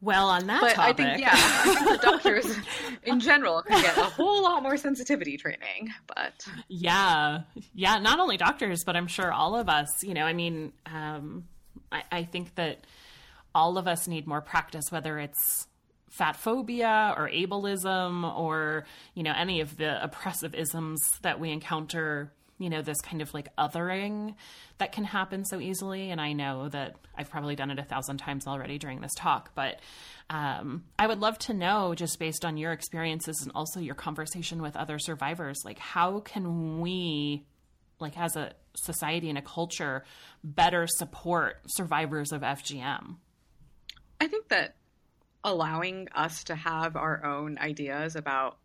well, 0.03 0.29
on 0.29 0.47
that 0.47 0.61
but 0.61 0.75
topic, 0.75 1.07
I 1.07 1.11
think 1.11 1.21
yeah, 1.21 1.31
I 1.33 1.75
think 1.75 2.01
the 2.01 2.07
doctors 2.11 2.57
in 3.05 3.21
general 3.21 3.63
could 3.63 3.83
get 3.83 3.99
a 3.99 4.05
whole 4.05 4.43
lot 4.43 4.63
more 4.63 4.77
sensitivity 4.77 5.37
training. 5.37 5.91
But 6.07 6.47
yeah, 6.69 7.41
yeah, 7.75 7.99
not 7.99 8.19
only 8.19 8.37
doctors, 8.37 8.83
but 8.85 8.97
I'm 8.97 9.07
sure 9.07 9.31
all 9.31 9.57
of 9.57 9.69
us. 9.69 10.03
You 10.03 10.15
know, 10.15 10.25
I 10.25 10.33
mean, 10.33 10.73
um, 10.87 11.45
I, 11.93 12.03
I 12.11 12.25
think 12.25 12.55
that 12.55 12.87
all 13.55 13.77
of 13.77 13.87
us 13.87 14.09
need 14.09 14.27
more 14.27 14.41
practice, 14.41 14.91
whether 14.91 15.19
it's 15.19 15.67
fat 16.09 16.35
phobia 16.35 17.15
or 17.17 17.29
ableism 17.29 18.37
or 18.37 18.85
you 19.15 19.23
know 19.23 19.33
any 19.37 19.61
of 19.61 19.77
the 19.77 20.03
oppressive 20.03 20.55
isms 20.55 21.01
that 21.23 21.39
we 21.39 21.51
encounter 21.51 22.33
you 22.61 22.69
know, 22.69 22.83
this 22.83 23.01
kind 23.01 23.23
of 23.23 23.33
like 23.33 23.49
othering 23.57 24.35
that 24.77 24.93
can 24.93 25.03
happen 25.03 25.47
so 25.47 25.59
easily. 25.59 26.11
And 26.11 26.21
I 26.21 26.35
know 26.35 26.69
that 26.69 26.95
I've 27.17 27.31
probably 27.31 27.57
done 27.57 27.71
it 27.71 27.79
a 27.79 27.85
thousand 27.85 28.19
times 28.19 28.47
already 28.47 28.77
during 28.77 29.01
this 29.01 29.15
talk, 29.17 29.53
but 29.55 29.81
um, 30.29 30.85
I 30.99 31.07
would 31.07 31.21
love 31.21 31.39
to 31.41 31.55
know, 31.55 31.95
just 31.95 32.19
based 32.19 32.45
on 32.45 32.59
your 32.59 32.73
experiences 32.73 33.41
and 33.43 33.51
also 33.55 33.81
your 33.81 33.95
conversation 33.95 34.61
with 34.61 34.77
other 34.77 34.99
survivors, 34.99 35.63
like 35.65 35.79
how 35.79 36.21
can 36.21 36.81
we, 36.81 37.47
like 37.99 38.19
as 38.19 38.37
a 38.37 38.53
society 38.77 39.31
and 39.31 39.39
a 39.39 39.43
culture, 39.43 40.05
better 40.45 40.87
support 40.87 41.63
survivors 41.67 42.31
of 42.31 42.43
FGM? 42.43 43.17
I 44.21 44.27
think 44.27 44.49
that 44.49 44.77
allowing 45.43 46.09
us 46.15 46.45
to 46.45 46.55
have 46.55 46.95
our 46.95 47.25
own 47.25 47.57
ideas 47.57 48.17
about 48.17 48.59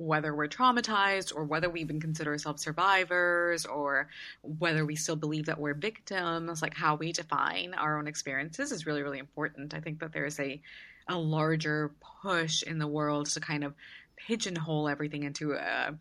whether 0.00 0.34
we're 0.34 0.48
traumatized 0.48 1.34
or 1.36 1.44
whether 1.44 1.68
we 1.68 1.82
even 1.82 2.00
consider 2.00 2.30
ourselves 2.30 2.62
survivors 2.62 3.66
or 3.66 4.08
whether 4.40 4.86
we 4.86 4.96
still 4.96 5.14
believe 5.14 5.44
that 5.44 5.60
we're 5.60 5.74
victims, 5.74 6.62
like 6.62 6.72
how 6.72 6.94
we 6.94 7.12
define 7.12 7.74
our 7.74 7.98
own 7.98 8.06
experiences 8.06 8.72
is 8.72 8.86
really, 8.86 9.02
really 9.02 9.18
important. 9.18 9.74
I 9.74 9.80
think 9.80 10.00
that 10.00 10.12
there's 10.12 10.40
a 10.40 10.60
a 11.08 11.18
larger 11.18 11.92
push 12.22 12.62
in 12.62 12.78
the 12.78 12.86
world 12.86 13.26
to 13.26 13.40
kind 13.40 13.64
of 13.64 13.74
pigeonhole 14.16 14.88
everything 14.88 15.24
into 15.24 15.52
a 15.52 15.94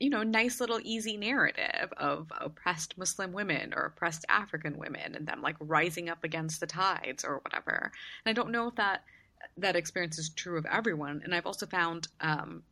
you 0.00 0.10
know 0.10 0.22
nice 0.22 0.60
little 0.60 0.80
easy 0.82 1.16
narrative 1.16 1.92
of 1.98 2.32
oppressed 2.40 2.96
muslim 2.98 3.32
women 3.32 3.72
or 3.76 3.82
oppressed 3.82 4.24
african 4.28 4.76
women 4.78 5.14
and 5.14 5.26
them 5.26 5.42
like 5.42 5.56
rising 5.60 6.08
up 6.08 6.24
against 6.24 6.58
the 6.58 6.66
tides 6.66 7.22
or 7.22 7.38
whatever 7.44 7.92
and 8.24 8.30
i 8.30 8.32
don't 8.32 8.50
know 8.50 8.66
if 8.68 8.74
that 8.76 9.04
that 9.58 9.76
experience 9.76 10.18
is 10.18 10.30
true 10.30 10.58
of 10.58 10.66
everyone 10.66 11.20
and 11.22 11.34
i've 11.34 11.46
also 11.46 11.66
found 11.66 12.08
um, 12.22 12.62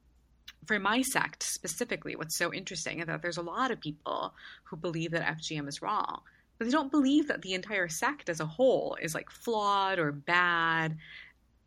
for 0.68 0.78
my 0.78 1.02
sect 1.02 1.42
specifically, 1.42 2.14
what's 2.14 2.36
so 2.36 2.52
interesting 2.52 3.00
is 3.00 3.06
that 3.06 3.22
there's 3.22 3.38
a 3.38 3.42
lot 3.42 3.70
of 3.70 3.80
people 3.80 4.34
who 4.64 4.76
believe 4.76 5.10
that 5.12 5.38
FGM 5.38 5.66
is 5.66 5.82
wrong, 5.82 6.20
but 6.58 6.66
they 6.66 6.70
don't 6.70 6.92
believe 6.92 7.26
that 7.28 7.42
the 7.42 7.54
entire 7.54 7.88
sect 7.88 8.28
as 8.28 8.38
a 8.38 8.46
whole 8.46 8.96
is 9.00 9.14
like 9.14 9.30
flawed 9.30 9.98
or 9.98 10.12
bad. 10.12 10.96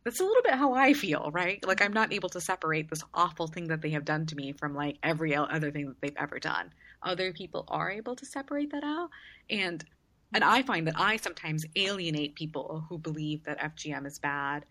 That's 0.04 0.20
a 0.20 0.24
little 0.24 0.42
bit 0.42 0.54
how 0.54 0.72
I 0.72 0.94
feel, 0.94 1.30
right? 1.32 1.64
Like 1.66 1.82
I'm 1.82 1.92
not 1.92 2.12
able 2.12 2.28
to 2.30 2.40
separate 2.40 2.88
this 2.88 3.02
awful 3.12 3.48
thing 3.48 3.68
that 3.68 3.82
they 3.82 3.90
have 3.90 4.04
done 4.04 4.24
to 4.26 4.36
me 4.36 4.52
from 4.52 4.74
like 4.74 4.98
every 5.02 5.34
other 5.34 5.70
thing 5.72 5.88
that 5.88 6.00
they've 6.00 6.16
ever 6.16 6.38
done. 6.38 6.72
Other 7.02 7.32
people 7.32 7.64
are 7.68 7.90
able 7.90 8.14
to 8.16 8.24
separate 8.24 8.70
that 8.70 8.84
out, 8.84 9.10
and 9.50 9.84
and 10.32 10.44
I 10.44 10.62
find 10.62 10.86
that 10.86 10.94
I 10.96 11.16
sometimes 11.16 11.66
alienate 11.76 12.36
people 12.36 12.84
who 12.88 12.98
believe 12.98 13.44
that 13.44 13.58
FGM 13.58 14.06
is 14.06 14.18
bad. 14.18 14.64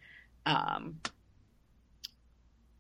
Um, 0.45 0.95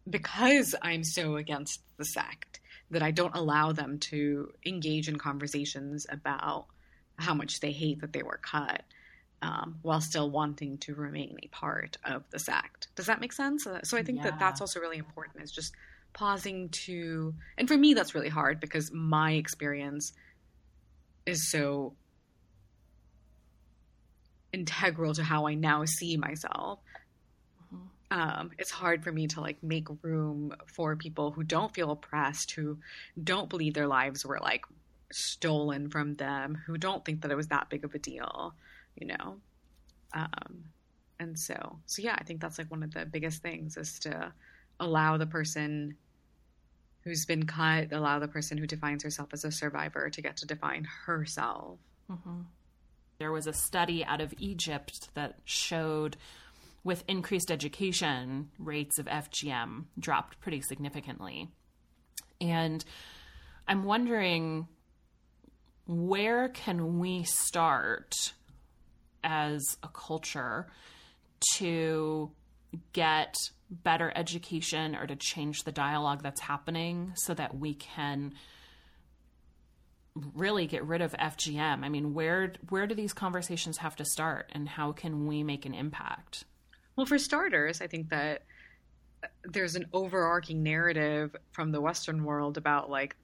because 0.09 0.75
I'm 0.81 1.03
so 1.03 1.37
against 1.37 1.81
the 1.97 2.05
sect 2.05 2.59
that 2.89 3.01
I 3.01 3.11
don't 3.11 3.35
allow 3.35 3.71
them 3.71 3.99
to 3.99 4.51
engage 4.65 5.07
in 5.07 5.17
conversations 5.17 6.05
about 6.09 6.65
how 7.17 7.33
much 7.33 7.59
they 7.59 7.71
hate 7.71 8.01
that 8.01 8.13
they 8.13 8.23
were 8.23 8.39
cut 8.41 8.83
um, 9.41 9.79
while 9.81 10.01
still 10.01 10.29
wanting 10.29 10.77
to 10.79 10.93
remain 10.93 11.37
a 11.41 11.47
part 11.47 11.97
of 12.03 12.23
the 12.31 12.39
sect. 12.39 12.87
Does 12.95 13.07
that 13.07 13.21
make 13.21 13.33
sense? 13.33 13.65
Uh, 13.65 13.81
so 13.83 13.97
I 13.97 14.03
think 14.03 14.17
yeah. 14.17 14.31
that 14.31 14.39
that's 14.39 14.61
also 14.61 14.79
really 14.79 14.97
important 14.97 15.43
is 15.43 15.51
just 15.51 15.73
pausing 16.13 16.69
to, 16.69 17.33
and 17.57 17.67
for 17.67 17.77
me, 17.77 17.93
that's 17.93 18.13
really 18.13 18.29
hard 18.29 18.59
because 18.59 18.91
my 18.91 19.33
experience 19.33 20.13
is 21.25 21.49
so 21.49 21.93
integral 24.53 25.13
to 25.13 25.23
how 25.23 25.47
I 25.47 25.53
now 25.53 25.85
see 25.85 26.17
myself 26.17 26.79
um, 28.11 28.51
it's 28.59 28.71
hard 28.71 29.03
for 29.03 29.11
me 29.11 29.27
to 29.27 29.39
like 29.39 29.63
make 29.63 29.87
room 30.01 30.53
for 30.67 30.97
people 30.97 31.31
who 31.31 31.43
don't 31.43 31.73
feel 31.73 31.91
oppressed, 31.91 32.51
who 32.51 32.77
don't 33.21 33.49
believe 33.49 33.73
their 33.73 33.87
lives 33.87 34.25
were 34.25 34.39
like 34.39 34.65
stolen 35.11 35.89
from 35.89 36.15
them, 36.15 36.57
who 36.67 36.77
don't 36.77 37.05
think 37.05 37.21
that 37.21 37.31
it 37.31 37.35
was 37.35 37.47
that 37.47 37.69
big 37.69 37.85
of 37.85 37.95
a 37.95 37.99
deal, 37.99 38.53
you 38.95 39.07
know. 39.07 39.37
Um, 40.13 40.65
and 41.19 41.39
so, 41.39 41.79
so 41.85 42.01
yeah, 42.01 42.15
I 42.19 42.25
think 42.25 42.41
that's 42.41 42.57
like 42.57 42.69
one 42.69 42.83
of 42.83 42.93
the 42.93 43.05
biggest 43.05 43.41
things 43.41 43.77
is 43.77 43.97
to 43.99 44.33
allow 44.79 45.15
the 45.15 45.25
person 45.25 45.95
who's 47.05 47.25
been 47.25 47.45
cut, 47.45 47.93
allow 47.93 48.19
the 48.19 48.27
person 48.27 48.57
who 48.57 48.67
defines 48.67 49.03
herself 49.03 49.29
as 49.31 49.45
a 49.45 49.51
survivor 49.51 50.09
to 50.09 50.21
get 50.21 50.35
to 50.37 50.45
define 50.45 50.85
herself. 51.05 51.79
Mm-hmm. 52.11 52.41
There 53.19 53.31
was 53.31 53.47
a 53.47 53.53
study 53.53 54.03
out 54.03 54.19
of 54.19 54.33
Egypt 54.37 55.09
that 55.13 55.35
showed 55.45 56.17
with 56.83 57.03
increased 57.07 57.51
education, 57.51 58.49
rates 58.57 58.97
of 58.97 59.05
FGM 59.05 59.85
dropped 59.99 60.39
pretty 60.39 60.61
significantly. 60.61 61.49
And 62.39 62.83
I'm 63.67 63.83
wondering 63.83 64.67
where 65.85 66.49
can 66.49 66.99
we 66.99 67.23
start 67.23 68.33
as 69.23 69.77
a 69.83 69.87
culture 69.87 70.67
to 71.57 72.31
get 72.93 73.35
better 73.69 74.11
education 74.15 74.95
or 74.95 75.07
to 75.07 75.15
change 75.15 75.63
the 75.63 75.71
dialogue 75.71 76.23
that's 76.23 76.41
happening 76.41 77.13
so 77.15 77.33
that 77.33 77.57
we 77.57 77.73
can 77.73 78.33
really 80.33 80.67
get 80.67 80.85
rid 80.85 81.01
of 81.01 81.13
FGM. 81.13 81.83
I 81.83 81.89
mean, 81.89 82.13
where 82.13 82.53
where 82.69 82.85
do 82.85 82.95
these 82.95 83.13
conversations 83.13 83.77
have 83.77 83.95
to 83.97 84.05
start 84.05 84.49
and 84.51 84.67
how 84.67 84.91
can 84.91 85.25
we 85.25 85.43
make 85.43 85.65
an 85.65 85.73
impact? 85.73 86.43
Well, 86.95 87.05
for 87.05 87.17
starters, 87.17 87.81
I 87.81 87.87
think 87.87 88.09
that 88.09 88.43
there's 89.43 89.75
an 89.75 89.85
overarching 89.93 90.63
narrative 90.63 91.35
from 91.51 91.71
the 91.71 91.81
Western 91.81 92.23
world 92.23 92.57
about 92.57 92.89
like 92.89 93.15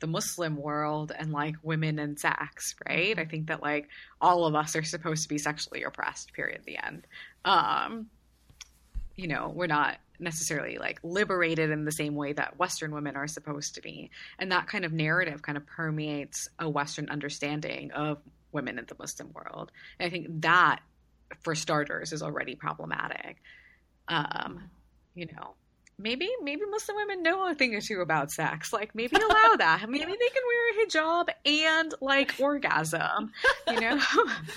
the 0.00 0.06
Muslim 0.06 0.56
world 0.56 1.12
and 1.16 1.32
like 1.32 1.56
women 1.62 1.98
and 1.98 2.18
sex, 2.18 2.74
right? 2.88 3.18
I 3.18 3.24
think 3.24 3.46
that 3.46 3.62
like 3.62 3.88
all 4.20 4.46
of 4.46 4.54
us 4.54 4.76
are 4.76 4.82
supposed 4.82 5.22
to 5.22 5.28
be 5.28 5.38
sexually 5.38 5.82
oppressed, 5.82 6.32
period, 6.34 6.62
the 6.66 6.84
end. 6.84 7.06
Um, 7.44 8.06
you 9.16 9.28
know, 9.28 9.50
we're 9.54 9.66
not 9.66 9.96
necessarily 10.18 10.78
like 10.78 10.98
liberated 11.02 11.70
in 11.70 11.84
the 11.84 11.92
same 11.92 12.14
way 12.14 12.32
that 12.34 12.58
Western 12.58 12.92
women 12.92 13.16
are 13.16 13.26
supposed 13.26 13.74
to 13.74 13.82
be. 13.82 14.10
And 14.38 14.52
that 14.52 14.66
kind 14.66 14.84
of 14.84 14.92
narrative 14.92 15.42
kind 15.42 15.56
of 15.56 15.66
permeates 15.66 16.48
a 16.58 16.68
Western 16.68 17.08
understanding 17.08 17.90
of 17.92 18.18
women 18.52 18.78
in 18.78 18.84
the 18.86 18.96
Muslim 18.98 19.32
world. 19.32 19.72
And 19.98 20.06
I 20.06 20.10
think 20.10 20.42
that 20.42 20.80
for 21.42 21.54
starters 21.54 22.12
is 22.12 22.22
already 22.22 22.54
problematic. 22.54 23.36
Um, 24.08 24.70
you 25.14 25.26
know, 25.26 25.54
maybe 25.98 26.28
maybe 26.42 26.62
Muslim 26.70 26.96
women 26.96 27.22
know 27.22 27.48
a 27.50 27.54
thing 27.54 27.74
or 27.74 27.80
two 27.80 28.00
about 28.00 28.30
sex. 28.30 28.72
Like 28.72 28.94
maybe 28.94 29.16
allow 29.20 29.56
that. 29.56 29.88
Maybe 29.88 30.04
they 30.04 30.28
can 30.28 30.42
wear 30.46 30.70
a 30.70 30.86
hijab 30.86 31.28
and 31.44 31.94
like 32.00 32.34
orgasm. 32.38 33.32
You 33.68 33.80
know, 33.80 34.00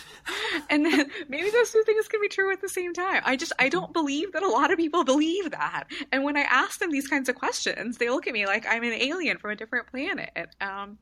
and 0.70 0.86
then 0.86 1.10
maybe 1.28 1.50
those 1.50 1.72
two 1.72 1.84
things 1.86 2.08
can 2.08 2.22
be 2.22 2.30
true 2.30 2.52
at 2.52 2.62
the 2.62 2.70
same 2.70 2.94
time. 2.94 3.22
I 3.26 3.36
just 3.36 3.54
I 3.60 3.70
don't 3.70 3.94
believe 3.94 4.34
that 4.34 4.44
a 4.44 4.50
lot 4.50 4.72
of 4.72 4.78
people 4.78 5.04
believe 5.04 5.52
that. 5.52 5.86
And 6.12 6.24
when 6.24 6.38
I 6.38 6.42
ask 6.42 6.80
them 6.80 6.92
these 6.92 7.08
kinds 7.08 7.30
of 7.30 7.36
questions, 7.36 7.98
they 7.98 8.10
look 8.10 8.28
at 8.28 8.34
me 8.34 8.46
like 8.46 8.66
I'm 8.68 8.84
an 8.84 8.94
alien 8.94 9.38
from 9.38 9.52
a 9.52 9.56
different 9.56 9.88
planet. 9.88 10.56
Um, 10.62 10.98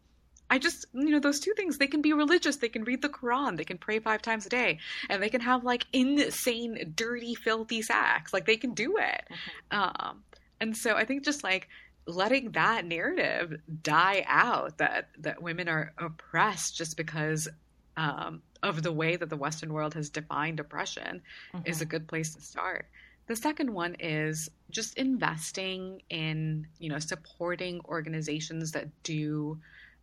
I 0.50 0.60
just, 0.60 0.86
you 0.94 1.10
know, 1.10 1.20
those 1.20 1.40
two 1.40 1.54
things, 1.56 1.78
they 1.78 1.88
can 1.88 2.02
be 2.02 2.14
religious, 2.14 2.58
they 2.58 2.70
can 2.70 2.84
read 2.84 3.02
the 3.02 3.10
Quran, 3.10 3.58
they 3.58 3.66
can 3.66 3.78
pray 3.78 4.00
five 4.00 4.22
times 4.22 4.46
a 4.46 4.50
day, 4.50 4.80
and 5.10 5.22
they 5.22 5.30
can 5.30 5.42
have 5.42 5.64
like 5.64 5.86
insane, 5.92 6.94
dirty, 6.96 7.36
filthy 7.36 7.82
sex. 7.82 8.34
Like 8.34 8.46
they 8.46 8.58
can 8.58 8.74
do 8.74 8.98
it. 8.98 9.24
Mm-hmm. 9.30 9.80
Um, 9.80 10.24
and 10.60 10.76
so 10.76 10.96
I 10.96 11.06
think 11.06 11.24
just 11.24 11.44
like 11.44 11.68
letting 12.06 12.52
that 12.52 12.86
narrative 12.86 13.60
die 13.84 14.24
out 14.28 14.78
that 14.78 15.10
that 15.20 15.42
women 15.42 15.68
are 15.68 15.92
oppressed 15.98 16.78
just 16.78 16.96
because 16.96 17.50
um, 17.98 18.42
of 18.64 18.82
the 18.84 18.92
way 18.94 19.18
that 19.18 19.30
the 19.30 19.36
Western 19.36 19.74
world 19.74 19.94
has 19.96 20.10
defined 20.10 20.60
oppression 20.60 21.22
mm-hmm. 21.54 21.68
is 21.68 21.82
a 21.82 21.86
good 21.86 22.08
place 22.08 22.34
to 22.36 22.42
start. 22.42 22.86
the 23.28 23.36
second 23.36 23.74
one 23.74 23.96
is 24.00 24.50
just 24.70 24.98
investing 24.98 26.02
in, 26.10 26.66
you 26.80 26.90
know, 26.90 27.00
supporting 27.00 27.82
organizations 27.86 28.72
that 28.72 28.88
do 29.04 29.60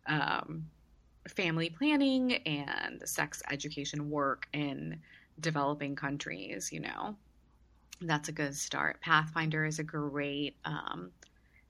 um, 0.07 0.67
family 1.27 1.69
planning 1.69 2.33
and 2.45 3.01
sex 3.07 3.41
education 3.49 4.09
work 4.09 4.47
in 4.53 4.99
developing 5.39 5.95
countries, 5.95 6.69
you 6.71 6.79
know. 6.79 7.15
That's 8.01 8.29
a 8.29 8.31
good 8.31 8.55
start. 8.55 9.01
Pathfinder 9.01 9.65
is 9.65 9.79
a 9.79 9.83
great 9.83 10.57
um, 10.65 11.11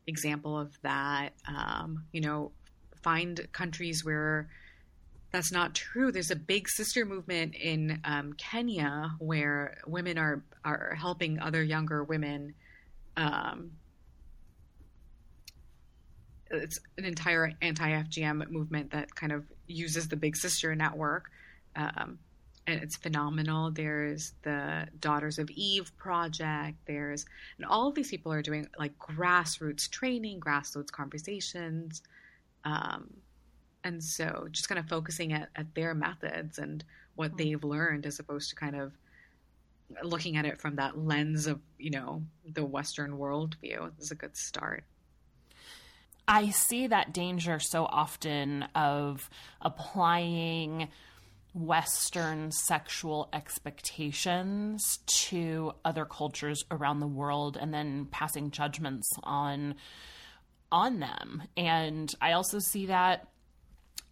example 0.07 0.59
of 0.59 0.79
that. 0.81 1.29
Um, 1.47 2.05
you 2.11 2.21
know, 2.21 2.51
find 3.01 3.47
countries 3.51 4.03
where 4.03 4.49
that's 5.31 5.51
not 5.51 5.75
true. 5.75 6.11
There's 6.11 6.31
a 6.31 6.35
big 6.35 6.67
sister 6.69 7.05
movement 7.05 7.55
in 7.55 7.99
um, 8.05 8.33
Kenya 8.33 9.11
where 9.19 9.77
women 9.85 10.17
are 10.17 10.41
are 10.63 10.95
helping 10.97 11.39
other 11.39 11.61
younger 11.61 12.03
women. 12.03 12.55
Um, 13.17 13.71
it's 16.51 16.79
an 16.97 17.05
entire 17.05 17.51
anti-FGM 17.61 18.49
movement 18.49 18.91
that 18.91 19.13
kind 19.15 19.31
of 19.31 19.45
uses 19.67 20.07
the 20.07 20.15
big 20.15 20.35
sister 20.35 20.75
network, 20.75 21.31
um, 21.75 22.19
and 22.67 22.81
it's 22.81 22.95
phenomenal. 22.95 23.71
There's 23.71 24.33
the 24.43 24.87
Daughters 24.99 25.39
of 25.39 25.49
Eve 25.51 25.95
project. 25.97 26.77
There's 26.85 27.25
and 27.57 27.65
all 27.65 27.87
of 27.87 27.95
these 27.95 28.09
people 28.09 28.31
are 28.33 28.41
doing 28.41 28.67
like 28.79 28.97
grassroots 28.97 29.89
training, 29.89 30.39
grassroots 30.39 30.91
conversations. 30.91 32.01
Um, 32.63 33.13
and 33.83 34.03
so 34.03 34.47
just 34.51 34.67
kind 34.67 34.79
of 34.79 34.87
focusing 34.87 35.31
at, 35.31 35.49
at 35.55 35.73
their 35.75 35.93
methods 35.93 36.57
and 36.57 36.83
what 37.15 37.29
mm-hmm. 37.29 37.37
they've 37.37 37.63
learned 37.63 38.05
as 38.05 38.19
opposed 38.19 38.49
to 38.49 38.55
kind 38.55 38.75
of 38.75 38.91
looking 40.03 40.35
at 40.35 40.45
it 40.45 40.59
from 40.59 40.75
that 40.77 40.97
lens 40.97 41.45
of 41.45 41.59
you 41.77 41.91
know 41.91 42.23
the 42.53 42.65
western 42.65 43.11
worldview 43.19 43.91
is 43.99 44.09
a 44.09 44.15
good 44.15 44.35
start 44.35 44.83
i 46.27 46.49
see 46.49 46.87
that 46.87 47.13
danger 47.13 47.59
so 47.59 47.85
often 47.85 48.63
of 48.75 49.29
applying 49.61 50.87
western 51.55 52.51
sexual 52.51 53.29
expectations 53.31 54.99
to 55.05 55.71
other 55.85 56.03
cultures 56.03 56.65
around 56.69 56.99
the 56.99 57.07
world 57.07 57.57
and 57.59 57.73
then 57.73 58.05
passing 58.11 58.51
judgments 58.51 59.09
on 59.23 59.75
on 60.71 60.99
them. 60.99 61.43
And 61.55 62.13
i 62.21 62.33
also 62.33 62.59
see 62.59 62.87
that 62.87 63.27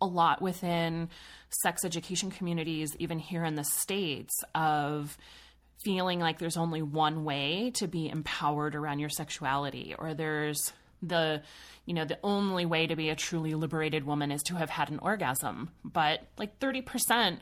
a 0.01 0.05
lot 0.05 0.41
within 0.41 1.09
sex 1.49 1.83
education 1.85 2.31
communities, 2.31 2.95
even 2.99 3.19
here 3.19 3.43
in 3.43 3.55
the 3.55 3.63
States, 3.63 4.33
of 4.55 5.17
feeling 5.83 6.19
like 6.19 6.39
there's 6.39 6.57
only 6.57 6.81
one 6.81 7.23
way 7.25 7.71
to 7.75 7.87
be 7.87 8.09
empowered 8.09 8.75
around 8.75 8.99
your 8.99 9.09
sexuality, 9.09 9.95
or 9.97 10.13
there's 10.13 10.73
the 11.07 11.41
you 11.85 11.93
know 11.93 12.05
the 12.05 12.19
only 12.23 12.65
way 12.65 12.87
to 12.87 12.95
be 12.95 13.09
a 13.09 13.15
truly 13.15 13.53
liberated 13.53 14.05
woman 14.05 14.31
is 14.31 14.41
to 14.43 14.55
have 14.55 14.69
had 14.69 14.89
an 14.89 14.99
orgasm. 14.99 15.69
But 15.83 16.21
like 16.37 16.59
30% 16.59 17.39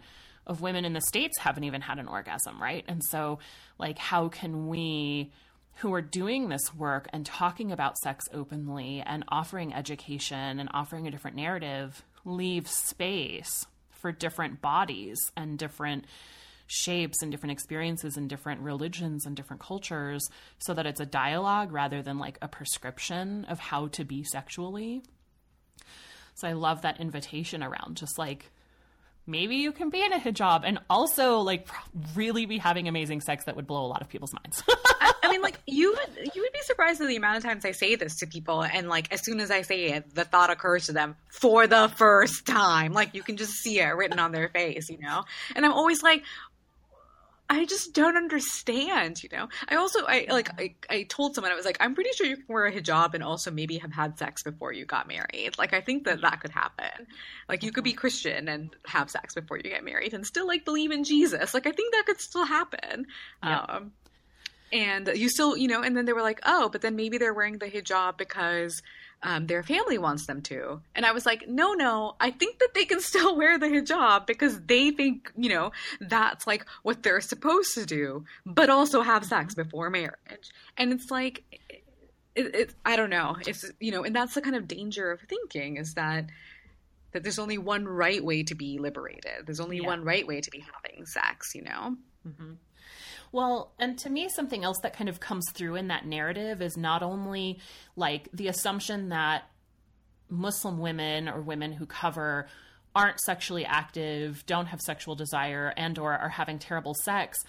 of 0.48 0.62
women 0.62 0.86
in 0.86 0.94
the 0.94 1.02
states 1.02 1.38
haven't 1.40 1.64
even 1.64 1.82
had 1.82 2.00
an 2.00 2.08
orgasm 2.08 2.62
right? 2.62 2.84
And 2.88 3.04
so 3.04 3.40
like 3.78 3.98
how 3.98 4.30
can 4.30 4.68
we 4.68 5.32
who 5.76 5.94
are 5.94 6.02
doing 6.02 6.50
this 6.50 6.74
work 6.76 7.08
and 7.14 7.26
talking 7.26 7.72
about 7.72 7.98
sex 7.98 8.26
openly 8.34 9.02
and 9.06 9.24
offering 9.30 9.74
education 9.74 10.60
and 10.60 10.70
offering 10.74 11.08
a 11.08 11.12
different 11.12 11.38
narrative 11.38 12.04
leave 12.26 12.68
space 12.68 13.66
for 13.90 14.12
different 14.12 14.62
bodies 14.62 15.18
and 15.38 15.58
different 15.58 16.06
shapes 16.72 17.22
and 17.22 17.32
different 17.32 17.52
experiences 17.52 18.16
and 18.16 18.30
different 18.30 18.62
religions 18.62 19.26
and 19.26 19.36
different 19.36 19.62
cultures 19.62 20.26
so 20.60 20.74
that 20.74 20.86
it's 20.86 21.02
a 21.02 21.06
dialogue 21.06 21.72
rather 21.72 22.02
than 22.02 22.18
like 22.18 22.38
a 22.42 22.48
prescription 22.48 23.44
of 23.46 23.60
how 23.60 23.88
to 23.88 24.06
be 24.06 24.24
sexually. 24.24 25.04
So 26.36 26.48
I 26.48 26.54
love 26.54 26.84
that 26.84 27.02
invitation 27.02 27.62
around 27.62 27.98
just 27.98 28.18
like 28.18 28.52
maybe 29.28 29.58
you 29.58 29.72
can 29.72 29.90
be 29.90 30.02
in 30.04 30.14
a 30.14 30.20
hijab 30.20 30.62
and 30.64 30.80
also 30.90 31.40
like 31.40 31.68
really 32.16 32.46
be 32.46 32.58
having 32.58 32.88
amazing 32.88 33.22
sex 33.22 33.46
that 33.46 33.56
would 33.56 33.68
blow 33.68 33.86
a 33.86 33.88
lot 33.88 34.02
of 34.02 34.10
people's 34.10 34.34
minds. 34.34 34.64
I, 35.24 35.30
mean, 35.30 35.42
like 35.42 35.60
you 35.68 35.92
would 35.92 36.36
you 36.36 36.42
would 36.42 36.54
be 36.54 36.60
surprised 36.62 37.02
at 37.02 37.08
the 37.08 37.16
amount 37.16 37.38
of 37.38 37.44
times 37.44 37.64
I 37.64 37.72
say 37.72 37.96
this 37.96 38.18
to 38.18 38.28
people, 38.28 38.64
and 38.64 38.90
like 38.90 39.12
as 39.14 39.24
soon 39.24 39.40
as 39.40 39.52
I 39.52 39.62
say 39.62 39.92
it, 39.92 40.14
the 40.14 40.26
thought 40.26 40.50
occurs 40.50 40.88
to 40.88 40.94
them 40.94 41.16
for 41.30 41.68
the 41.68 41.90
first 41.96 42.46
time. 42.46 42.94
Like 42.94 43.14
you 43.14 43.24
can 43.24 43.38
just 43.38 43.54
see 43.54 43.80
it 43.80 43.96
written 43.96 44.20
on 44.20 44.32
their 44.32 44.50
face, 44.50 44.90
you 44.90 44.98
know. 44.98 45.24
And 45.56 45.66
I'm 45.66 45.74
always 45.74 46.02
like, 46.02 46.24
I 47.52 47.66
just 47.66 47.94
don't 47.94 48.16
understand, 48.16 49.22
you 49.22 49.30
know. 49.30 49.50
I 49.68 49.76
also 49.76 50.06
I 50.08 50.26
like 50.30 50.50
I, 50.58 50.76
I 50.90 51.04
told 51.04 51.36
someone 51.36 51.52
I 51.52 51.56
was 51.56 51.66
like 51.66 51.76
I'm 51.82 51.96
pretty 51.96 52.12
sure 52.14 52.26
you 52.26 52.38
can 52.38 52.46
wear 52.48 52.66
a 52.66 52.72
hijab 52.72 53.14
and 53.14 53.22
also 53.22 53.52
maybe 53.52 53.78
have 53.80 53.92
had 53.92 54.18
sex 54.18 54.42
before 54.42 54.72
you 54.72 54.86
got 54.86 55.06
married. 55.06 55.58
Like 55.58 55.74
I 55.74 55.82
think 55.82 56.06
that 56.06 56.22
that 56.22 56.40
could 56.40 56.52
happen. 56.52 57.08
Like 57.50 57.64
you 57.64 57.74
could 57.74 57.84
be 57.84 57.92
Christian 57.92 58.48
and 58.48 58.74
have 58.86 59.12
sex 59.12 59.36
before 59.36 59.58
you 59.58 59.64
get 59.64 59.84
married 59.84 60.14
and 60.14 60.26
still 60.26 60.48
like 60.48 60.64
believe 60.64 60.92
in 60.92 61.04
Jesus. 61.04 61.54
Like 61.54 61.68
I 61.68 61.72
think 61.74 61.94
that 61.94 62.06
could 62.06 62.22
still 62.22 62.46
happen. 62.46 63.08
Yeah. 63.44 63.60
Um 63.60 63.92
and 64.72 65.12
you 65.14 65.28
still, 65.28 65.58
you 65.58 65.68
know, 65.68 65.82
and 65.82 65.98
then 65.98 66.06
they 66.06 66.14
were 66.14 66.22
like, 66.22 66.40
"Oh, 66.46 66.70
but 66.70 66.80
then 66.80 66.96
maybe 66.96 67.18
they're 67.18 67.34
wearing 67.34 67.58
the 67.58 67.66
hijab 67.70 68.18
because 68.18 68.82
um, 69.24 69.48
their 69.48 69.64
family 69.64 69.98
wants 69.98 70.26
them 70.26 70.42
to. 70.44 70.82
And 70.96 71.06
I 71.06 71.12
was 71.12 71.26
like, 71.26 71.48
no, 71.48 71.74
no, 71.74 72.16
I 72.20 72.32
think 72.32 72.60
that 72.60 72.74
they 72.74 72.86
can 72.86 73.00
still 73.02 73.36
wear 73.36 73.58
the 73.58 73.68
hijab 73.68 74.26
because 74.26 74.60
they 74.62 74.92
think, 74.92 75.32
you 75.38 75.50
know, 75.50 75.72
that's 76.00 76.48
like 76.48 76.66
what 76.84 77.04
they're 77.04 77.22
supposed 77.22 77.74
to 77.76 77.86
do, 77.86 78.26
but 78.46 78.70
also 78.70 79.02
have 79.02 79.26
sex 79.26 79.54
before 79.54 79.90
marriage. 79.90 80.52
And 80.78 80.92
it's 80.92 81.12
like, 81.12 81.44
it, 82.36 82.56
it, 82.56 82.76
I 82.86 82.96
don't 82.96 83.10
know. 83.10 83.38
It's, 83.46 83.70
you 83.80 83.92
know, 83.92 84.04
and 84.04 84.16
that's 84.16 84.34
the 84.34 84.42
kind 84.42 84.56
of 84.56 84.68
danger 84.68 85.12
of 85.12 85.22
thinking 85.22 85.78
is 85.78 85.94
that, 85.96 86.26
that 87.12 87.24
there's 87.24 87.40
only 87.40 87.58
one 87.58 87.86
right 87.86 88.24
way 88.24 88.44
to 88.44 88.56
be 88.56 88.80
liberated. 88.80 89.46
There's 89.46 89.60
only 89.60 89.80
yeah. 89.80 89.88
one 89.88 90.04
right 90.04 90.26
way 90.26 90.40
to 90.40 90.50
be 90.50 90.64
having 90.74 91.06
sex, 91.06 91.54
you 91.54 91.64
know? 91.64 91.98
Mm-hmm. 92.26 92.54
Well, 93.32 93.72
and 93.80 93.98
to 94.00 94.10
me, 94.10 94.28
something 94.30 94.64
else 94.64 94.80
that 94.84 94.96
kind 94.96 95.10
of 95.10 95.20
comes 95.20 95.46
through 95.52 95.76
in 95.76 95.88
that 95.88 96.06
narrative 96.06 96.62
is 96.62 96.76
not 96.76 97.02
only 97.02 97.60
like 97.96 98.30
the 98.34 98.48
assumption 98.48 99.10
that 99.10 99.44
Muslim 100.30 100.80
women 100.80 101.30
or 101.30 101.42
women 101.42 101.74
who 101.74 101.86
cover 101.86 102.48
aren't 102.94 103.22
sexually 103.22 103.66
active, 103.66 104.46
don't 104.46 104.66
have 104.66 104.82
sexual 104.82 105.16
desire, 105.16 105.74
and 105.78 105.98
or 105.98 106.14
are 106.14 106.30
having 106.30 106.60
terrible 106.60 106.94
sex. 106.94 107.40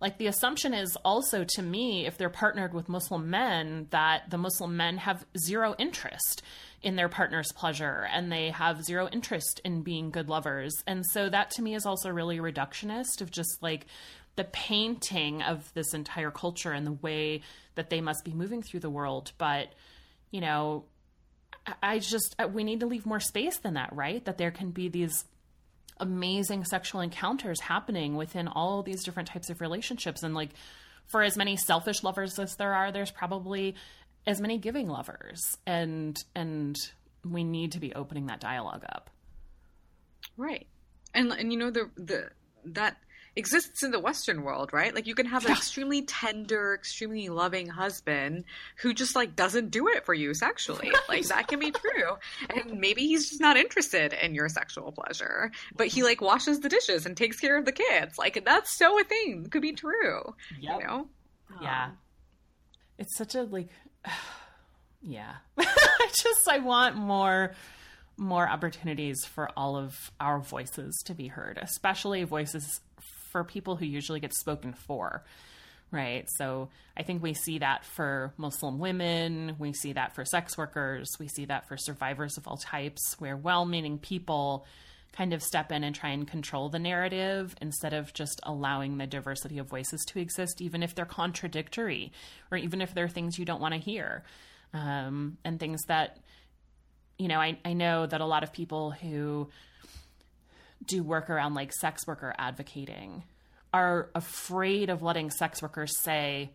Like 0.00 0.18
the 0.18 0.26
assumption 0.26 0.74
is 0.74 0.96
also 1.04 1.44
to 1.44 1.62
me, 1.62 2.06
if 2.06 2.18
they're 2.18 2.28
partnered 2.28 2.74
with 2.74 2.88
Muslim 2.88 3.30
men, 3.30 3.86
that 3.90 4.30
the 4.30 4.38
Muslim 4.38 4.76
men 4.76 4.98
have 4.98 5.24
zero 5.38 5.74
interest 5.78 6.42
in 6.82 6.96
their 6.96 7.08
partner's 7.08 7.50
pleasure 7.52 8.06
and 8.12 8.30
they 8.30 8.50
have 8.50 8.84
zero 8.84 9.08
interest 9.10 9.60
in 9.64 9.82
being 9.82 10.10
good 10.10 10.28
lovers. 10.28 10.74
And 10.86 11.04
so 11.06 11.30
that 11.30 11.50
to 11.52 11.62
me 11.62 11.74
is 11.74 11.86
also 11.86 12.10
really 12.10 12.38
reductionist 12.38 13.22
of 13.22 13.30
just 13.30 13.62
like 13.62 13.86
the 14.36 14.44
painting 14.44 15.42
of 15.42 15.72
this 15.74 15.94
entire 15.94 16.30
culture 16.30 16.72
and 16.72 16.86
the 16.86 16.92
way 16.92 17.42
that 17.74 17.90
they 17.90 18.00
must 18.00 18.24
be 18.24 18.32
moving 18.32 18.62
through 18.62 18.80
the 18.80 18.90
world. 18.90 19.32
But, 19.38 19.72
you 20.30 20.40
know, 20.40 20.84
I 21.82 21.98
just, 21.98 22.34
uh, 22.38 22.48
we 22.48 22.64
need 22.64 22.80
to 22.80 22.86
leave 22.86 23.06
more 23.06 23.20
space 23.20 23.58
than 23.58 23.74
that, 23.74 23.94
right? 23.94 24.24
That 24.24 24.38
there 24.38 24.50
can 24.50 24.70
be 24.70 24.88
these 24.88 25.24
amazing 25.98 26.64
sexual 26.64 27.00
encounters 27.00 27.60
happening 27.60 28.16
within 28.16 28.48
all 28.48 28.82
these 28.82 29.04
different 29.04 29.28
types 29.28 29.50
of 29.50 29.60
relationships. 29.60 30.22
And, 30.22 30.34
like, 30.34 30.50
for 31.06 31.22
as 31.22 31.36
many 31.36 31.56
selfish 31.56 32.02
lovers 32.02 32.38
as 32.38 32.56
there 32.56 32.74
are, 32.74 32.90
there's 32.90 33.10
probably 33.10 33.76
as 34.26 34.40
many 34.40 34.58
giving 34.58 34.88
lovers. 34.88 35.40
And, 35.66 36.22
and, 36.34 36.76
we 37.24 37.44
need 37.44 37.72
to 37.72 37.80
be 37.80 37.92
opening 37.94 38.26
that 38.26 38.40
dialogue 38.40 38.84
up. 38.88 39.10
Right. 40.36 40.66
And, 41.14 41.32
and 41.32 41.52
you 41.52 41.58
know, 41.58 41.70
the, 41.70 41.90
the, 41.96 42.30
that 42.66 42.96
exists 43.36 43.82
in 43.82 43.90
the 43.90 43.98
Western 43.98 44.42
world, 44.42 44.72
right? 44.72 44.94
Like 44.94 45.06
you 45.06 45.14
can 45.14 45.26
have 45.26 45.44
an 45.44 45.52
extremely 45.52 46.02
tender, 46.02 46.74
extremely 46.74 47.28
loving 47.28 47.66
husband 47.68 48.44
who 48.76 48.94
just 48.94 49.16
like 49.16 49.34
doesn't 49.34 49.70
do 49.70 49.88
it 49.88 50.04
for 50.04 50.14
you 50.14 50.34
sexually. 50.34 50.92
like 51.08 51.26
that 51.28 51.48
can 51.48 51.58
be 51.58 51.72
true. 51.72 52.16
And 52.50 52.78
maybe 52.78 53.02
he's 53.02 53.28
just 53.28 53.40
not 53.40 53.56
interested 53.56 54.12
in 54.12 54.34
your 54.34 54.48
sexual 54.48 54.92
pleasure, 54.92 55.50
but 55.76 55.88
he 55.88 56.02
like 56.02 56.20
washes 56.20 56.60
the 56.60 56.68
dishes 56.68 57.06
and 57.06 57.16
takes 57.16 57.40
care 57.40 57.58
of 57.58 57.64
the 57.64 57.72
kids. 57.72 58.18
Like 58.18 58.44
that's 58.44 58.76
so 58.76 59.00
a 59.00 59.04
thing. 59.04 59.44
It 59.44 59.50
could 59.50 59.62
be 59.62 59.72
true. 59.72 60.34
Yep. 60.60 60.80
You 60.80 60.86
know? 60.86 61.08
Yeah. 61.60 61.84
Um, 61.86 61.98
it's 62.98 63.16
such 63.16 63.34
a 63.34 63.42
like 63.42 63.68
yeah. 65.02 65.34
I 65.58 66.08
just 66.10 66.48
I 66.48 66.58
want 66.58 66.96
more 66.96 67.54
more 68.16 68.48
opportunities 68.48 69.24
for 69.24 69.50
all 69.56 69.76
of 69.76 70.12
our 70.20 70.38
voices 70.38 71.02
to 71.04 71.14
be 71.14 71.26
heard, 71.26 71.58
especially 71.60 72.22
voices 72.22 72.80
for 73.34 73.42
people 73.42 73.74
who 73.74 73.84
usually 73.84 74.20
get 74.20 74.32
spoken 74.32 74.72
for 74.72 75.24
right? 75.90 76.28
So 76.38 76.70
I 76.96 77.04
think 77.04 77.22
we 77.22 77.34
see 77.34 77.58
that 77.58 77.84
for 77.84 78.34
Muslim 78.36 78.80
women, 78.80 79.54
we 79.60 79.72
see 79.72 79.92
that 79.92 80.12
for 80.12 80.24
sex 80.24 80.58
workers, 80.58 81.08
we 81.20 81.28
see 81.28 81.44
that 81.44 81.68
for 81.68 81.76
survivors 81.76 82.36
of 82.36 82.48
all 82.48 82.56
types, 82.56 83.14
where 83.20 83.36
well 83.36 83.64
meaning 83.64 83.98
people 83.98 84.66
kind 85.12 85.32
of 85.32 85.40
step 85.40 85.70
in 85.70 85.84
and 85.84 85.94
try 85.94 86.10
and 86.10 86.26
control 86.26 86.68
the 86.68 86.80
narrative 86.80 87.54
instead 87.60 87.92
of 87.92 88.12
just 88.12 88.40
allowing 88.42 88.98
the 88.98 89.06
diversity 89.06 89.58
of 89.58 89.68
voices 89.68 90.04
to 90.06 90.18
exist, 90.18 90.60
even 90.60 90.82
if 90.82 90.96
they're 90.96 91.04
contradictory 91.04 92.10
or 92.50 92.58
even 92.58 92.80
if 92.80 92.92
they're 92.92 93.06
things 93.06 93.38
you 93.38 93.44
don't 93.44 93.60
want 93.60 93.74
to 93.74 93.78
hear. 93.78 94.24
Um, 94.72 95.38
and 95.44 95.60
things 95.60 95.82
that, 95.86 96.18
you 97.16 97.28
know, 97.28 97.38
I, 97.38 97.56
I 97.64 97.74
know 97.74 98.06
that 98.06 98.20
a 98.20 98.26
lot 98.26 98.42
of 98.42 98.52
people 98.52 98.90
who 98.90 99.48
do 100.86 101.02
work 101.02 101.30
around 101.30 101.54
like 101.54 101.72
sex 101.72 102.06
worker 102.06 102.34
advocating 102.38 103.24
are 103.72 104.10
afraid 104.14 104.88
of 104.88 105.02
letting 105.02 105.30
sex 105.30 105.60
workers 105.60 105.92
say, 106.02 106.52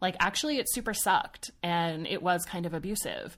like, 0.00 0.16
actually, 0.18 0.58
it 0.58 0.66
super 0.68 0.94
sucked 0.94 1.50
and 1.62 2.06
it 2.06 2.22
was 2.22 2.44
kind 2.44 2.66
of 2.66 2.74
abusive. 2.74 3.36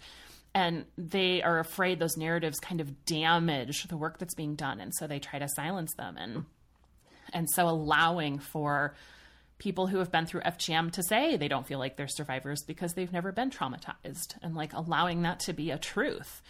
And 0.55 0.85
they 0.97 1.43
are 1.43 1.59
afraid 1.59 1.99
those 1.99 2.17
narratives 2.17 2.59
kind 2.59 2.81
of 2.81 3.05
damage 3.05 3.85
the 3.89 3.97
work 3.97 4.19
that's 4.19 4.35
being 4.35 4.55
done. 4.55 4.81
And 4.81 4.95
so 4.95 5.07
they 5.07 5.19
try 5.19 5.39
to 5.39 5.49
silence 5.49 5.95
them 5.95 6.17
and 6.19 6.45
and 7.33 7.49
so 7.49 7.69
allowing 7.69 8.39
for 8.39 8.95
people 9.59 9.87
who 9.87 9.99
have 9.99 10.11
been 10.11 10.27
through 10.27 10.41
FGM 10.41 10.91
to 10.93 11.03
say 11.03 11.37
they 11.37 11.49
don't 11.49 11.67
feel 11.67 11.79
like 11.79 11.97
they're 11.97 12.09
survivors 12.09 12.63
because 12.67 12.95
they've 12.95 13.13
never 13.13 13.33
been 13.33 13.51
traumatized 13.51 14.35
and 14.43 14.55
like 14.55 14.73
allowing 14.73 15.23
that 15.23 15.41
to 15.41 15.53
be 15.53 15.71
a 15.71 15.79
truth 15.79 16.43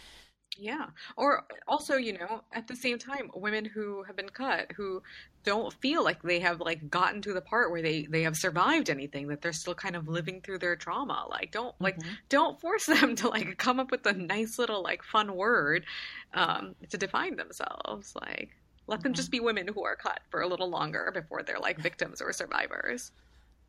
yeah. 0.57 0.87
Or 1.17 1.45
also, 1.67 1.95
you 1.95 2.13
know, 2.13 2.41
at 2.51 2.67
the 2.67 2.75
same 2.75 2.99
time, 2.99 3.31
women 3.33 3.65
who 3.65 4.03
have 4.03 4.15
been 4.15 4.29
cut 4.29 4.71
who 4.75 5.01
don't 5.43 5.73
feel 5.81 6.03
like 6.03 6.21
they 6.21 6.39
have 6.39 6.61
like 6.61 6.89
gotten 6.89 7.21
to 7.23 7.33
the 7.33 7.41
part 7.41 7.71
where 7.71 7.81
they 7.81 8.03
they 8.05 8.21
have 8.23 8.37
survived 8.37 8.89
anything 8.89 9.27
that 9.27 9.41
they're 9.41 9.51
still 9.51 9.73
kind 9.75 9.95
of 9.95 10.07
living 10.07 10.41
through 10.41 10.59
their 10.59 10.75
trauma. 10.75 11.25
Like 11.29 11.51
don't 11.51 11.75
like 11.81 11.99
Mm-hmm. 11.99 12.13
don't 12.29 12.61
force 12.61 12.85
them 12.87 13.15
to 13.17 13.29
like 13.29 13.57
come 13.57 13.79
up 13.79 13.91
with 13.91 14.05
a 14.05 14.13
nice 14.13 14.59
little 14.59 14.83
like 14.83 15.03
fun 15.03 15.35
word 15.35 15.85
um 16.33 16.75
to 16.89 16.97
define 16.97 17.35
themselves. 17.35 18.13
Like 18.15 18.51
let 18.87 19.01
them 19.01 19.13
Mm-hmm. 19.13 19.15
just 19.15 19.31
be 19.31 19.39
women 19.39 19.67
who 19.67 19.83
are 19.85 19.95
cut 19.95 20.21
for 20.29 20.41
a 20.41 20.47
little 20.47 20.69
longer 20.69 21.11
before 21.13 21.41
they're 21.43 21.59
like 21.59 21.79
victims 21.79 22.21
or 22.21 22.31
survivors. 22.33 23.11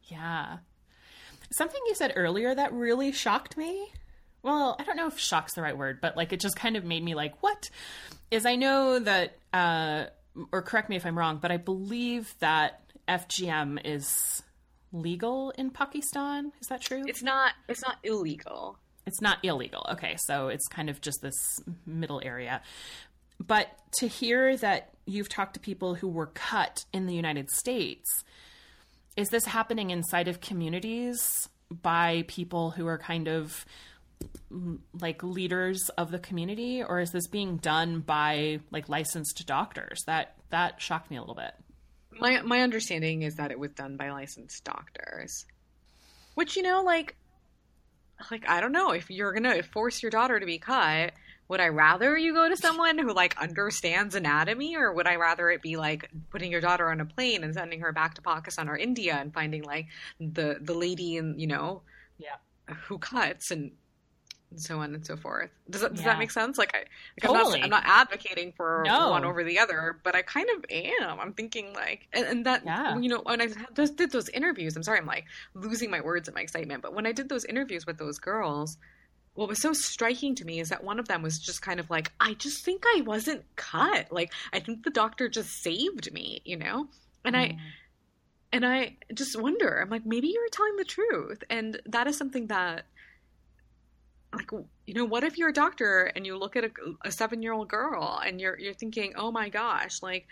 yeah 0.05 0.59
something 1.51 1.81
you 1.87 1.95
said 1.95 2.13
earlier 2.17 2.55
that 2.55 2.73
really 2.73 3.13
shocked 3.13 3.57
me 3.57 3.93
well, 4.45 4.77
I 4.79 4.85
don't 4.85 4.97
know 4.97 5.07
if 5.07 5.19
shock's 5.19 5.55
the 5.55 5.63
right 5.63 5.77
word, 5.77 6.01
but 6.01 6.17
like 6.17 6.33
it 6.33 6.39
just 6.39 6.55
kind 6.55 6.77
of 6.77 6.85
made 6.85 7.03
me 7.03 7.15
like, 7.15 7.43
what? 7.43 7.71
Is 8.31 8.47
I 8.47 8.57
know 8.57 8.99
that, 8.99 9.39
uh, 9.53 10.05
or 10.53 10.63
correct 10.63 10.89
me 10.91 10.97
if 10.97 11.07
I'm 11.07 11.19
wrong, 11.19 11.39
but 11.41 11.51
I 11.51 11.57
believe 11.57 12.35
that 12.41 12.81
FGM 13.09 13.81
is 13.85 14.43
legal 14.93 15.51
in 15.53 15.71
Pakistan. 15.71 16.53
Is 16.61 16.69
that 16.69 16.83
true? 16.83 17.05
It's 17.07 17.23
not 17.23 17.53
it's 17.69 17.83
not 17.83 17.97
illegal. 18.05 18.79
It's 19.07 19.21
not 19.21 19.39
illegal. 19.43 19.87
Okay, 19.93 20.17
so 20.19 20.49
it's 20.49 20.67
kind 20.69 20.89
of 20.89 21.01
just 21.01 21.21
this 21.21 21.37
middle 21.87 22.21
area. 22.25 22.63
But 23.45 23.69
to 23.99 24.07
hear 24.07 24.57
that 24.59 24.95
you've 25.07 25.29
talked 25.29 25.55
to 25.55 25.61
people 25.61 25.95
who 25.95 26.09
were 26.09 26.27
cut 26.29 26.85
in 26.93 27.07
the 27.07 27.15
United 27.15 27.51
States, 27.51 28.25
is 29.17 29.29
this 29.29 29.45
happening 29.47 29.91
inside 29.91 30.29
of 30.29 30.41
communities 30.41 31.49
by 31.71 32.25
people 32.29 32.71
who 32.71 32.87
are 32.87 32.99
kind 32.99 33.29
of 33.29 33.65
like 35.01 35.23
leaders 35.23 35.89
of 35.91 36.11
the 36.11 36.19
community 36.19 36.83
or 36.83 37.01
is 37.01 37.13
this 37.13 37.27
being 37.27 37.57
done 37.57 38.01
by 38.01 38.61
like 38.71 38.89
licensed 38.89 39.47
doctors? 39.47 40.05
That 40.07 40.37
that 40.51 40.81
shocked 40.81 41.11
me 41.11 41.17
a 41.17 41.21
little 41.21 41.35
bit. 41.35 41.53
My 42.21 42.43
my 42.43 42.61
understanding 42.61 43.23
is 43.23 43.37
that 43.37 43.51
it 43.51 43.59
was 43.59 43.73
done 43.73 43.97
by 43.97 44.11
licensed 44.11 44.65
doctors. 44.65 45.47
Which 46.35 46.57
you 46.57 46.63
know, 46.63 46.83
like 46.83 47.17
like 48.31 48.49
I 48.49 48.61
don't 48.61 48.73
know, 48.73 48.93
if 48.93 49.11
you're 49.11 49.33
gonna 49.33 49.63
force 49.63 50.03
your 50.03 50.11
daughter 50.11 50.39
to 50.39 50.47
be 50.47 50.59
cut, 50.59 51.13
would 51.49 51.61
I 51.61 51.69
rather 51.69 52.17
you 52.17 52.33
go 52.33 52.49
to 52.49 52.57
someone 52.57 52.99
who 52.99 53.13
like 53.13 53.37
understands 53.41 54.15
anatomy 54.15 54.77
or 54.77 54.93
would 54.93 55.07
I 55.07 55.17
rather 55.17 55.51
it 55.51 55.63
be 55.63 55.77
like 55.77 56.11
putting 56.31 56.51
your 56.51 56.61
daughter 56.61 56.91
on 56.91 57.01
a 57.01 57.05
plane 57.05 57.45
and 57.45 57.55
sending 57.55 57.81
her 57.81 57.93
back 57.93 58.15
to 58.15 58.23
Pakistan 58.23 58.69
or 58.69 58.77
India 58.77 59.15
and 59.15 59.33
finding 59.33 59.63
like 59.63 59.87
the 60.21 60.59
the 60.61 60.75
lady 60.75 61.17
in 61.17 61.39
you 61.39 61.47
know 61.47 61.83
yeah. 62.19 62.37
who 62.87 62.99
cuts 62.99 63.51
and 63.51 63.73
so 64.61 64.81
on 64.81 64.95
and 64.95 65.05
so 65.05 65.17
forth. 65.17 65.51
Does 65.71 65.83
that, 65.83 65.93
does 65.95 66.01
Yeah. 66.01 66.13
that 66.13 66.19
make 66.19 66.31
sense? 66.31 66.59
Like, 66.59 66.75
I, 66.75 66.79
like 66.79 66.89
Totally. 67.23 67.63
I'm, 67.63 67.71
not, 67.71 67.85
I'm 67.85 67.89
not 67.89 68.01
advocating 68.11 68.53
for 68.53 68.83
No. 68.87 69.11
one 69.11 69.25
over 69.25 69.45
the 69.45 69.59
other, 69.59 69.99
but 70.03 70.15
I 70.15 70.23
kind 70.23 70.49
of 70.57 70.65
am. 70.71 71.21
I'm 71.21 71.33
thinking 71.33 71.73
like, 71.73 72.09
and, 72.13 72.27
and 72.27 72.47
that 72.47 72.63
Yeah. 72.65 72.99
you 72.99 73.09
know, 73.09 73.21
when 73.25 73.41
I 73.41 73.49
those, 73.75 73.91
did 73.91 74.11
those 74.13 74.29
interviews, 74.31 74.77
I'm 74.77 74.83
sorry, 74.83 74.99
I'm 74.99 75.07
like 75.07 75.25
losing 75.55 75.91
my 75.91 76.01
words 76.01 76.29
in 76.29 76.35
my 76.35 76.41
excitement. 76.41 76.83
But 76.83 76.95
when 76.95 77.07
I 77.07 77.13
did 77.13 77.29
those 77.29 77.45
interviews 77.45 77.87
with 77.87 77.99
those 77.99 78.19
girls, 78.19 78.77
what 79.35 79.49
was 79.49 79.61
so 79.61 79.73
striking 79.73 80.35
to 80.37 80.45
me 80.45 80.61
is 80.61 80.69
that 80.69 80.85
one 80.85 80.99
of 80.99 81.09
them 81.09 81.23
was 81.23 81.39
just 81.39 81.61
kind 81.61 81.81
of 81.81 81.91
like, 81.91 82.13
I 82.21 82.35
just 82.35 82.65
think 82.65 82.85
I 82.87 83.03
wasn't 83.05 83.43
cut. 83.57 84.13
Like, 84.13 84.33
I 84.53 84.61
think 84.61 84.85
the 84.85 84.91
doctor 84.91 85.29
just 85.29 85.63
saved 85.63 86.13
me, 86.13 86.41
you 86.45 86.57
know, 86.57 86.89
and 87.25 87.37
I. 87.37 87.49
Mm. 87.49 87.59
And 88.53 88.65
I 88.65 88.97
just 89.13 89.37
wonder, 89.37 89.81
I'm 89.83 89.91
like, 89.91 90.07
maybe 90.07 90.29
you're 90.29 90.49
telling 90.53 90.77
the 90.77 90.85
truth. 90.85 91.43
And 91.51 91.81
that 91.87 92.07
is 92.07 92.17
something 92.17 92.47
that 92.47 92.85
like 94.37 94.51
you 94.87 94.95
know 94.95 95.05
what 95.05 95.25
if 95.25 95.39
you're 95.39 95.49
a 95.49 95.53
doctor 95.53 96.05
and 96.15 96.27
you 96.27 96.37
look 96.37 96.57
at 96.57 96.65
a, 96.65 96.71
a 97.05 97.11
seven 97.11 97.43
year 97.43 97.53
old 97.53 97.69
girl 97.69 98.21
and 98.25 98.41
you're 98.41 98.59
you're 98.59 98.75
thinking 98.75 99.13
oh 99.17 99.31
my 99.31 99.49
gosh 99.49 100.03
like 100.03 100.27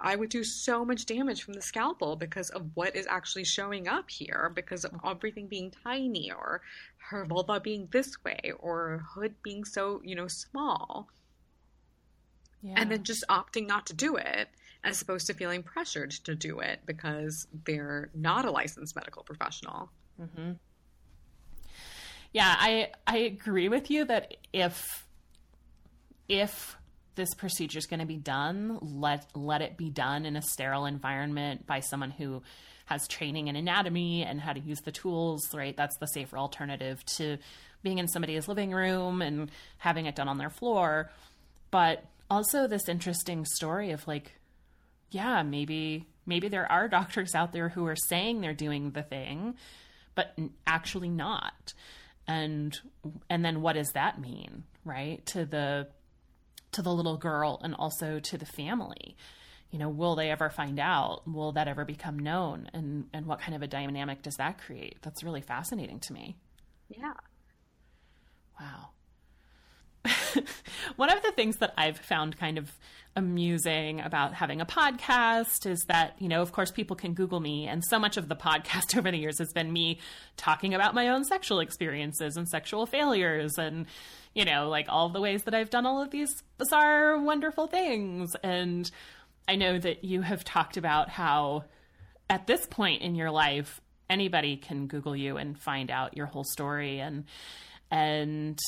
i 0.00 0.14
would 0.14 0.28
do 0.28 0.44
so 0.44 0.84
much 0.84 1.06
damage 1.06 1.42
from 1.42 1.54
the 1.54 1.62
scalpel 1.62 2.16
because 2.16 2.50
of 2.50 2.64
what 2.74 2.94
is 2.96 3.06
actually 3.06 3.44
showing 3.44 3.88
up 3.88 4.10
here 4.10 4.50
because 4.54 4.84
of 4.84 4.92
everything 5.04 5.46
being 5.46 5.72
tiny 5.84 6.30
or 6.30 6.60
her 7.10 7.24
vulva 7.24 7.60
being 7.60 7.88
this 7.90 8.22
way 8.24 8.52
or 8.58 8.88
her 8.88 9.04
hood 9.14 9.34
being 9.42 9.64
so 9.64 10.00
you 10.04 10.14
know 10.14 10.28
small. 10.28 11.08
Yeah 12.62 12.74
and 12.76 12.90
then 12.90 13.04
just 13.04 13.24
opting 13.28 13.66
not 13.66 13.86
to 13.86 13.94
do 13.94 14.16
it 14.16 14.48
as 14.84 15.00
opposed 15.02 15.26
to 15.26 15.34
feeling 15.34 15.62
pressured 15.62 16.10
to 16.10 16.34
do 16.34 16.60
it 16.60 16.80
because 16.86 17.46
they're 17.64 18.10
not 18.14 18.44
a 18.44 18.50
licensed 18.50 18.94
medical 18.94 19.22
professional. 19.22 19.90
Mm-hmm. 20.20 20.52
Yeah, 22.32 22.54
I 22.56 22.90
I 23.06 23.18
agree 23.18 23.68
with 23.68 23.90
you 23.90 24.04
that 24.04 24.34
if 24.52 25.06
if 26.28 26.76
this 27.14 27.34
procedure 27.34 27.78
is 27.78 27.86
going 27.86 28.00
to 28.00 28.06
be 28.06 28.16
done, 28.16 28.78
let 28.80 29.26
let 29.34 29.62
it 29.62 29.76
be 29.76 29.90
done 29.90 30.24
in 30.24 30.36
a 30.36 30.42
sterile 30.42 30.86
environment 30.86 31.66
by 31.66 31.80
someone 31.80 32.10
who 32.10 32.42
has 32.86 33.06
training 33.08 33.48
in 33.48 33.56
anatomy 33.56 34.22
and 34.22 34.40
how 34.40 34.52
to 34.52 34.60
use 34.60 34.80
the 34.80 34.92
tools, 34.92 35.52
right? 35.54 35.76
That's 35.76 35.96
the 35.98 36.06
safer 36.06 36.38
alternative 36.38 37.04
to 37.16 37.36
being 37.82 37.98
in 37.98 38.08
somebody's 38.08 38.48
living 38.48 38.72
room 38.72 39.20
and 39.20 39.50
having 39.76 40.06
it 40.06 40.14
done 40.14 40.28
on 40.28 40.38
their 40.38 40.48
floor. 40.48 41.10
But 41.70 42.04
also 42.30 42.66
this 42.66 42.88
interesting 42.88 43.44
story 43.44 43.90
of 43.90 44.06
like 44.06 44.34
yeah, 45.10 45.42
maybe 45.42 46.06
maybe 46.26 46.48
there 46.48 46.70
are 46.70 46.88
doctors 46.88 47.34
out 47.34 47.52
there 47.52 47.70
who 47.70 47.86
are 47.86 47.96
saying 47.96 48.40
they're 48.40 48.54
doing 48.54 48.90
the 48.90 49.02
thing, 49.02 49.54
but 50.14 50.36
actually 50.66 51.08
not. 51.08 51.72
And 52.28 52.78
and 53.30 53.44
then 53.44 53.62
what 53.62 53.72
does 53.72 53.92
that 53.92 54.20
mean, 54.20 54.64
right? 54.84 55.24
To 55.26 55.44
the 55.44 55.88
to 56.72 56.82
the 56.82 56.92
little 56.92 57.16
girl 57.16 57.60
and 57.64 57.74
also 57.74 58.20
to 58.20 58.38
the 58.38 58.46
family. 58.46 59.16
You 59.70 59.78
know, 59.78 59.88
will 59.88 60.14
they 60.14 60.30
ever 60.30 60.48
find 60.48 60.78
out? 60.78 61.22
Will 61.26 61.52
that 61.52 61.68
ever 61.68 61.84
become 61.84 62.18
known? 62.18 62.70
And 62.72 63.06
and 63.12 63.26
what 63.26 63.40
kind 63.40 63.54
of 63.54 63.62
a 63.62 63.66
dynamic 63.66 64.22
does 64.22 64.36
that 64.36 64.58
create? 64.58 64.98
That's 65.02 65.24
really 65.24 65.40
fascinating 65.40 66.00
to 66.00 66.12
me. 66.12 66.36
yeah 66.88 67.14
Wow. 68.60 68.90
One 70.96 71.10
of 71.10 71.22
the 71.22 71.32
things 71.32 71.56
that 71.58 71.74
I've 71.76 71.98
found 71.98 72.38
kind 72.38 72.58
of 72.58 72.72
amusing 73.16 74.00
about 74.00 74.34
having 74.34 74.60
a 74.60 74.66
podcast 74.66 75.66
is 75.66 75.84
that, 75.88 76.14
you 76.18 76.28
know, 76.28 76.40
of 76.40 76.52
course, 76.52 76.70
people 76.70 76.96
can 76.96 77.14
Google 77.14 77.40
me, 77.40 77.66
and 77.66 77.82
so 77.84 77.98
much 77.98 78.16
of 78.16 78.28
the 78.28 78.36
podcast 78.36 78.94
over 78.98 79.10
the 79.10 79.18
years 79.18 79.38
has 79.38 79.52
been 79.52 79.72
me 79.72 79.98
talking 80.36 80.74
about 80.74 80.94
my 80.94 81.08
own 81.08 81.24
sexual 81.24 81.60
experiences 81.60 82.36
and 82.36 82.48
sexual 82.48 82.86
failures 82.86 83.58
and, 83.58 83.86
you 84.34 84.44
know, 84.44 84.68
like 84.68 84.86
all 84.88 85.08
the 85.08 85.20
ways 85.20 85.42
that 85.44 85.54
I've 85.54 85.70
done 85.70 85.86
all 85.86 86.00
of 86.00 86.10
these 86.10 86.30
bizarre, 86.58 87.20
wonderful 87.20 87.66
things. 87.66 88.30
And 88.42 88.90
I 89.48 89.56
know 89.56 89.78
that 89.78 90.04
you 90.04 90.22
have 90.22 90.44
talked 90.44 90.76
about 90.76 91.08
how 91.08 91.64
at 92.30 92.46
this 92.46 92.66
point 92.66 93.02
in 93.02 93.14
your 93.14 93.30
life, 93.30 93.80
anybody 94.10 94.56
can 94.56 94.86
Google 94.86 95.16
you 95.16 95.36
and 95.36 95.58
find 95.58 95.90
out 95.90 96.16
your 96.16 96.26
whole 96.26 96.44
story 96.44 97.00
and 97.00 97.24
and 97.90 98.58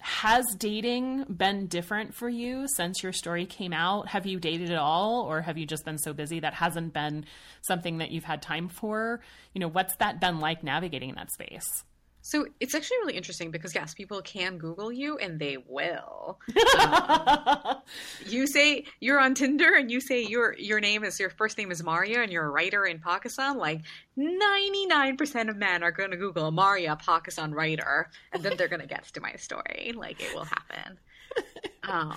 has 0.00 0.44
dating 0.58 1.24
been 1.24 1.66
different 1.66 2.14
for 2.14 2.28
you 2.28 2.66
since 2.76 3.02
your 3.02 3.12
story 3.12 3.46
came 3.46 3.72
out? 3.72 4.08
Have 4.08 4.26
you 4.26 4.38
dated 4.38 4.70
at 4.70 4.78
all 4.78 5.22
or 5.22 5.42
have 5.42 5.58
you 5.58 5.66
just 5.66 5.84
been 5.84 5.98
so 5.98 6.12
busy 6.12 6.40
that 6.40 6.54
hasn't 6.54 6.92
been 6.92 7.24
something 7.62 7.98
that 7.98 8.10
you've 8.10 8.24
had 8.24 8.40
time 8.40 8.68
for? 8.68 9.20
You 9.52 9.60
know, 9.60 9.68
what's 9.68 9.96
that 9.96 10.20
been 10.20 10.40
like 10.40 10.62
navigating 10.62 11.14
that 11.14 11.32
space? 11.32 11.84
So 12.28 12.44
it's 12.60 12.74
actually 12.74 12.98
really 12.98 13.16
interesting 13.16 13.50
because 13.50 13.74
yes, 13.74 13.94
people 13.94 14.20
can 14.20 14.58
Google 14.58 14.92
you 14.92 15.16
and 15.16 15.40
they 15.40 15.56
will. 15.66 16.38
Um, 16.78 17.76
you 18.26 18.46
say 18.46 18.84
you're 19.00 19.18
on 19.18 19.32
Tinder 19.32 19.72
and 19.74 19.90
you 19.90 19.98
say 19.98 20.24
your 20.24 20.54
your 20.58 20.78
name 20.78 21.04
is 21.04 21.18
your 21.18 21.30
first 21.30 21.56
name 21.56 21.70
is 21.70 21.82
Mariya 21.82 22.20
and 22.20 22.30
you're 22.30 22.44
a 22.44 22.50
writer 22.50 22.84
in 22.84 22.98
Pakistan. 22.98 23.56
Like 23.56 23.80
ninety 24.14 24.84
nine 24.84 25.16
percent 25.16 25.48
of 25.48 25.56
men 25.56 25.82
are 25.82 25.90
going 25.90 26.10
to 26.10 26.18
Google 26.18 26.50
Mariya 26.50 26.96
Pakistan 26.96 27.52
writer 27.52 28.10
and 28.30 28.42
then 28.42 28.58
they're 28.58 28.68
going 28.68 28.82
to 28.82 28.86
get 28.86 29.04
to 29.04 29.22
my 29.22 29.32
story. 29.36 29.94
Like 29.96 30.22
it 30.22 30.34
will 30.34 30.44
happen. 30.44 30.98
Um, 31.84 32.14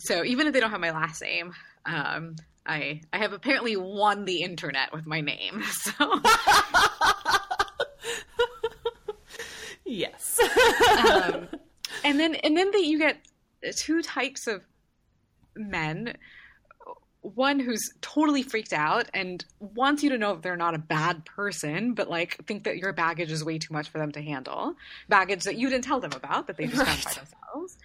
so 0.00 0.24
even 0.24 0.48
if 0.48 0.52
they 0.52 0.58
don't 0.58 0.72
have 0.72 0.80
my 0.80 0.90
last 0.90 1.22
name, 1.22 1.52
um, 1.86 2.34
I 2.66 3.02
I 3.12 3.18
have 3.18 3.32
apparently 3.32 3.76
won 3.76 4.24
the 4.24 4.42
internet 4.42 4.92
with 4.92 5.06
my 5.06 5.20
name. 5.20 5.62
So 5.72 5.92
yes. 9.92 10.38
um, 10.98 11.48
and 12.04 12.18
then 12.18 12.34
and 12.36 12.56
then 12.56 12.70
that 12.70 12.84
you 12.84 12.98
get 12.98 13.18
two 13.76 14.02
types 14.02 14.46
of 14.46 14.62
men 15.54 16.16
one 17.22 17.60
who's 17.60 17.92
totally 18.00 18.42
freaked 18.42 18.72
out 18.72 19.08
and 19.14 19.44
wants 19.60 20.02
you 20.02 20.10
to 20.10 20.18
know 20.18 20.34
that 20.34 20.42
they're 20.42 20.56
not 20.56 20.74
a 20.74 20.78
bad 20.78 21.24
person, 21.24 21.94
but 21.94 22.10
like 22.10 22.44
think 22.46 22.64
that 22.64 22.78
your 22.78 22.92
baggage 22.92 23.30
is 23.30 23.44
way 23.44 23.58
too 23.58 23.72
much 23.72 23.88
for 23.88 23.98
them 23.98 24.10
to 24.12 24.20
handle. 24.20 24.74
Baggage 25.08 25.44
that 25.44 25.56
you 25.56 25.70
didn't 25.70 25.84
tell 25.84 26.00
them 26.00 26.12
about 26.12 26.48
that 26.48 26.56
they 26.56 26.66
just 26.66 26.84
found 26.84 27.04
by 27.04 27.12
themselves. 27.12 27.78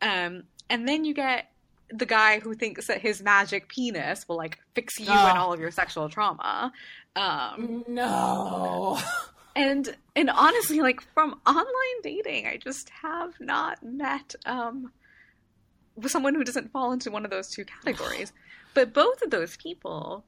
Um, 0.00 0.44
and 0.70 0.88
then 0.88 1.04
you 1.04 1.12
get 1.12 1.50
the 1.90 2.06
guy 2.06 2.38
who 2.38 2.54
thinks 2.54 2.86
that 2.86 3.00
his 3.00 3.20
magic 3.20 3.68
penis 3.68 4.28
will 4.28 4.36
like 4.36 4.60
fix 4.74 4.98
you 4.98 5.10
and 5.10 5.38
all 5.38 5.52
of 5.52 5.58
your 5.60 5.72
sexual 5.72 6.08
trauma. 6.08 6.72
Um, 7.16 7.84
no. 7.88 8.98
and 9.56 9.96
and 10.16 10.30
honestly, 10.30 10.80
like 10.80 11.00
from 11.14 11.40
online 11.46 12.00
dating, 12.02 12.46
I 12.46 12.56
just 12.56 12.90
have 13.02 13.34
not 13.40 13.82
met 13.82 14.34
um 14.46 14.92
someone 16.06 16.34
who 16.34 16.44
doesn't 16.44 16.72
fall 16.72 16.92
into 16.92 17.10
one 17.10 17.24
of 17.24 17.30
those 17.30 17.48
two 17.48 17.64
categories. 17.64 18.32
But 18.74 18.92
both 18.92 19.22
of 19.22 19.30
those 19.30 19.56
people, 19.56 20.24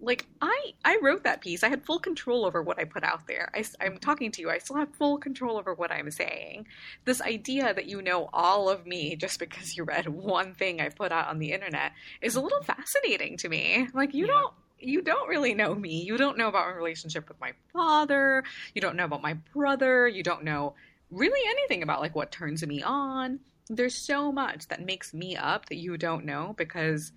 like 0.00 0.26
I, 0.42 0.72
I 0.84 0.98
wrote 1.00 1.22
that 1.22 1.40
piece. 1.40 1.62
I 1.62 1.68
had 1.68 1.84
full 1.84 2.00
control 2.00 2.44
over 2.44 2.60
what 2.60 2.80
I 2.80 2.84
put 2.84 3.04
out 3.04 3.28
there. 3.28 3.48
I, 3.54 3.64
I'm 3.80 3.98
talking 3.98 4.32
to 4.32 4.40
you. 4.40 4.50
I 4.50 4.58
still 4.58 4.76
have 4.76 4.94
full 4.94 5.18
control 5.18 5.56
over 5.56 5.72
what 5.72 5.92
I'm 5.92 6.10
saying. 6.10 6.66
This 7.04 7.22
idea 7.22 7.72
that 7.72 7.86
you 7.86 8.02
know 8.02 8.28
all 8.32 8.68
of 8.68 8.86
me 8.86 9.14
just 9.14 9.38
because 9.38 9.76
you 9.76 9.84
read 9.84 10.08
one 10.34 10.54
thing 10.54 10.80
I 10.80 10.88
put 10.88 11.12
out 11.12 11.28
on 11.28 11.38
the 11.38 11.52
internet 11.52 11.92
is 12.20 12.34
a 12.34 12.40
little 12.40 12.62
fascinating 12.62 13.36
to 13.38 13.48
me. 13.48 13.88
Like 13.94 14.14
you 14.14 14.26
yeah. 14.26 14.32
don't 14.32 14.54
you 14.78 15.02
don't 15.02 15.28
really 15.28 15.54
know 15.54 15.74
me. 15.74 16.02
You 16.02 16.16
don't 16.16 16.38
know 16.38 16.48
about 16.48 16.66
my 16.66 16.74
relationship 16.74 17.28
with 17.28 17.40
my 17.40 17.52
father. 17.72 18.44
You 18.74 18.80
don't 18.80 18.96
know 18.96 19.04
about 19.04 19.22
my 19.22 19.34
brother. 19.54 20.06
You 20.06 20.22
don't 20.22 20.44
know 20.44 20.74
really 21.10 21.40
anything 21.48 21.82
about 21.82 22.00
like 22.00 22.14
what 22.14 22.30
turns 22.30 22.66
me 22.66 22.82
on. 22.82 23.40
There's 23.68 23.94
so 23.94 24.30
much 24.30 24.68
that 24.68 24.84
makes 24.84 25.12
me 25.14 25.36
up 25.36 25.66
that 25.66 25.76
you 25.76 25.96
don't 25.96 26.24
know 26.24 26.54
because 26.56 27.12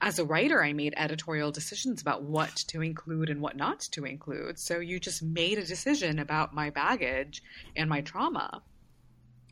as 0.00 0.18
a 0.18 0.24
writer, 0.24 0.62
I 0.62 0.72
made 0.72 0.94
editorial 0.96 1.52
decisions 1.52 2.02
about 2.02 2.22
what 2.22 2.54
to 2.68 2.82
include 2.82 3.30
and 3.30 3.40
what 3.40 3.56
not 3.56 3.80
to 3.92 4.04
include. 4.04 4.58
So 4.58 4.78
you 4.78 4.98
just 4.98 5.22
made 5.22 5.58
a 5.58 5.64
decision 5.64 6.18
about 6.18 6.54
my 6.54 6.70
baggage 6.70 7.42
and 7.76 7.88
my 7.88 8.00
trauma 8.00 8.62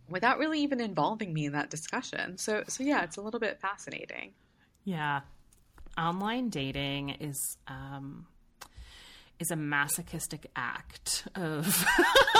without 0.08 0.38
really 0.38 0.60
even 0.60 0.80
involving 0.80 1.32
me 1.32 1.46
in 1.46 1.52
that 1.52 1.70
discussion. 1.70 2.38
So 2.38 2.64
so 2.66 2.82
yeah, 2.82 3.02
it's 3.02 3.16
a 3.16 3.22
little 3.22 3.40
bit 3.40 3.60
fascinating. 3.60 4.32
Yeah. 4.84 5.20
Online 5.96 6.48
dating 6.48 7.10
is 7.10 7.56
um 7.68 8.26
is 9.38 9.50
a 9.50 9.56
masochistic 9.56 10.46
act 10.54 11.26
of 11.34 11.84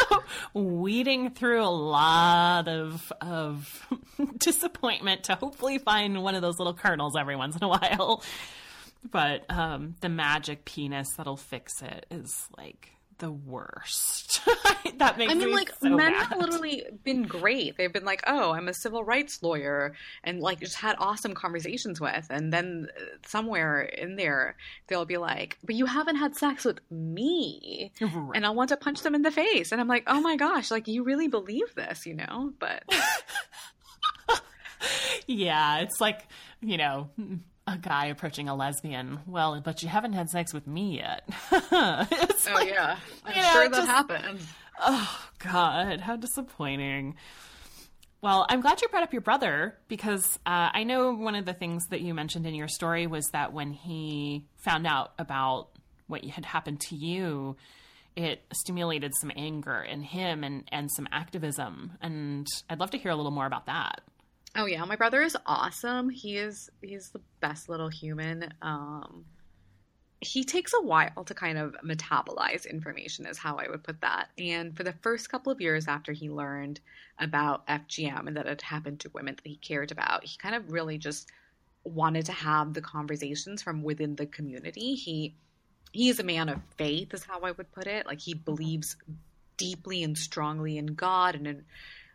weeding 0.55 1.31
through 1.31 1.63
a 1.63 1.67
lot 1.67 2.69
of 2.69 3.13
of 3.21 3.87
disappointment 4.39 5.25
to 5.25 5.35
hopefully 5.35 5.79
find 5.79 6.23
one 6.23 6.35
of 6.35 6.43
those 6.43 6.59
little 6.59 6.75
kernels 6.75 7.15
every 7.19 7.37
once 7.37 7.57
in 7.57 7.65
a 7.65 7.69
while. 7.69 8.23
But 9.11 9.45
um, 9.51 9.97
the 10.01 10.09
magic 10.09 10.65
penis 10.65 11.09
that'll 11.17 11.37
fix 11.37 11.83
it 11.83 12.07
is 12.11 12.47
like 12.57 12.93
the 13.23 13.31
worst. 13.31 14.41
that 14.99 15.17
makes 15.17 15.31
I 15.31 15.35
mean, 15.37 15.49
me 15.51 15.55
like 15.55 15.73
so 15.81 15.89
men 15.91 16.11
mad. 16.13 16.27
have 16.27 16.39
literally 16.39 16.85
been 17.05 17.23
great. 17.23 17.77
They've 17.77 17.93
been 17.93 18.05
like, 18.05 18.21
"Oh, 18.27 18.51
I'm 18.51 18.67
a 18.67 18.75
civil 18.75 19.05
rights 19.05 19.41
lawyer," 19.45 19.95
and 20.25 20.41
like 20.41 20.59
just 20.59 20.75
had 20.75 20.97
awesome 20.99 21.33
conversations 21.33 22.01
with. 22.01 22.27
And 22.31 22.53
then 22.53 22.89
uh, 22.97 23.03
somewhere 23.25 23.83
in 23.83 24.17
there, 24.17 24.57
they'll 24.89 25.05
be 25.05 25.19
like, 25.19 25.57
"But 25.63 25.77
you 25.77 25.87
haven't 25.87 26.17
had 26.17 26.35
sex 26.35 26.65
with 26.65 26.81
me," 26.91 27.93
Right. 28.01 28.31
and 28.35 28.45
I 28.45 28.51
want 28.51 28.71
to 28.71 28.77
punch 28.77 29.03
them 29.03 29.15
in 29.15 29.23
the 29.23 29.31
face. 29.31 29.71
And 29.71 29.81
I'm 29.81 29.89
like, 29.89 30.03
"Oh 30.09 30.21
my 30.21 30.35
gosh, 30.37 30.73
like 30.73 30.89
you 30.89 31.05
really 31.05 31.29
believe 31.29 31.75
this, 31.77 32.05
you 32.05 32.15
know?" 32.15 32.53
But 32.59 32.83
yeah, 35.29 35.79
it's 35.79 36.01
like 36.01 36.27
you 36.61 36.77
know 36.77 37.09
a 37.67 37.79
guy 37.79 38.07
approaching 38.07 38.49
a 38.49 38.55
lesbian. 38.55 39.21
Well, 39.27 39.61
but 39.65 39.83
you 39.83 39.89
haven't 39.89 40.13
had 40.15 40.29
sex 40.31 40.53
with 40.53 40.67
me 40.67 40.97
yet. 40.99 41.23
oh 41.53 42.07
like, 42.55 42.69
yeah, 42.69 42.97
I'm 43.25 43.37
know, 43.37 43.53
sure 43.53 43.69
that 43.69 43.77
just- 43.77 43.87
happened. 43.89 44.41
Oh 44.81 45.27
God, 45.39 46.01
how 46.01 46.17
disappointing. 46.17 47.15
Well, 48.23 48.47
I'm 48.49 48.61
glad 48.61 48.81
you 48.81 48.89
brought 48.89 49.03
up 49.03 49.13
your 49.13 49.21
brother 49.23 49.77
because 49.89 50.39
uh, 50.47 50.71
I 50.73 50.85
know 50.85 51.13
one 51.13 51.35
of 51.35 51.45
the 51.45 51.53
things 51.55 51.83
that 51.91 52.01
you 52.01 52.15
mentioned 52.15 52.47
in 52.47 52.55
your 52.55 52.69
story 52.69 53.07
was 53.09 53.29
that 53.33 53.53
when 53.53 53.73
he 53.73 54.47
found 54.65 54.87
out 54.87 55.13
about 55.19 55.69
what 56.07 56.25
had 56.25 56.45
happened 56.45 56.81
to 56.83 56.95
you, 56.95 57.57
it 58.15 58.43
stimulated 58.53 59.13
some 59.21 59.33
anger 59.37 59.83
in 59.83 60.03
him 60.03 60.45
and, 60.45 60.65
and 60.71 60.89
some 60.95 61.09
activism. 61.11 61.93
And 62.01 62.47
I'd 62.71 62.79
love 62.79 62.93
to 62.93 62.99
hear 62.99 63.11
a 63.11 63.17
little 63.17 63.33
more 63.33 63.47
about 63.47 63.67
that. 63.67 64.03
Oh 64.55 64.67
yeah, 64.67 64.85
my 64.85 64.97
brother 64.97 65.23
is 65.23 65.37
awesome. 65.47 66.11
He 66.11 66.37
is 66.37 66.71
he's 66.83 67.11
the 67.11 67.23
best 67.41 67.69
little 67.69 67.89
human. 67.89 68.53
Um 68.61 69.25
he 70.21 70.45
takes 70.45 70.73
a 70.73 70.81
while 70.81 71.25
to 71.25 71.35
kind 71.35 71.59
of 71.59 71.75
metabolize 71.85 72.71
information 72.71 73.27
is 73.27 73.39
how 73.39 73.57
I 73.57 73.69
would 73.69 73.83
put 73.83 74.03
that. 74.03 74.29
And 74.39 74.77
for 74.77 74.85
the 74.85 74.93
first 74.93 75.29
couple 75.29 75.51
of 75.51 75.61
years 75.61 75.89
after 75.89 76.13
he 76.13 76.31
learned 76.31 76.79
about 77.19 77.67
FGM 77.67 78.29
and 78.29 78.37
that 78.37 78.47
it 78.47 78.63
happened 78.63 79.01
to 79.01 79.11
women 79.11 79.35
that 79.35 79.47
he 79.47 79.57
cared 79.57 79.91
about, 79.91 80.25
he 80.25 80.39
kind 80.39 80.55
of 80.55 80.71
really 80.71 80.97
just 80.97 81.29
wanted 81.83 82.27
to 82.27 82.33
have 82.33 82.73
the 82.73 82.81
conversations 82.81 83.63
from 83.63 83.83
within 83.83 84.15
the 84.15 84.27
community. 84.27 84.95
He 84.95 85.35
he 85.93 86.09
is 86.09 86.21
a 86.21 86.25
man 86.25 86.49
of 86.49 86.61
faith 86.77 87.13
is 87.15 87.25
how 87.25 87.41
I 87.41 87.51
would 87.51 87.73
put 87.73 87.87
it. 87.87 88.07
Like 88.07 88.21
he 88.21 88.35
believes 88.35 88.97
deeply 89.57 90.03
and 90.03 90.17
strongly 90.17 90.79
in 90.79 90.87
God 90.87 91.35
and 91.35 91.47
in 91.47 91.65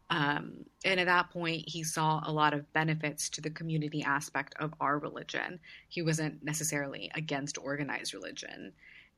um, 0.09 0.65
and 0.85 0.99
at 0.99 1.07
that 1.07 1.31
point, 1.31 1.67
he 1.67 1.83
saw 1.83 2.21
a 2.25 2.31
lot 2.31 2.53
of 2.53 2.71
benefits 2.73 3.29
to 3.29 3.41
the 3.41 3.49
community 3.49 4.03
aspect 4.03 4.55
of 4.59 4.73
our 4.79 4.99
religion. 4.99 5.59
He 5.89 6.01
wasn't 6.01 6.43
necessarily 6.43 7.11
against 7.13 7.57
organized 7.57 8.13
religion. 8.13 8.71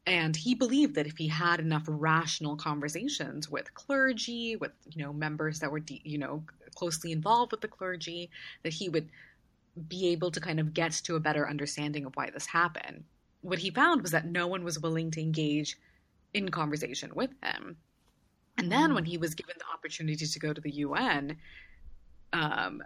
And 0.07 0.35
he 0.35 0.55
believed 0.55 0.95
that 0.95 1.05
if 1.05 1.17
he 1.17 1.27
had 1.27 1.59
enough 1.59 1.83
rational 1.87 2.55
conversations 2.55 3.49
with 3.49 3.73
clergy, 3.75 4.55
with 4.55 4.71
you 4.89 5.03
know 5.03 5.13
members 5.13 5.59
that 5.59 5.71
were 5.71 5.81
de- 5.81 6.01
you 6.03 6.17
know 6.17 6.43
closely 6.75 7.11
involved 7.11 7.51
with 7.51 7.61
the 7.61 7.67
clergy, 7.67 8.31
that 8.63 8.73
he 8.73 8.89
would 8.89 9.09
be 9.87 10.07
able 10.07 10.31
to 10.31 10.39
kind 10.39 10.59
of 10.59 10.73
get 10.73 10.93
to 10.93 11.15
a 11.15 11.19
better 11.19 11.47
understanding 11.47 12.05
of 12.05 12.15
why 12.15 12.31
this 12.31 12.47
happened. 12.47 13.03
What 13.41 13.59
he 13.59 13.69
found 13.69 14.01
was 14.01 14.11
that 14.11 14.25
no 14.25 14.47
one 14.47 14.63
was 14.63 14.79
willing 14.79 15.11
to 15.11 15.21
engage 15.21 15.77
in 16.33 16.49
conversation 16.49 17.11
with 17.13 17.31
him. 17.43 17.77
And 18.59 18.71
then 18.71 18.93
when 18.93 19.05
he 19.05 19.17
was 19.17 19.35
given 19.35 19.55
the 19.57 19.73
opportunity 19.73 20.25
to 20.25 20.39
go 20.39 20.53
to 20.53 20.61
the 20.61 20.71
UN, 20.71 21.37
um, 22.33 22.83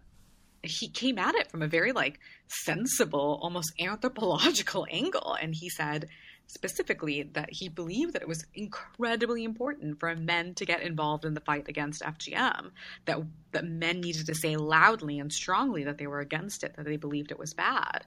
he 0.62 0.88
came 0.88 1.20
at 1.20 1.36
it 1.36 1.52
from 1.52 1.62
a 1.62 1.68
very 1.68 1.92
like 1.92 2.20
sensible, 2.48 3.40
almost 3.42 3.74
anthropological 3.80 4.86
angle. 4.92 5.36
And 5.42 5.54
he 5.54 5.70
said 5.70 6.08
specifically 6.48 7.24
that 7.34 7.50
he 7.52 7.70
believed 7.70 8.14
that 8.14 8.22
it 8.22 8.28
was 8.28 8.46
incredibly 8.54 9.44
important 9.44 10.00
for 10.00 10.16
men 10.16 10.54
to 10.56 10.66
get 10.66 10.82
involved 10.82 11.26
in 11.26 11.34
the 11.34 11.42
fight 11.42 11.68
against 11.68 12.02
FGM, 12.02 12.72
that 13.06 13.20
that 13.52 13.66
men 13.66 14.02
needed 14.02 14.26
to 14.28 14.36
say 14.36 14.56
loudly 14.56 15.20
and 15.20 15.32
strongly 15.32 15.84
that 15.86 15.98
they 15.98 16.08
were 16.08 16.20
against 16.20 16.64
it, 16.64 16.76
that 16.76 16.86
they 16.86 16.98
believed 16.98 17.32
it 17.32 17.40
was 17.40 17.54
bad. 17.54 18.06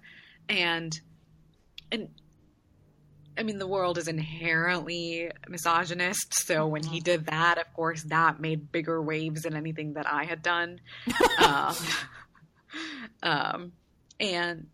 And 0.49 0.99
and 1.91 2.09
I 3.39 3.43
mean, 3.43 3.59
the 3.59 3.67
world 3.67 3.99
is 3.99 4.09
inherently 4.09 5.31
misogynist. 5.49 6.35
So 6.47 6.67
when 6.67 6.83
he 6.83 7.01
did 7.01 7.27
that, 7.27 7.59
of 7.59 7.73
course, 7.75 8.03
that 8.05 8.41
made 8.41 8.73
bigger 8.73 9.03
waves 9.03 9.43
than 9.43 9.55
anything 9.55 9.95
that 9.95 10.07
I 10.11 10.25
had 10.25 10.43
done. 10.43 10.81
um, 11.45 11.77
um, 13.23 13.73
and 14.19 14.67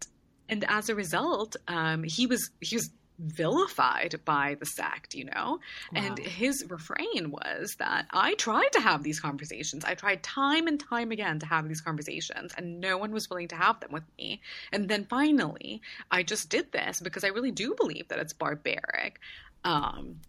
and 0.49 0.65
as 0.69 0.89
a 0.89 0.95
result, 0.95 1.57
um, 1.67 2.05
he 2.05 2.27
was 2.27 2.51
he 2.61 2.77
was 2.77 2.91
vilified 3.19 4.21
by 4.25 4.57
the 4.59 4.67
sect, 4.67 5.15
you 5.15 5.25
know? 5.27 5.61
And 5.95 6.19
his 6.19 6.65
refrain 6.69 7.31
was 7.31 7.77
that 7.79 8.07
I 8.11 8.35
tried 8.35 8.73
to 8.73 8.81
have 8.81 9.03
these 9.03 9.21
conversations. 9.21 9.85
I 9.85 9.95
tried 9.95 10.23
time 10.23 10.67
and 10.67 10.81
time 10.81 11.13
again 11.13 11.39
to 11.41 11.47
have 11.47 11.69
these 11.69 11.81
conversations, 11.81 12.53
and 12.57 12.81
no 12.81 12.99
one 12.99 13.13
was 13.13 13.31
willing 13.31 13.49
to 13.49 13.57
have 13.57 13.81
them 13.81 13.93
with 13.93 14.05
me. 14.19 14.41
And 14.73 14.89
then 14.89 15.05
finally, 15.05 15.83
I 16.11 16.23
just 16.23 16.49
did 16.49 16.73
this 16.73 17.01
because 17.01 17.25
I 17.25 17.29
really 17.29 17.53
do 17.53 17.75
believe 17.75 18.09
that 18.09 18.19
it's 18.19 18.33
barbaric. 18.33 19.21
Um, 19.65 20.21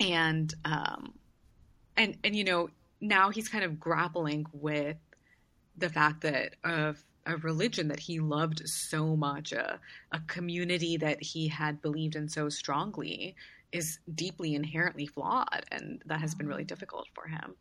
and 0.00 0.52
um, 0.64 1.14
and 1.96 2.16
and 2.24 2.34
you 2.34 2.44
know 2.44 2.68
now 3.00 3.30
he's 3.30 3.48
kind 3.48 3.64
of 3.64 3.78
grappling 3.78 4.46
with 4.52 4.96
the 5.76 5.88
fact 5.88 6.22
that 6.22 6.54
of 6.64 7.02
a 7.26 7.36
religion 7.38 7.88
that 7.88 8.00
he 8.00 8.20
loved 8.20 8.62
so 8.66 9.16
much, 9.16 9.52
a, 9.52 9.80
a 10.12 10.20
community 10.26 10.96
that 10.98 11.18
he 11.22 11.48
had 11.48 11.80
believed 11.82 12.16
in 12.16 12.28
so 12.28 12.48
strongly, 12.48 13.36
is 13.72 13.98
deeply 14.14 14.54
inherently 14.54 15.06
flawed, 15.06 15.64
and 15.72 16.02
that 16.06 16.20
has 16.20 16.34
been 16.34 16.46
really 16.46 16.64
difficult 16.64 17.08
for 17.14 17.26
him. 17.26 17.56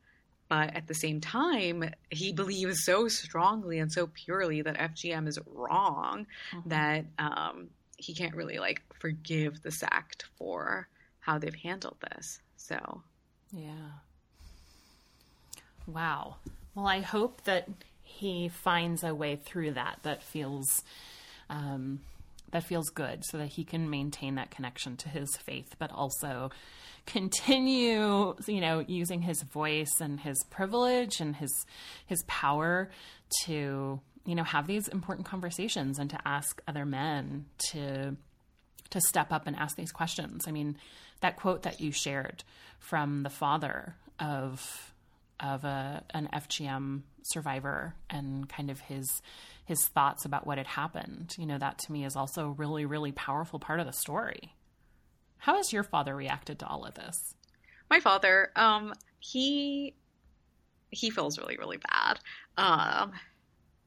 but 0.49 0.75
at 0.75 0.87
the 0.87 0.93
same 0.93 1.19
time, 1.21 1.83
he 2.11 2.31
believes 2.33 2.83
so 2.85 3.07
strongly 3.07 3.79
and 3.79 3.91
so 3.91 4.07
purely 4.25 4.61
that 4.61 4.77
FGM 4.79 5.27
is 5.27 5.39
wrong 5.47 6.27
Mhm. 6.51 6.69
that 6.69 7.05
um, 7.17 7.69
he 7.97 8.13
can't 8.13 8.35
really 8.35 8.59
like 8.59 8.81
forgive 8.99 9.61
the 9.63 9.71
sect 9.71 10.25
for 10.37 10.87
how 11.21 11.39
they've 11.39 11.55
handled 11.63 11.97
this. 12.01 12.39
So 12.57 13.03
Yeah. 13.51 13.91
Wow. 15.87 16.37
Well, 16.75 16.87
I 16.87 17.01
hope 17.01 17.43
that 17.43 17.67
he 18.13 18.49
finds 18.49 19.03
a 19.03 19.13
way 19.13 19.35
through 19.35 19.71
that 19.71 19.99
that 20.03 20.23
feels 20.23 20.83
um, 21.49 21.99
that 22.51 22.63
feels 22.63 22.89
good, 22.89 23.25
so 23.25 23.37
that 23.39 23.47
he 23.47 23.63
can 23.63 23.89
maintain 23.89 24.35
that 24.35 24.51
connection 24.51 24.95
to 24.97 25.09
his 25.09 25.35
faith, 25.37 25.75
but 25.79 25.91
also 25.91 26.51
continue, 27.05 28.35
you 28.47 28.61
know, 28.61 28.83
using 28.87 29.21
his 29.21 29.41
voice 29.41 29.99
and 29.99 30.19
his 30.19 30.37
privilege 30.49 31.19
and 31.19 31.35
his 31.35 31.65
his 32.05 32.23
power 32.27 32.89
to, 33.45 33.99
you 34.25 34.35
know, 34.35 34.43
have 34.43 34.67
these 34.67 34.87
important 34.87 35.25
conversations 35.25 35.99
and 35.99 36.09
to 36.09 36.19
ask 36.25 36.61
other 36.67 36.85
men 36.85 37.45
to 37.71 38.15
to 38.91 39.01
step 39.01 39.31
up 39.31 39.47
and 39.47 39.55
ask 39.55 39.75
these 39.75 39.91
questions. 39.91 40.47
I 40.47 40.51
mean, 40.51 40.77
that 41.21 41.35
quote 41.37 41.63
that 41.63 41.81
you 41.81 41.91
shared 41.91 42.43
from 42.79 43.23
the 43.23 43.29
father 43.29 43.95
of 44.19 44.92
of 45.39 45.63
a 45.63 46.03
an 46.11 46.29
FGM 46.33 47.01
survivor 47.23 47.95
and 48.09 48.47
kind 48.49 48.69
of 48.69 48.79
his 48.81 49.21
his 49.65 49.87
thoughts 49.87 50.25
about 50.25 50.45
what 50.45 50.57
had 50.57 50.67
happened. 50.67 51.35
You 51.37 51.45
know, 51.45 51.57
that 51.57 51.79
to 51.79 51.91
me 51.91 52.05
is 52.05 52.15
also 52.15 52.47
a 52.47 52.51
really 52.51 52.85
really 52.85 53.11
powerful 53.11 53.59
part 53.59 53.79
of 53.79 53.85
the 53.85 53.93
story. 53.93 54.53
How 55.37 55.57
has 55.57 55.73
your 55.73 55.83
father 55.83 56.15
reacted 56.15 56.59
to 56.59 56.67
all 56.67 56.85
of 56.85 56.95
this? 56.95 57.35
my 57.93 57.99
father, 57.99 58.49
um, 58.55 58.93
he 59.19 59.95
he 60.89 61.11
feels 61.11 61.37
really 61.37 61.57
really 61.57 61.77
bad, 61.77 62.19
um, 62.57 63.11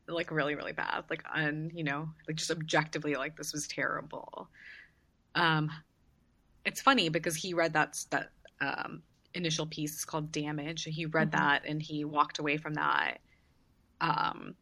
like 0.06 0.30
really 0.30 0.54
really 0.54 0.72
bad, 0.72 1.04
like 1.10 1.24
and 1.34 1.72
you 1.74 1.82
know 1.82 2.08
like 2.28 2.36
just 2.36 2.52
objectively 2.52 3.16
like 3.16 3.36
this 3.36 3.52
was 3.52 3.66
terrible. 3.66 4.48
Um, 5.34 5.70
it's 6.64 6.80
funny 6.80 7.08
because 7.08 7.34
he 7.34 7.52
read 7.52 7.72
that 7.72 7.98
that 8.10 8.30
um, 8.60 9.02
initial 9.36 9.66
piece 9.66 10.04
called 10.04 10.32
"Damage." 10.32 10.84
He 10.84 11.06
read 11.06 11.28
Mhm. 11.28 11.32
that 11.32 11.64
and 11.66 11.82
he 11.82 12.04
walked 12.04 12.38
away 12.38 12.56
from 12.56 12.74
that, 12.74 13.20
um, 14.00 14.56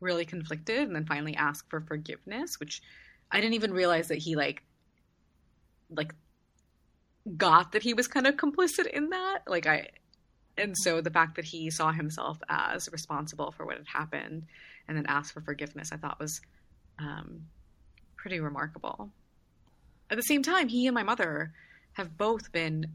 really 0.00 0.24
conflicted, 0.24 0.86
and 0.86 0.94
then 0.94 1.06
finally 1.06 1.34
asked 1.36 1.68
for 1.70 1.80
forgiveness, 1.80 2.60
which 2.60 2.82
I 3.30 3.40
didn't 3.40 3.54
even 3.54 3.72
realize 3.72 4.08
that 4.08 4.18
he 4.18 4.36
like 4.36 4.62
like 5.90 6.14
got 7.36 7.72
that 7.72 7.82
he 7.82 7.94
was 7.94 8.06
kind 8.06 8.26
of 8.26 8.36
complicit 8.36 8.86
in 8.86 9.10
that. 9.10 9.40
Like 9.46 9.66
I 9.66 9.88
and 10.56 10.76
so 10.76 11.00
the 11.00 11.10
fact 11.10 11.36
that 11.36 11.44
he 11.44 11.70
saw 11.70 11.92
himself 11.92 12.38
as 12.48 12.88
responsible 12.90 13.52
for 13.52 13.64
what 13.64 13.76
had 13.76 13.86
happened 13.86 14.46
and 14.86 14.96
then 14.96 15.06
asked 15.06 15.32
for 15.32 15.40
forgiveness, 15.40 15.92
I 15.92 15.96
thought 15.96 16.18
was 16.18 16.40
um, 16.98 17.46
pretty 18.16 18.40
remarkable. 18.40 19.10
At 20.10 20.16
the 20.16 20.22
same 20.22 20.42
time, 20.42 20.68
he 20.68 20.86
and 20.86 20.94
my 20.94 21.02
mother 21.04 21.52
have 21.92 22.16
both 22.16 22.50
been 22.50 22.86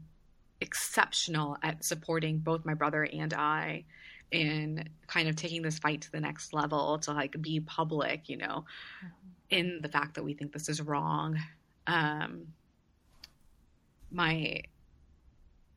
exceptional 0.64 1.56
at 1.62 1.84
supporting 1.84 2.38
both 2.38 2.64
my 2.64 2.74
brother 2.74 3.04
and 3.04 3.32
I 3.32 3.84
in 4.32 4.88
kind 5.06 5.28
of 5.28 5.36
taking 5.36 5.62
this 5.62 5.78
fight 5.78 6.00
to 6.02 6.10
the 6.10 6.20
next 6.20 6.52
level 6.52 6.98
to 6.98 7.12
like 7.12 7.40
be 7.40 7.60
public, 7.60 8.28
you 8.28 8.36
know, 8.36 8.64
in 9.50 9.78
the 9.82 9.88
fact 9.88 10.14
that 10.14 10.24
we 10.24 10.34
think 10.34 10.52
this 10.52 10.68
is 10.68 10.80
wrong. 10.80 11.38
Um, 11.86 12.48
my 14.10 14.62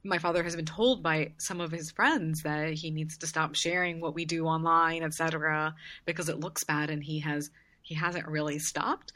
my 0.03 0.19
father 0.19 0.41
has 0.41 0.55
been 0.55 0.65
told 0.65 1.03
by 1.03 1.33
some 1.37 1.59
of 1.59 1.71
his 1.71 1.91
friends 1.91 2.43
that 2.43 2.73
he 2.73 2.91
needs 2.91 3.17
to 3.17 3.27
stop 3.27 3.55
sharing 3.55 3.99
what 3.99 4.15
we 4.15 4.23
do 4.23 4.45
online, 4.45 5.03
etc., 5.03 5.75
because 6.05 6.29
it 6.29 6.39
looks 6.39 6.63
bad, 6.63 6.89
and 6.89 7.03
he 7.03 7.19
has 7.19 7.51
he 7.81 7.93
hasn't 7.95 8.27
really 8.27 8.59
stopped. 8.59 9.11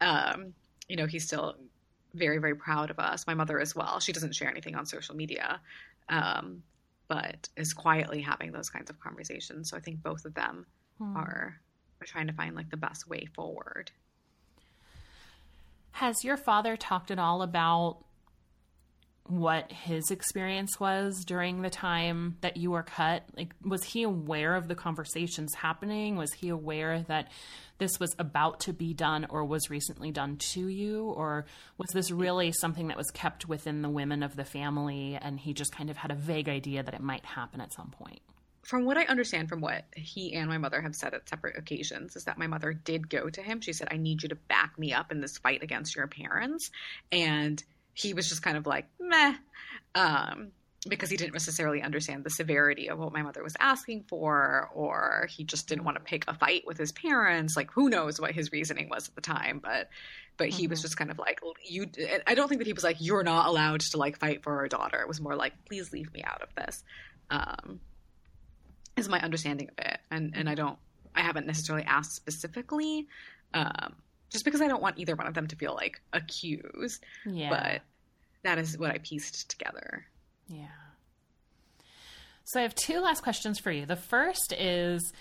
Um, 0.00 0.54
you 0.88 0.96
know, 0.96 1.06
he's 1.06 1.26
still 1.26 1.56
very 2.14 2.38
very 2.38 2.54
proud 2.54 2.90
of 2.90 2.98
us. 2.98 3.26
My 3.26 3.34
mother 3.34 3.60
as 3.60 3.74
well. 3.74 4.00
She 4.00 4.12
doesn't 4.12 4.34
share 4.34 4.48
anything 4.50 4.74
on 4.74 4.86
social 4.86 5.14
media, 5.16 5.60
um, 6.08 6.62
but 7.08 7.48
is 7.56 7.72
quietly 7.72 8.20
having 8.20 8.52
those 8.52 8.70
kinds 8.70 8.90
of 8.90 8.98
conversations. 9.00 9.70
So 9.70 9.76
I 9.76 9.80
think 9.80 10.02
both 10.02 10.24
of 10.24 10.34
them 10.34 10.66
Hmm. 10.98 11.16
are 11.16 11.60
are 12.02 12.06
trying 12.06 12.26
to 12.28 12.32
find 12.32 12.54
like 12.56 12.70
the 12.70 12.76
best 12.76 13.08
way 13.08 13.26
forward. 13.34 13.90
Has 15.92 16.24
your 16.24 16.36
father 16.36 16.76
talked 16.76 17.10
at 17.10 17.18
all 17.18 17.42
about 17.42 18.04
what 19.26 19.70
his 19.70 20.10
experience 20.10 20.80
was 20.80 21.24
during 21.24 21.62
the 21.62 21.70
time 21.70 22.36
that 22.40 22.56
you 22.56 22.72
were 22.72 22.82
cut? 22.82 23.24
Like, 23.36 23.54
was 23.64 23.84
he 23.84 24.02
aware 24.02 24.56
of 24.56 24.68
the 24.68 24.74
conversations 24.74 25.54
happening? 25.54 26.16
Was 26.16 26.32
he 26.32 26.48
aware 26.48 27.04
that 27.08 27.30
this 27.78 27.98
was 28.00 28.14
about 28.18 28.60
to 28.60 28.72
be 28.72 28.92
done 28.92 29.26
or 29.30 29.44
was 29.44 29.70
recently 29.70 30.10
done 30.10 30.36
to 30.52 30.66
you? 30.68 31.04
Or 31.04 31.46
was 31.78 31.88
this 31.92 32.10
really 32.10 32.52
something 32.52 32.88
that 32.88 32.96
was 32.96 33.10
kept 33.12 33.48
within 33.48 33.82
the 33.82 33.88
women 33.88 34.22
of 34.22 34.36
the 34.36 34.44
family 34.44 35.18
and 35.20 35.38
he 35.38 35.54
just 35.54 35.74
kind 35.74 35.90
of 35.90 35.96
had 35.96 36.10
a 36.10 36.16
vague 36.16 36.48
idea 36.48 36.82
that 36.82 36.94
it 36.94 37.02
might 37.02 37.24
happen 37.24 37.60
at 37.60 37.72
some 37.72 37.90
point? 37.90 38.20
from 38.62 38.84
what 38.84 38.96
I 38.96 39.04
understand 39.06 39.48
from 39.48 39.60
what 39.60 39.84
he 39.96 40.34
and 40.34 40.48
my 40.48 40.58
mother 40.58 40.80
have 40.80 40.94
said 40.94 41.12
at 41.12 41.28
separate 41.28 41.58
occasions, 41.58 42.14
is 42.14 42.24
that 42.24 42.38
my 42.38 42.46
mother 42.46 42.72
did 42.72 43.08
go 43.08 43.28
to 43.28 43.42
him. 43.42 43.60
She 43.60 43.72
said, 43.72 43.88
I 43.90 43.96
need 43.96 44.22
you 44.22 44.28
to 44.28 44.36
back 44.36 44.78
me 44.78 44.92
up 44.92 45.10
in 45.10 45.20
this 45.20 45.38
fight 45.38 45.62
against 45.64 45.96
your 45.96 46.06
parents. 46.06 46.70
And 47.10 47.60
he 48.00 48.14
was 48.14 48.28
just 48.28 48.42
kind 48.42 48.56
of 48.56 48.66
like, 48.66 48.86
meh, 49.00 49.34
um, 49.94 50.52
because 50.88 51.10
he 51.10 51.16
didn't 51.16 51.34
necessarily 51.34 51.82
understand 51.82 52.24
the 52.24 52.30
severity 52.30 52.88
of 52.88 52.98
what 52.98 53.12
my 53.12 53.22
mother 53.22 53.42
was 53.42 53.54
asking 53.60 54.04
for, 54.08 54.70
or 54.74 55.28
he 55.30 55.44
just 55.44 55.68
didn't 55.68 55.84
want 55.84 55.96
to 55.98 56.02
pick 56.02 56.24
a 56.28 56.34
fight 56.34 56.62
with 56.66 56.78
his 56.78 56.92
parents. 56.92 57.56
Like, 57.56 57.70
who 57.70 57.90
knows 57.90 58.20
what 58.20 58.32
his 58.32 58.50
reasoning 58.52 58.88
was 58.88 59.08
at 59.08 59.14
the 59.14 59.20
time, 59.20 59.60
but. 59.62 59.88
But 60.36 60.48
he 60.48 60.68
was 60.68 60.78
Mhm. 60.78 60.82
just 60.82 60.96
kind 60.96 61.10
of 61.10 61.18
like 61.18 61.38
you. 61.68 61.84
I 62.26 62.34
don't 62.34 62.48
think 62.48 62.60
that 62.60 62.66
he 62.66 62.72
was 62.72 62.82
like 62.82 62.96
you're 62.98 63.22
not 63.22 63.46
allowed 63.46 63.80
to 63.80 63.98
like 63.98 64.18
fight 64.18 64.42
for 64.42 64.56
our 64.56 64.68
daughter. 64.68 64.98
It 65.02 65.06
was 65.06 65.20
more 65.20 65.36
like 65.36 65.52
please 65.66 65.92
leave 65.92 66.10
me 66.14 66.22
out 66.24 66.40
of 66.40 66.48
this. 66.54 66.82
Um, 67.28 67.80
is 68.96 69.06
my 69.06 69.20
understanding 69.20 69.68
of 69.68 69.84
it 69.86 69.98
and 70.10 70.32
and 70.36 70.48
i 70.48 70.54
don't 70.54 70.78
i 71.14 71.20
haven't 71.22 71.46
necessarily 71.46 71.84
asked 71.86 72.12
specifically 72.14 73.06
um 73.54 73.94
just 74.30 74.44
because 74.44 74.60
i 74.60 74.68
don't 74.68 74.82
want 74.82 74.98
either 74.98 75.14
one 75.16 75.26
of 75.26 75.32
them 75.34 75.46
to 75.46 75.56
feel 75.56 75.74
like 75.74 76.00
accused 76.12 77.02
Yeah. 77.24 77.78
That 78.42 78.58
is 78.58 78.78
what 78.78 78.90
i 78.90 78.98
pieced 78.98 79.48
together 79.50 80.06
Yeah. 80.48 80.66
So 82.44 82.58
I 82.58 82.64
have 82.64 82.74
two 82.74 82.98
last 83.00 83.22
questions 83.22 83.60
for 83.60 83.70
you. 83.70 83.86
The 83.86 83.94
first 83.94 84.52
is 84.52 85.12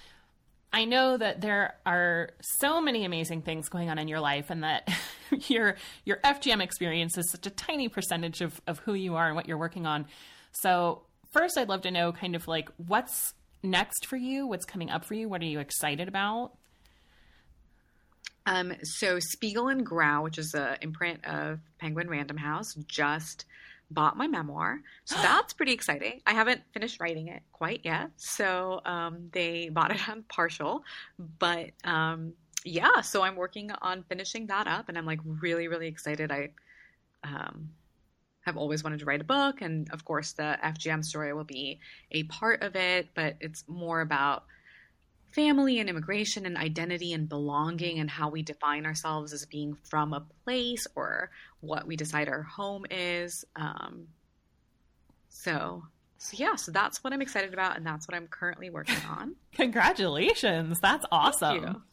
I 0.73 0.85
know 0.85 1.15
that 1.17 1.41
there 1.41 1.75
are 1.85 2.31
so 2.59 2.81
many 2.81 3.05
amazing 3.05 3.43
things 3.43 3.69
going 3.69 3.89
on 3.89 3.99
in 3.99 4.07
your 4.07 4.19
life 4.19 4.49
and 4.49 4.63
that 4.63 4.87
your 5.47 5.75
your 6.05 6.17
FGM 6.23 6.59
experience 6.61 7.17
is 7.19 7.29
such 7.29 7.45
a 7.45 7.51
tiny 7.51 7.87
percentage 7.87 8.41
of, 8.41 8.59
of 8.65 8.79
who 8.79 8.95
you 8.95 9.15
are 9.15 9.27
and 9.27 9.35
what 9.35 9.47
you're 9.47 9.59
working 9.59 9.85
on. 9.85 10.07
So 10.53 11.03
first 11.31 11.55
I'd 11.57 11.69
love 11.69 11.81
to 11.83 11.91
know 11.91 12.11
kind 12.11 12.35
of 12.35 12.47
like 12.47 12.69
what's 12.77 13.33
next 13.61 14.07
for 14.07 14.17
you, 14.17 14.47
what's 14.47 14.65
coming 14.65 14.89
up 14.89 15.05
for 15.05 15.13
you, 15.13 15.29
what 15.29 15.41
are 15.41 15.45
you 15.45 15.59
excited 15.59 16.07
about? 16.07 16.53
Um 18.49 18.73
so 18.83 19.19
spiegel 19.19 19.69
and 19.69 19.85
grau 19.85 20.21
which 20.23 20.37
is 20.37 20.53
an 20.53 20.75
imprint 20.81 21.23
of 21.25 21.59
penguin 21.79 22.09
random 22.09 22.37
house 22.37 22.73
just 22.87 23.45
bought 23.91 24.17
my 24.17 24.27
memoir. 24.27 24.81
So 25.05 25.15
that's 25.21 25.53
pretty 25.53 25.71
exciting. 25.71 26.21
I 26.25 26.33
haven't 26.33 26.61
finished 26.73 26.99
writing 26.99 27.27
it 27.27 27.41
quite 27.51 27.81
yet. 27.83 28.11
So 28.17 28.81
um 28.85 29.29
they 29.31 29.69
bought 29.69 29.91
it 29.91 30.09
on 30.09 30.23
partial. 30.29 30.83
But 31.39 31.71
um 31.83 32.33
yeah 32.65 32.99
so 32.99 33.23
i'm 33.23 33.37
working 33.37 33.71
on 33.81 34.03
finishing 34.09 34.45
that 34.45 34.67
up 34.67 34.89
and 34.89 34.97
i'm 34.97 35.05
like 35.05 35.19
really 35.23 35.69
really 35.69 35.87
excited. 35.87 36.31
I 36.31 36.49
um 37.23 37.69
have 38.41 38.57
always 38.57 38.83
wanted 38.83 38.99
to 38.99 39.05
write 39.05 39.21
a 39.21 39.25
book 39.25 39.61
and 39.61 39.89
of 39.91 40.03
course 40.05 40.31
the 40.33 40.57
fgm 40.63 41.03
story 41.03 41.33
will 41.33 41.43
be 41.43 41.79
a 42.11 42.23
part 42.23 42.63
of 42.63 42.75
it 42.75 43.09
but 43.13 43.35
it's 43.39 43.63
more 43.67 44.01
about 44.01 44.45
family 45.31 45.79
and 45.79 45.89
immigration 45.89 46.45
and 46.45 46.57
identity 46.57 47.13
and 47.13 47.29
belonging 47.29 47.99
and 47.99 48.09
how 48.09 48.29
we 48.29 48.41
define 48.41 48.85
ourselves 48.85 49.33
as 49.33 49.45
being 49.45 49.75
from 49.89 50.13
a 50.13 50.25
place 50.43 50.87
or 50.95 51.29
what 51.61 51.85
we 51.85 51.95
decide 51.95 52.27
our 52.27 52.43
home 52.43 52.85
is 52.89 53.45
um 53.55 54.07
so 55.29 55.83
so 56.17 56.35
yeah 56.37 56.55
so 56.55 56.71
that's 56.71 57.03
what 57.03 57.13
i'm 57.13 57.21
excited 57.21 57.53
about 57.53 57.77
and 57.77 57.85
that's 57.85 58.07
what 58.07 58.15
i'm 58.15 58.27
currently 58.27 58.69
working 58.69 58.97
on 59.09 59.35
Congratulations. 59.59 60.79
That's 60.81 61.05
awesome. 61.11 61.83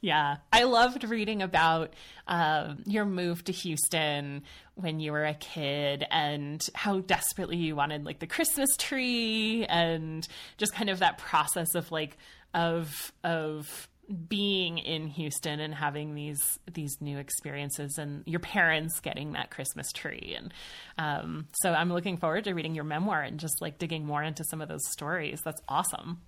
Yeah. 0.00 0.38
I 0.52 0.64
loved 0.64 1.04
reading 1.04 1.42
about 1.42 1.92
um, 2.26 2.82
your 2.86 3.04
move 3.04 3.44
to 3.44 3.52
Houston 3.52 4.44
when 4.74 4.98
you 4.98 5.12
were 5.12 5.24
a 5.26 5.34
kid 5.34 6.06
and 6.10 6.66
how 6.74 7.00
desperately 7.00 7.58
you 7.58 7.76
wanted 7.76 8.04
like 8.04 8.18
the 8.18 8.26
Christmas 8.26 8.70
tree 8.78 9.66
and 9.68 10.26
just 10.56 10.74
kind 10.74 10.88
of 10.88 11.00
that 11.00 11.18
process 11.18 11.74
of 11.74 11.92
like, 11.92 12.16
of, 12.54 13.12
of 13.24 13.88
being 14.28 14.78
in 14.78 15.06
Houston 15.06 15.60
and 15.60 15.74
having 15.74 16.14
these 16.14 16.58
these 16.70 16.96
new 17.00 17.18
experiences 17.18 17.96
and 17.98 18.22
your 18.26 18.40
parents 18.40 19.00
getting 19.00 19.32
that 19.32 19.50
Christmas 19.50 19.90
tree 19.92 20.36
and 20.36 20.52
um, 20.98 21.46
so 21.62 21.72
I'm 21.72 21.90
looking 21.90 22.18
forward 22.18 22.44
to 22.44 22.52
reading 22.52 22.74
your 22.74 22.84
memoir 22.84 23.22
and 23.22 23.40
just 23.40 23.62
like 23.62 23.78
digging 23.78 24.04
more 24.04 24.22
into 24.22 24.44
some 24.44 24.60
of 24.60 24.68
those 24.68 24.86
stories. 24.90 25.40
That's 25.44 25.62
awesome. 25.68 26.20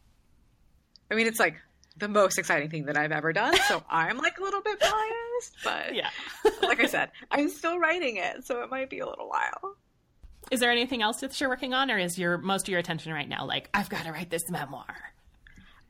I 1.11 1.15
mean, 1.15 1.27
it's 1.27 1.41
like 1.41 1.57
the 1.99 2.09
most 2.09 2.39
exciting 2.39 2.71
thing 2.71 2.87
that 2.87 2.97
I've 2.97 3.13
ever 3.13 3.33
done, 3.33 3.55
so 3.69 3.83
I'm 3.91 4.19
like 4.19 4.39
a 4.39 4.43
little 4.43 4.63
bit 4.63 4.81
biased, 4.81 5.57
but 5.63 5.95
Yeah. 5.95 6.11
like 6.63 6.81
I 6.81 6.87
said, 6.87 7.11
I'm 7.31 7.51
still 7.51 7.79
writing 7.79 8.17
it, 8.17 8.47
so 8.47 8.63
it 8.63 8.71
might 8.71 8.89
be 8.89 9.01
a 9.01 9.07
little 9.07 9.29
while. 9.29 9.77
Is 10.51 10.61
there 10.61 10.71
anything 10.71 11.03
else 11.03 11.19
that 11.21 11.39
you're 11.41 11.51
working 11.51 11.75
on, 11.75 11.91
or 11.91 11.99
is 11.99 12.19
your 12.19 12.39
most 12.39 12.67
of 12.69 12.71
your 12.71 12.79
attention 12.81 13.13
right 13.13 13.29
now 13.29 13.47
like 13.47 13.69
I've 13.75 13.89
got 13.91 14.05
to 14.05 14.13
write 14.13 14.31
this 14.31 14.49
memoir? 14.49 14.87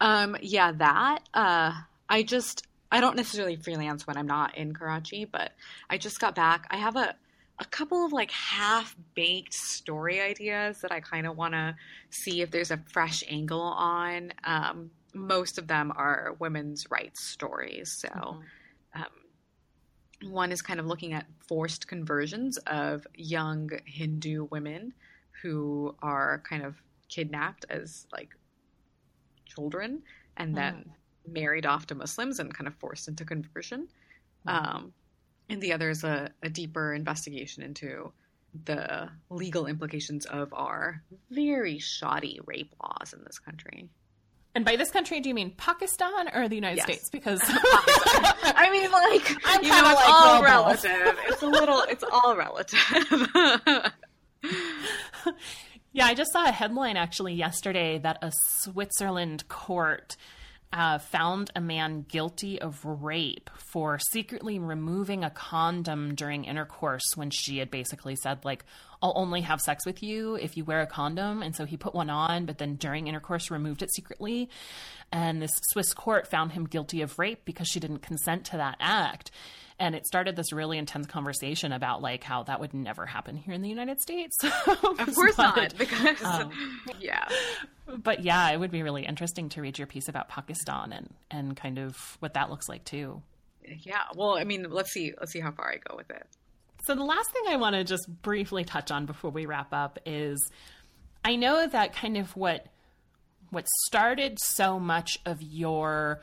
Um, 0.01 0.37
yeah, 0.41 0.73
that. 0.73 1.21
Uh, 1.33 1.73
I 2.09 2.23
just 2.23 2.67
I 2.91 3.01
don't 3.01 3.17
necessarily 3.17 3.57
freelance 3.57 4.07
when 4.07 4.17
I'm 4.17 4.27
not 4.27 4.57
in 4.57 4.73
Karachi, 4.75 5.25
but 5.25 5.53
I 5.91 5.99
just 5.99 6.21
got 6.21 6.35
back. 6.35 6.67
I 6.71 6.77
have 6.77 6.97
a 6.97 7.15
a 7.59 7.65
couple 7.65 8.05
of 8.05 8.13
like 8.13 8.33
half 8.33 8.97
baked 9.15 9.55
story 9.55 10.21
ideas 10.21 10.81
that 10.81 10.91
I 10.91 11.01
kind 11.01 11.27
of 11.27 11.37
want 11.37 11.55
to 11.55 11.77
see 12.11 12.43
if 12.43 12.51
there's 12.51 12.71
a 12.73 12.79
fresh 12.93 13.23
angle 13.29 13.61
on. 13.61 14.33
Um, 14.43 14.91
most 15.13 15.59
of 15.59 15.69
them 15.69 15.93
are 15.95 16.35
women's 16.39 16.91
rights 16.91 17.23
stories, 17.23 17.93
so. 17.93 18.43
Um, 18.95 19.05
one 20.23 20.53
is 20.53 20.63
kind 20.63 20.81
of 20.81 20.87
looking 20.87 21.13
at 21.13 21.27
forced 21.47 21.87
conversions 21.87 22.57
of 22.59 23.07
young 23.15 23.71
Hindu 23.85 24.49
women 24.51 24.95
who 25.43 25.95
are 26.03 26.43
kind 26.49 26.63
of 26.65 26.77
kidnapped 27.09 27.67
as 27.69 28.07
like 28.13 28.31
children 29.55 30.03
and 30.37 30.57
then 30.57 30.91
married 31.27 31.67
off 31.67 31.87
to 31.87 31.95
Muslims 31.95 32.39
and 32.39 32.53
kind 32.53 32.67
of 32.67 32.75
forced 32.75 33.09
into 33.09 33.25
conversion. 33.25 33.89
Um, 34.47 34.93
and 35.49 35.61
the 35.61 35.73
other 35.73 35.91
is 35.91 36.05
a, 36.05 36.31
a 36.43 36.49
deeper 36.49 36.93
investigation 36.93 37.63
into 37.63 38.13
the 38.65 39.09
legal 39.31 39.67
implications 39.67 40.27
of 40.27 40.53
our 40.53 41.03
very 41.31 41.79
shoddy 41.79 42.41
rape 42.47 42.73
laws 42.83 43.13
in 43.13 43.25
this 43.25 43.39
country. 43.39 43.89
And 44.55 44.65
by 44.65 44.77
this 44.77 44.91
country, 44.93 45.19
do 45.21 45.29
you 45.29 45.35
mean 45.35 45.53
Pakistan 45.57 46.29
or 46.33 46.49
the 46.49 46.55
United 46.55 46.77
Yes. 46.77 46.85
States? 46.87 47.11
Because 47.11 47.41
I 47.47 48.69
mean, 48.71 48.91
like, 48.91 49.37
I'm 49.45 49.65
you 49.65 49.71
kinda 49.71 49.83
know, 49.83 49.91
it's 49.91 50.01
like, 50.01 50.09
all 50.09 50.43
well, 50.43 50.43
relative. 50.43 51.19
It's 51.27 51.43
a 51.43 51.47
little, 51.49 51.83
it's 51.89 52.05
all 52.13 52.37
relative. 52.37 52.79
Yeah, 55.97 56.07
I 56.07 56.15
just 56.15 56.33
saw 56.33 56.45
a 56.45 56.51
headline 56.51 56.97
actually 56.97 57.35
yesterday 57.35 57.99
that 57.99 58.19
a 58.21 58.33
Switzerland 58.59 59.47
court 59.47 60.17
uh, 60.73 60.99
found 60.99 61.53
a 61.55 61.61
man 61.61 62.05
guilty 62.09 62.61
of 62.61 62.85
rape 62.85 63.49
for 63.55 64.01
secretly 64.01 64.59
removing 64.59 65.23
a 65.23 65.31
condom 65.31 66.17
during 66.17 66.47
intercourse 66.47 67.05
when 67.15 67.31
she 67.31 67.59
had 67.59 67.71
basically 67.71 68.17
said, 68.17 68.45
like, 68.45 68.65
I'll 69.01 69.13
only 69.15 69.43
have 69.43 69.61
sex 69.61 69.87
with 69.87 70.03
you 70.03 70.35
if 70.35 70.57
you 70.57 70.65
wear 70.65 70.81
a 70.81 70.87
condom. 70.89 71.45
And 71.45 71.55
so 71.55 71.65
he 71.65 71.77
put 71.77 71.95
one 71.95 72.11
on, 72.11 72.45
but 72.45 72.59
then 72.59 72.75
during 72.75 73.07
intercourse 73.07 73.49
removed 73.49 73.81
it 73.81 73.95
secretly. 73.95 74.51
And 75.13 75.41
this 75.41 75.53
Swiss 75.71 75.95
court 75.95 76.27
found 76.27 76.51
him 76.51 76.67
guilty 76.67 77.03
of 77.03 77.21
rape 77.21 77.45
because 77.45 77.69
she 77.69 77.79
didn't 77.79 78.03
consent 78.03 78.47
to 78.47 78.57
that 78.57 78.79
act. 78.81 79.31
And 79.79 79.97
it 79.97 80.07
started 80.07 80.37
this 80.37 80.53
really 80.53 80.79
intense 80.79 81.07
conversation 81.09 81.73
about 81.73 82.01
like 82.01 82.23
how 82.23 82.45
that 82.45 82.61
would 82.61 82.73
never 82.75 83.07
happen 83.07 83.37
here 83.37 83.53
in 83.55 83.61
the 83.63 83.69
United 83.69 84.01
States. 84.01 84.37
of 84.45 85.15
course 85.15 85.35
But- 85.37 85.57
not, 85.57 85.77
because 85.79 86.23
um, 86.23 86.51
yeah, 87.01 87.29
but 87.89 88.23
yeah, 88.23 88.51
it 88.51 88.59
would 88.61 88.71
be 88.71 88.83
really 88.85 89.05
interesting 89.05 89.49
to 89.51 89.61
read 89.61 89.77
your 89.79 89.89
piece 89.89 90.09
about 90.09 90.29
Pakistan 90.29 90.93
and 90.93 91.13
and 91.31 91.57
kind 91.57 91.79
of 91.79 91.97
what 92.21 92.35
that 92.35 92.51
looks 92.51 92.69
like 92.69 92.85
too. 92.85 93.21
yeah. 93.83 94.03
Well, 94.15 94.37
I 94.39 94.45
mean, 94.45 94.67
let's 94.71 94.93
see, 94.93 95.13
let's 95.19 95.33
see 95.33 95.41
how 95.41 95.51
far 95.51 95.71
I 95.73 95.79
go 95.89 95.97
with 95.97 96.11
it. 96.11 96.25
So 96.87 96.95
the 96.95 97.03
last 97.05 97.31
thing 97.33 97.43
I 97.49 97.57
want 97.57 97.75
to 97.75 97.83
just 97.83 98.07
briefly 98.23 98.63
touch 98.65 98.91
on 98.93 99.07
before 99.07 99.31
we 99.31 99.47
wrap 99.47 99.73
up 99.73 99.99
is 100.07 100.39
I 101.25 101.35
know 101.37 101.67
that 101.67 101.95
kind 101.95 102.17
of 102.17 102.37
what 102.37 102.67
what 103.51 103.67
started 103.87 104.39
so 104.41 104.79
much 104.79 105.19
of 105.27 105.41
your 105.43 106.21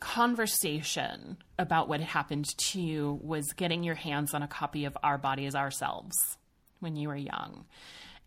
conversation 0.00 1.38
about 1.58 1.88
what 1.88 2.00
happened 2.00 2.46
to 2.56 2.80
you 2.80 3.18
was 3.22 3.52
getting 3.52 3.82
your 3.82 3.94
hands 3.94 4.34
on 4.34 4.42
a 4.42 4.48
copy 4.48 4.84
of 4.84 4.96
Our 5.02 5.18
Bodies 5.18 5.54
Ourselves 5.54 6.16
when 6.80 6.96
you 6.96 7.08
were 7.08 7.16
young. 7.16 7.64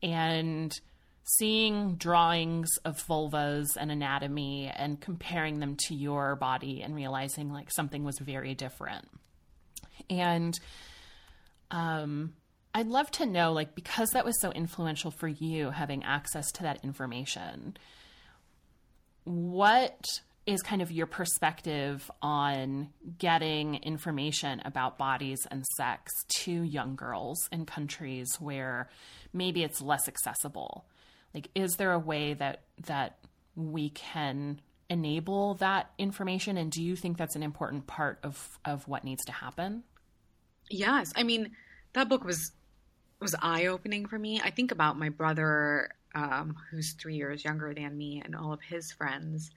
And 0.04 0.78
seeing 1.24 1.96
drawings 1.96 2.70
of 2.84 2.98
vulvas 3.06 3.78
and 3.80 3.92
anatomy 3.92 4.72
and 4.76 5.00
comparing 5.00 5.60
them 5.60 5.76
to 5.76 5.96
your 5.96 6.36
body 6.36 6.82
and 6.82 6.96
realizing 6.96 7.52
like 7.52 7.72
something 7.72 8.04
was 8.04 8.18
very 8.20 8.54
different. 8.54 9.08
And 10.10 10.60
um, 11.70 12.34
I'd 12.74 12.88
love 12.88 13.12
to 13.12 13.26
know, 13.26 13.54
like, 13.54 13.76
because 13.76 14.10
that 14.12 14.26
was 14.26 14.40
so 14.42 14.52
influential 14.52 15.12
for 15.12 15.28
you 15.28 15.70
having 15.70 16.04
access 16.04 16.52
to 16.54 16.64
that 16.64 16.84
information, 16.84 17.78
what 19.24 20.04
is 20.52 20.62
kind 20.62 20.82
of 20.82 20.92
your 20.92 21.08
perspective 21.08 22.10
on 22.22 22.90
getting 23.18 23.76
information 23.76 24.62
about 24.66 24.98
bodies 24.98 25.48
and 25.50 25.66
sex 25.78 26.12
to 26.28 26.52
young 26.52 26.96
girls 26.96 27.48
in 27.52 27.66
countries 27.66 28.36
where 28.40 28.90
maybe 29.34 29.64
it's 29.64 29.82
less 29.82 30.08
accessible? 30.08 30.86
Like, 31.34 31.50
is 31.56 31.76
there 31.78 31.94
a 31.94 32.00
way 32.00 32.34
that 32.34 32.64
that 32.86 33.18
we 33.56 33.90
can 33.90 34.60
enable 34.90 35.56
that 35.56 35.92
information? 35.98 36.58
And 36.58 36.72
do 36.72 36.84
you 36.84 36.96
think 36.96 37.18
that's 37.18 37.36
an 37.36 37.44
important 37.44 37.88
part 37.88 38.20
of 38.24 38.60
of 38.66 38.88
what 38.88 39.04
needs 39.04 39.24
to 39.26 39.32
happen? 39.32 39.84
Yes, 40.70 41.14
I 41.16 41.24
mean 41.24 41.52
that 41.94 42.10
book 42.10 42.24
was 42.24 42.52
was 43.20 43.36
eye 43.42 43.68
opening 43.68 44.08
for 44.08 44.18
me. 44.18 44.42
I 44.44 44.50
think 44.50 44.72
about 44.72 44.98
my 44.98 45.10
brother, 45.10 45.92
um, 46.16 46.56
who's 46.70 46.94
three 46.94 47.16
years 47.16 47.46
younger 47.46 47.74
than 47.74 47.96
me, 47.98 48.22
and 48.26 48.36
all 48.36 48.52
of 48.52 48.62
his 48.62 48.92
friends, 48.92 49.52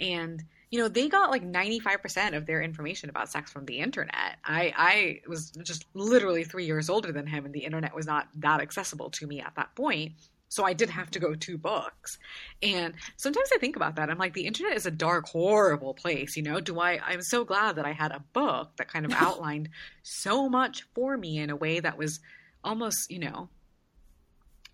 and 0.00 0.42
you 0.70 0.80
know 0.80 0.88
they 0.88 1.08
got 1.08 1.30
like 1.30 1.42
ninety 1.42 1.78
five 1.78 2.02
percent 2.02 2.34
of 2.34 2.46
their 2.46 2.62
information 2.62 3.10
about 3.10 3.28
sex 3.28 3.50
from 3.52 3.66
the 3.66 3.78
internet. 3.78 4.38
I 4.44 4.72
I 4.76 5.20
was 5.28 5.50
just 5.62 5.84
literally 5.94 6.44
three 6.44 6.66
years 6.66 6.90
older 6.90 7.12
than 7.12 7.26
him, 7.26 7.44
and 7.44 7.54
the 7.54 7.64
internet 7.64 7.94
was 7.94 8.06
not 8.06 8.28
that 8.36 8.60
accessible 8.60 9.10
to 9.10 9.26
me 9.26 9.40
at 9.40 9.54
that 9.56 9.74
point. 9.74 10.12
So 10.50 10.64
I 10.64 10.72
did 10.72 10.90
have 10.90 11.12
to 11.12 11.20
go 11.20 11.36
to 11.36 11.58
books. 11.58 12.18
And 12.60 12.94
sometimes 13.16 13.50
I 13.54 13.58
think 13.58 13.76
about 13.76 13.94
that. 13.96 14.10
I'm 14.10 14.18
like, 14.18 14.34
the 14.34 14.46
internet 14.46 14.76
is 14.76 14.84
a 14.84 14.90
dark, 14.90 15.28
horrible 15.28 15.94
place, 15.94 16.36
you 16.36 16.42
know? 16.42 16.60
Do 16.60 16.80
I 16.80 16.98
I'm 17.04 17.22
so 17.22 17.44
glad 17.44 17.76
that 17.76 17.86
I 17.86 17.92
had 17.92 18.10
a 18.10 18.24
book 18.32 18.76
that 18.76 18.88
kind 18.88 19.06
of 19.06 19.12
outlined 19.16 19.68
so 20.02 20.48
much 20.48 20.86
for 20.92 21.16
me 21.16 21.38
in 21.38 21.50
a 21.50 21.56
way 21.56 21.78
that 21.78 21.96
was 21.96 22.18
almost, 22.64 23.10
you 23.12 23.20
know, 23.20 23.48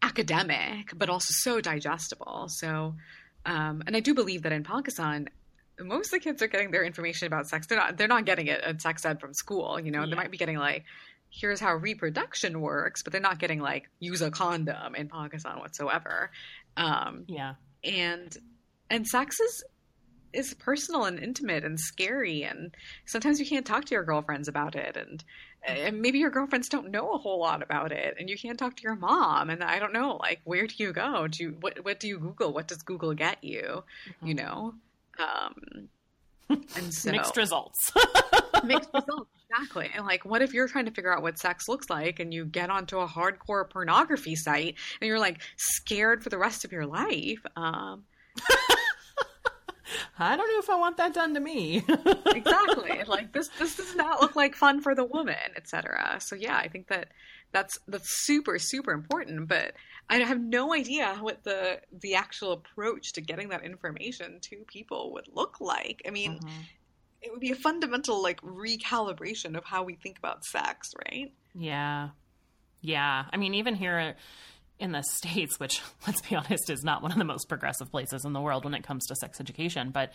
academic, 0.02 0.92
but 0.96 1.10
also 1.10 1.32
so 1.32 1.60
digestible. 1.60 2.48
So 2.48 2.94
um 3.46 3.82
and 3.86 3.96
I 3.96 4.00
do 4.00 4.12
believe 4.14 4.42
that 4.42 4.52
in 4.52 4.62
Pakistan 4.64 5.28
most 5.80 6.06
of 6.06 6.12
the 6.12 6.20
kids 6.20 6.42
are 6.42 6.46
getting 6.48 6.70
their 6.70 6.84
information 6.84 7.26
about 7.26 7.48
sex. 7.48 7.66
They're 7.66 7.78
not 7.78 7.96
they're 7.98 8.08
not 8.08 8.24
getting 8.24 8.46
it 8.46 8.60
at 8.62 8.80
sex 8.82 9.04
ed 9.04 9.20
from 9.20 9.32
school, 9.34 9.78
you 9.80 9.90
know, 9.90 10.06
they 10.08 10.16
might 10.16 10.30
be 10.30 10.38
getting 10.38 10.56
like 10.58 10.84
here's 11.30 11.60
how 11.60 11.74
reproduction 11.74 12.60
works, 12.60 13.02
but 13.02 13.12
they're 13.12 13.20
not 13.20 13.38
getting 13.38 13.60
like 13.60 13.90
use 13.98 14.22
a 14.22 14.30
condom 14.30 14.94
in 14.94 15.08
Pakistan 15.08 15.58
whatsoever. 15.58 16.30
Um, 16.76 17.24
Yeah. 17.28 17.54
and 17.84 18.34
and 18.90 19.06
sex 19.06 19.38
is 19.40 19.64
is 20.32 20.54
personal 20.54 21.04
and 21.04 21.18
intimate 21.18 21.64
and 21.64 21.78
scary, 21.80 22.42
and 22.42 22.74
sometimes 23.06 23.40
you 23.40 23.46
can't 23.46 23.64
talk 23.66 23.84
to 23.86 23.94
your 23.94 24.04
girlfriends 24.04 24.48
about 24.48 24.74
it, 24.76 24.96
and, 24.96 25.24
and 25.66 26.00
maybe 26.00 26.18
your 26.18 26.30
girlfriends 26.30 26.68
don't 26.68 26.90
know 26.90 27.12
a 27.12 27.18
whole 27.18 27.40
lot 27.40 27.62
about 27.62 27.92
it, 27.92 28.16
and 28.18 28.30
you 28.30 28.36
can't 28.36 28.58
talk 28.58 28.76
to 28.76 28.82
your 28.82 28.96
mom, 28.96 29.50
and 29.50 29.62
I 29.62 29.78
don't 29.78 29.92
know, 29.92 30.16
like 30.16 30.40
where 30.44 30.66
do 30.66 30.74
you 30.78 30.92
go? 30.92 31.26
Do 31.28 31.42
you 31.42 31.56
what 31.60 31.84
what 31.84 32.00
do 32.00 32.08
you 32.08 32.18
Google? 32.18 32.52
What 32.52 32.68
does 32.68 32.82
Google 32.82 33.14
get 33.14 33.42
you? 33.42 33.84
You 34.22 34.34
know. 34.34 34.74
Um, 35.18 35.88
and 36.76 36.94
so 36.94 37.10
Mixed 37.10 37.36
results. 37.36 37.92
mixed 38.64 38.90
results 38.94 39.30
exactly 39.50 39.90
and 39.94 40.06
like 40.06 40.24
what 40.24 40.42
if 40.42 40.54
you're 40.54 40.66
trying 40.66 40.86
to 40.86 40.90
figure 40.90 41.14
out 41.14 41.22
what 41.22 41.38
sex 41.38 41.68
looks 41.68 41.90
like 41.90 42.20
and 42.20 42.32
you 42.32 42.44
get 42.44 42.70
onto 42.70 42.98
a 42.98 43.06
hardcore 43.06 43.68
pornography 43.68 44.34
site 44.34 44.74
and 45.00 45.08
you're 45.08 45.18
like 45.18 45.40
scared 45.56 46.22
for 46.22 46.30
the 46.30 46.38
rest 46.38 46.64
of 46.64 46.72
your 46.72 46.86
life 46.86 47.38
um 47.54 48.04
I 50.18 50.36
don't 50.36 50.48
know 50.48 50.58
if 50.58 50.70
I 50.70 50.76
want 50.76 50.96
that 50.96 51.14
done 51.14 51.34
to 51.34 51.40
me. 51.40 51.84
exactly 52.26 53.02
like 53.06 53.32
this 53.32 53.48
this 53.58 53.76
does 53.76 53.94
not 53.94 54.20
look 54.20 54.36
like 54.36 54.54
fun 54.54 54.80
for 54.80 54.94
the 54.94 55.04
woman 55.04 55.36
etc 55.56 56.16
so 56.18 56.34
yeah 56.34 56.56
i 56.56 56.68
think 56.68 56.88
that 56.88 57.08
that's 57.52 57.78
that's 57.88 58.10
super 58.10 58.58
super 58.58 58.92
important 58.92 59.48
but 59.48 59.72
i 60.10 60.16
have 60.18 60.40
no 60.40 60.74
idea 60.74 61.16
what 61.20 61.42
the 61.44 61.80
the 62.00 62.14
actual 62.14 62.52
approach 62.52 63.12
to 63.12 63.20
getting 63.20 63.48
that 63.48 63.64
information 63.64 64.38
to 64.40 64.64
people 64.66 65.12
would 65.12 65.28
look 65.32 65.60
like 65.60 66.02
i 66.06 66.10
mean 66.10 66.38
mm-hmm. 66.38 66.60
it 67.22 67.30
would 67.30 67.40
be 67.40 67.52
a 67.52 67.56
fundamental 67.56 68.22
like 68.22 68.40
recalibration 68.42 69.56
of 69.56 69.64
how 69.64 69.82
we 69.82 69.94
think 69.94 70.18
about 70.18 70.44
sex 70.44 70.94
right 71.10 71.32
Yeah. 71.54 72.10
Yeah. 72.82 73.24
I 73.32 73.36
mean, 73.36 73.54
even 73.54 73.74
here 73.74 74.14
in 74.78 74.92
the 74.92 75.02
States, 75.02 75.58
which, 75.58 75.80
let's 76.06 76.20
be 76.22 76.36
honest, 76.36 76.70
is 76.70 76.84
not 76.84 77.02
one 77.02 77.12
of 77.12 77.18
the 77.18 77.24
most 77.24 77.48
progressive 77.48 77.90
places 77.90 78.24
in 78.24 78.32
the 78.32 78.40
world 78.40 78.64
when 78.64 78.74
it 78.74 78.82
comes 78.82 79.06
to 79.06 79.16
sex 79.16 79.40
education, 79.40 79.90
but 79.90 80.12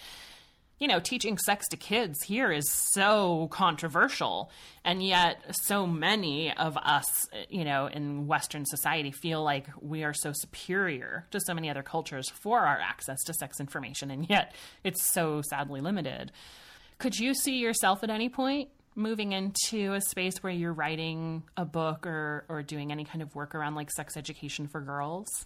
you 0.81 0.87
know, 0.87 0.99
teaching 0.99 1.37
sex 1.37 1.67
to 1.67 1.77
kids 1.77 2.23
here 2.23 2.51
is 2.51 2.67
so 2.91 3.47
controversial. 3.51 4.49
And 4.83 5.03
yet, 5.03 5.37
so 5.51 5.85
many 5.85 6.51
of 6.57 6.75
us, 6.75 7.27
you 7.49 7.63
know, 7.63 7.85
in 7.85 8.25
Western 8.25 8.65
society 8.65 9.11
feel 9.11 9.43
like 9.43 9.67
we 9.79 10.03
are 10.03 10.15
so 10.15 10.31
superior 10.33 11.27
to 11.29 11.39
so 11.39 11.53
many 11.53 11.69
other 11.69 11.83
cultures 11.83 12.31
for 12.31 12.61
our 12.61 12.79
access 12.79 13.21
to 13.25 13.33
sex 13.35 13.59
information. 13.59 14.09
And 14.09 14.27
yet, 14.27 14.55
it's 14.83 15.03
so 15.03 15.43
sadly 15.43 15.81
limited. 15.81 16.31
Could 16.97 17.19
you 17.19 17.35
see 17.35 17.59
yourself 17.59 18.03
at 18.03 18.09
any 18.09 18.29
point 18.29 18.69
moving 18.95 19.31
into 19.31 19.93
a 19.93 20.01
space 20.01 20.43
where 20.43 20.51
you're 20.51 20.73
writing 20.73 21.43
a 21.55 21.65
book 21.65 22.05
or, 22.05 22.45
or 22.49 22.61
doing 22.63 22.91
any 22.91 23.05
kind 23.05 23.21
of 23.21 23.33
work 23.35 23.55
around 23.55 23.75
like 23.75 23.91
sex 23.91 24.17
education 24.17 24.67
for 24.67 24.81
girls? 24.81 25.45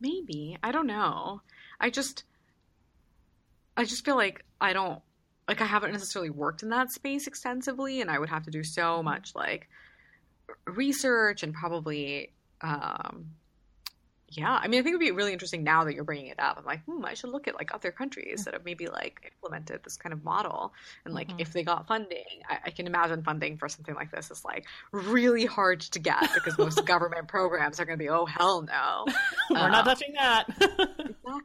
Maybe. 0.00 0.58
I 0.62 0.72
don't 0.72 0.86
know. 0.86 1.40
I 1.80 1.90
just 1.90 2.24
I 3.76 3.84
just 3.84 4.04
feel 4.04 4.16
like 4.16 4.44
I 4.60 4.72
don't 4.72 5.00
like 5.48 5.60
I 5.60 5.66
haven't 5.66 5.92
necessarily 5.92 6.30
worked 6.30 6.62
in 6.62 6.70
that 6.70 6.90
space 6.92 7.26
extensively 7.26 8.00
and 8.00 8.10
I 8.10 8.18
would 8.18 8.28
have 8.28 8.44
to 8.44 8.50
do 8.50 8.62
so 8.62 9.02
much 9.02 9.34
like 9.34 9.68
research 10.66 11.42
and 11.42 11.54
probably 11.54 12.32
um 12.60 13.30
yeah, 14.36 14.58
I 14.62 14.68
mean, 14.68 14.80
I 14.80 14.82
think 14.82 14.94
it 14.94 14.98
would 14.98 15.04
be 15.04 15.10
really 15.10 15.32
interesting 15.32 15.64
now 15.64 15.84
that 15.84 15.94
you're 15.94 16.04
bringing 16.04 16.26
it 16.28 16.38
up. 16.40 16.56
I'm 16.58 16.64
like, 16.64 16.84
hmm, 16.84 17.04
I 17.04 17.14
should 17.14 17.30
look 17.30 17.48
at 17.48 17.54
like 17.54 17.74
other 17.74 17.90
countries 17.92 18.44
that 18.44 18.54
have 18.54 18.64
maybe 18.64 18.86
like 18.88 19.32
implemented 19.34 19.82
this 19.84 19.96
kind 19.96 20.12
of 20.12 20.22
model, 20.24 20.72
and 21.04 21.14
like 21.14 21.28
Mhm. 21.28 21.40
if 21.40 21.52
they 21.52 21.62
got 21.62 21.86
funding, 21.86 22.24
I, 22.48 22.58
I 22.66 22.70
can 22.70 22.86
imagine 22.86 23.22
funding 23.22 23.56
for 23.58 23.68
something 23.68 23.94
like 23.94 24.10
this 24.10 24.30
is 24.30 24.44
like 24.44 24.66
really 24.92 25.46
hard 25.46 25.80
to 25.80 25.98
get 25.98 26.20
because 26.34 26.58
most 26.58 26.84
government 26.86 27.28
programs 27.28 27.78
are 27.80 27.84
going 27.84 27.98
to 27.98 28.02
be, 28.02 28.08
oh 28.10 28.26
hell 28.26 28.62
no, 28.62 29.04
We're 29.50 29.68
not 29.70 29.86
Uh, 29.86 29.94
touching 29.94 30.14
that. 30.14 30.44
exactly. 30.98 31.40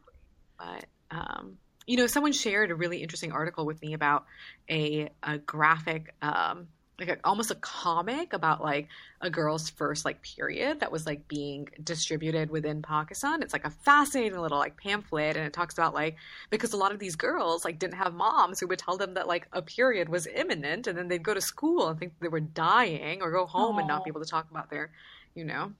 But 0.58 0.84
um, 1.10 1.58
you 1.86 1.96
know, 1.96 2.06
someone 2.06 2.32
shared 2.32 2.70
a 2.70 2.74
really 2.74 3.02
interesting 3.02 3.32
article 3.32 3.66
with 3.66 3.80
me 3.82 3.94
about 3.94 4.24
a 4.70 5.10
a 5.22 5.38
graphic, 5.38 6.14
um, 6.22 6.68
like 7.00 7.08
a, 7.08 7.18
almost 7.24 7.50
a 7.50 7.56
comic 7.56 8.32
about 8.32 8.62
like 8.62 8.88
a 9.20 9.30
girl's 9.30 9.70
first 9.70 10.04
like 10.04 10.22
period 10.22 10.80
that 10.80 10.92
was 10.92 11.06
like 11.06 11.26
being 11.26 11.68
distributed 11.82 12.50
within 12.50 12.82
Pakistan. 12.82 13.42
It's 13.42 13.52
like 13.52 13.64
a 13.64 13.70
fascinating 13.70 14.38
little 14.38 14.58
like 14.58 14.76
pamphlet, 14.76 15.36
and 15.36 15.46
it 15.46 15.52
talks 15.52 15.74
about 15.74 15.94
like 15.94 16.16
because 16.50 16.72
a 16.72 16.76
lot 16.76 16.92
of 16.92 16.98
these 16.98 17.16
girls 17.16 17.64
like 17.64 17.78
didn't 17.78 17.94
have 17.94 18.14
moms 18.14 18.60
who 18.60 18.66
would 18.68 18.78
tell 18.78 18.96
them 18.96 19.14
that 19.14 19.26
like 19.26 19.48
a 19.52 19.62
period 19.62 20.08
was 20.08 20.26
imminent, 20.26 20.86
and 20.86 20.96
then 20.96 21.08
they'd 21.08 21.22
go 21.22 21.34
to 21.34 21.40
school 21.40 21.88
and 21.88 21.98
think 21.98 22.12
they 22.20 22.28
were 22.28 22.40
dying, 22.40 23.22
or 23.22 23.30
go 23.30 23.46
home 23.46 23.78
and 23.78 23.88
not 23.88 24.04
be 24.04 24.10
able 24.10 24.22
to 24.22 24.30
talk 24.30 24.50
about 24.50 24.70
their, 24.70 24.90
you 25.34 25.44
know 25.44 25.72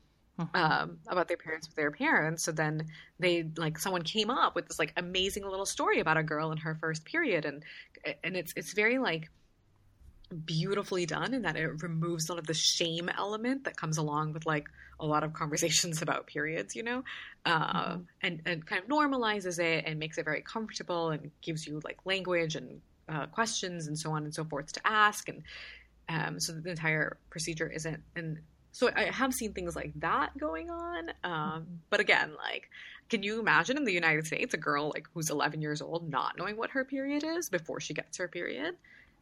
um, 0.55 0.99
about 1.09 1.29
their 1.29 1.37
parents 1.37 1.69
with 1.69 1.77
their 1.77 1.91
parents. 1.91 2.43
So 2.43 2.53
then 2.53 2.87
they 3.19 3.47
like 3.57 3.79
someone 3.79 4.03
came 4.03 4.31
up 4.31 4.55
with 4.55 4.69
this 4.69 4.79
like 4.79 4.93
amazing 4.97 5.45
little 5.45 5.67
story 5.67 6.01
about 6.01 6.17
a 6.17 6.23
girl 6.23 6.53
in 6.53 6.59
her 6.59 6.77
first 6.81 7.05
period, 7.05 7.45
and 7.45 7.63
and 8.25 8.37
it's 8.37 8.53
it's 8.57 8.73
very 8.73 8.99
like 8.99 9.31
beautifully 10.47 11.07
done 11.07 11.35
in 11.35 11.43
that 11.43 11.57
it 11.57 11.83
removes 11.83 12.29
a 12.29 12.33
lot 12.33 12.39
of 12.39 12.47
the 12.47 12.55
shame 12.55 13.09
element 13.09 13.65
that 13.65 13.77
comes 13.77 13.99
along 13.99 14.33
with 14.33 14.47
like 14.47 14.69
a 14.99 15.07
lot 15.07 15.25
of 15.25 15.33
conversations 15.43 16.03
about 16.03 16.27
periods, 16.27 16.77
you 16.77 16.83
know, 16.83 17.03
um, 17.47 18.07
and 18.23 18.41
and 18.47 18.67
kind 18.67 18.83
of 18.83 18.89
normalizes 18.89 19.59
it 19.59 19.85
and 19.87 19.99
makes 19.99 20.19
it 20.19 20.25
very 20.25 20.43
comfortable 20.43 21.11
and 21.11 21.31
gives 21.43 21.67
you 21.67 21.81
like 21.85 21.99
language 22.05 22.57
and 22.57 22.81
uh, 23.09 23.27
questions 23.27 23.87
and 23.87 23.99
so 23.99 24.13
on 24.13 24.25
and 24.25 24.35
so 24.35 24.45
forth 24.45 24.73
to 24.73 24.81
ask 24.87 25.29
and 25.29 25.43
um, 26.09 26.41
so 26.41 26.53
the 26.53 26.71
entire 26.71 27.17
procedure 27.31 27.69
isn't 27.69 28.03
and 28.17 28.39
so 28.73 28.91
I 28.95 29.05
have 29.05 29.35
seen 29.35 29.53
things 29.53 29.75
like 29.75 29.93
that 29.97 30.37
going 30.39 30.71
on. 30.71 31.11
Um, 31.25 31.67
but 31.91 32.01
again, 32.01 32.33
like, 32.37 32.71
can 33.09 33.23
you 33.23 33.41
imagine 33.41 33.77
in 33.77 33.85
the 33.85 33.93
United 33.93 34.27
States 34.27 34.55
a 34.55 34.57
girl 34.57 34.93
like 34.95 35.09
who's 35.13 35.31
11 35.31 35.61
years 35.61 35.83
old 35.83 36.09
not 36.09 36.39
knowing 36.39 36.57
what 36.57 36.71
her 36.71 36.85
period 36.85 37.25
is 37.25 37.49
before 37.49 37.81
she 37.81 37.95
gets 37.95 38.19
her 38.19 38.29
period? 38.29 38.77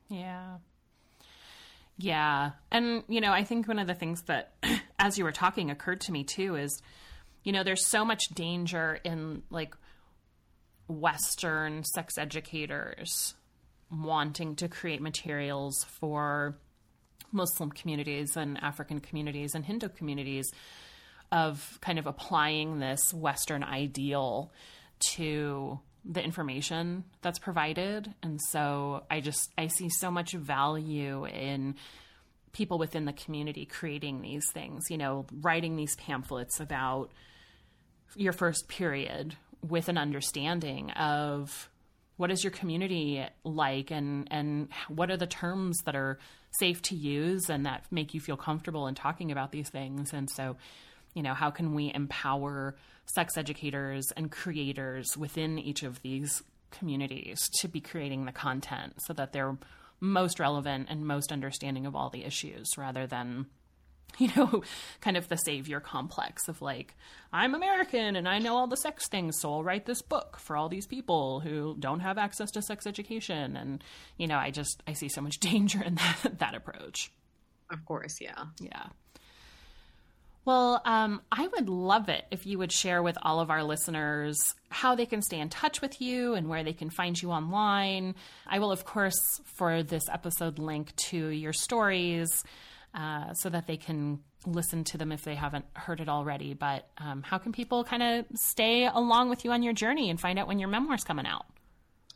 Yeah. 0.08 0.58
Yeah. 1.98 2.52
And, 2.70 3.02
you 3.08 3.20
know, 3.20 3.32
I 3.32 3.44
think 3.44 3.66
one 3.66 3.80
of 3.80 3.88
the 3.88 3.94
things 3.94 4.22
that, 4.22 4.54
as 4.98 5.18
you 5.18 5.24
were 5.24 5.32
talking, 5.32 5.70
occurred 5.70 6.00
to 6.02 6.12
me 6.12 6.24
too 6.24 6.54
is, 6.54 6.80
you 7.42 7.52
know, 7.52 7.64
there's 7.64 7.86
so 7.86 8.04
much 8.04 8.28
danger 8.34 9.00
in 9.04 9.42
like 9.50 9.74
Western 10.86 11.84
sex 11.84 12.16
educators 12.16 13.34
wanting 13.90 14.54
to 14.56 14.68
create 14.68 15.02
materials 15.02 15.84
for 15.84 16.56
Muslim 17.32 17.70
communities 17.70 18.36
and 18.36 18.62
African 18.62 19.00
communities 19.00 19.54
and 19.54 19.64
Hindu 19.64 19.88
communities 19.88 20.50
of 21.32 21.78
kind 21.82 21.98
of 21.98 22.06
applying 22.06 22.78
this 22.78 23.12
Western 23.12 23.62
ideal 23.62 24.52
to 25.14 25.78
the 26.04 26.22
information 26.22 27.04
that's 27.22 27.38
provided. 27.38 28.12
And 28.22 28.40
so 28.40 29.04
I 29.10 29.20
just, 29.20 29.50
I 29.58 29.66
see 29.66 29.88
so 29.88 30.10
much 30.10 30.32
value 30.32 31.26
in 31.26 31.74
people 32.52 32.78
within 32.78 33.04
the 33.04 33.12
community 33.12 33.66
creating 33.66 34.22
these 34.22 34.50
things, 34.52 34.90
you 34.90 34.96
know, 34.96 35.26
writing 35.40 35.76
these 35.76 35.94
pamphlets 35.96 36.60
about 36.60 37.10
your 38.16 38.32
first 38.32 38.68
period 38.68 39.36
with 39.66 39.88
an 39.88 39.98
understanding 39.98 40.90
of 40.92 41.68
what 42.16 42.30
is 42.30 42.42
your 42.42 42.50
community 42.50 43.24
like 43.44 43.90
and 43.90 44.28
and 44.30 44.68
what 44.88 45.10
are 45.10 45.16
the 45.16 45.26
terms 45.26 45.78
that 45.84 45.94
are 45.94 46.18
safe 46.58 46.82
to 46.82 46.94
use 46.94 47.48
and 47.48 47.66
that 47.66 47.84
make 47.90 48.14
you 48.14 48.20
feel 48.20 48.36
comfortable 48.36 48.86
in 48.86 48.94
talking 48.94 49.30
about 49.30 49.52
these 49.52 49.68
things 49.68 50.12
and 50.12 50.28
so 50.30 50.56
you 51.14 51.22
know 51.22 51.34
how 51.34 51.50
can 51.50 51.74
we 51.74 51.92
empower 51.94 52.76
sex 53.14 53.36
educators 53.36 54.06
and 54.16 54.30
creators 54.30 55.16
within 55.16 55.58
each 55.58 55.82
of 55.82 56.00
these 56.02 56.42
communities 56.70 57.38
to 57.60 57.68
be 57.68 57.80
creating 57.80 58.24
the 58.24 58.32
content 58.32 58.94
so 58.98 59.12
that 59.12 59.32
they're 59.32 59.56
most 60.00 60.38
relevant 60.38 60.86
and 60.90 61.06
most 61.06 61.32
understanding 61.32 61.86
of 61.86 61.96
all 61.96 62.10
the 62.10 62.24
issues 62.24 62.68
rather 62.76 63.06
than 63.06 63.46
you 64.18 64.30
know, 64.36 64.62
kind 65.00 65.16
of 65.16 65.28
the 65.28 65.36
savior 65.36 65.80
complex 65.80 66.48
of 66.48 66.62
like, 66.62 66.96
I'm 67.32 67.54
American 67.54 68.16
and 68.16 68.28
I 68.28 68.38
know 68.38 68.56
all 68.56 68.66
the 68.66 68.76
sex 68.76 69.06
things, 69.08 69.38
so 69.38 69.52
I'll 69.52 69.62
write 69.62 69.86
this 69.86 70.02
book 70.02 70.38
for 70.38 70.56
all 70.56 70.68
these 70.68 70.86
people 70.86 71.40
who 71.40 71.76
don't 71.78 72.00
have 72.00 72.18
access 72.18 72.50
to 72.52 72.62
sex 72.62 72.86
education. 72.86 73.56
And, 73.56 73.84
you 74.16 74.26
know, 74.26 74.38
I 74.38 74.50
just, 74.50 74.82
I 74.86 74.94
see 74.94 75.08
so 75.08 75.20
much 75.20 75.38
danger 75.40 75.82
in 75.82 75.96
that, 75.96 76.38
that 76.38 76.54
approach. 76.54 77.12
Of 77.70 77.84
course, 77.84 78.18
yeah. 78.20 78.44
Yeah. 78.60 78.86
Well, 80.44 80.80
um, 80.84 81.20
I 81.30 81.46
would 81.46 81.68
love 81.68 82.08
it 82.08 82.24
if 82.30 82.46
you 82.46 82.58
would 82.58 82.72
share 82.72 83.02
with 83.02 83.18
all 83.20 83.40
of 83.40 83.50
our 83.50 83.62
listeners 83.62 84.38
how 84.70 84.94
they 84.94 85.04
can 85.04 85.20
stay 85.20 85.40
in 85.40 85.50
touch 85.50 85.82
with 85.82 86.00
you 86.00 86.34
and 86.34 86.48
where 86.48 86.64
they 86.64 86.72
can 86.72 86.88
find 86.88 87.20
you 87.20 87.30
online. 87.30 88.14
I 88.46 88.58
will, 88.58 88.72
of 88.72 88.84
course, 88.84 89.40
for 89.44 89.82
this 89.82 90.08
episode, 90.10 90.58
link 90.58 90.96
to 91.10 91.28
your 91.28 91.52
stories 91.52 92.44
uh, 92.94 93.34
so 93.34 93.50
that 93.50 93.66
they 93.66 93.76
can 93.76 94.20
listen 94.46 94.84
to 94.84 94.98
them 94.98 95.12
if 95.12 95.22
they 95.22 95.34
haven't 95.34 95.66
heard 95.74 96.00
it 96.00 96.08
already. 96.08 96.54
But 96.54 96.88
um, 96.98 97.22
how 97.22 97.38
can 97.38 97.52
people 97.52 97.84
kind 97.84 98.02
of 98.02 98.24
stay 98.34 98.86
along 98.86 99.28
with 99.28 99.44
you 99.44 99.52
on 99.52 99.62
your 99.62 99.74
journey 99.74 100.08
and 100.08 100.20
find 100.20 100.38
out 100.38 100.48
when 100.48 100.58
your 100.58 100.68
memoir's 100.68 101.04
coming 101.04 101.26
out? 101.26 101.46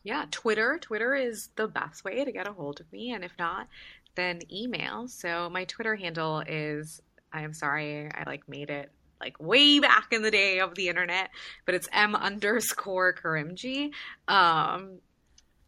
Yeah, 0.05 0.25
Twitter. 0.31 0.79
Twitter 0.81 1.15
is 1.15 1.51
the 1.57 1.69
best 1.69 2.05
way 2.05 2.25
to 2.25 2.33
get 2.33 2.49
a 2.49 2.53
hold 2.53 2.81
of 2.81 2.91
me. 2.93 3.13
And 3.13 3.25
if 3.25 3.33
not, 3.39 3.69
then 4.15 4.41
email. 4.51 5.09
So 5.09 5.49
my 5.51 5.65
Twitter 5.65 5.95
handle 5.95 6.43
is 6.47 7.01
I 7.33 7.43
am 7.43 7.55
sorry, 7.55 8.11
I 8.13 8.25
like 8.27 8.49
made 8.49 8.71
it 8.71 8.91
like 9.21 9.41
way 9.41 9.79
back 9.79 10.09
in 10.11 10.23
the 10.23 10.31
day 10.31 10.59
of 10.61 10.75
the 10.75 10.89
internet, 10.89 11.31
but 11.65 11.75
it's 11.75 11.89
M 11.93 12.15
underscore 12.15 13.15
Karimjee. 13.15 13.93
Um 14.29 14.99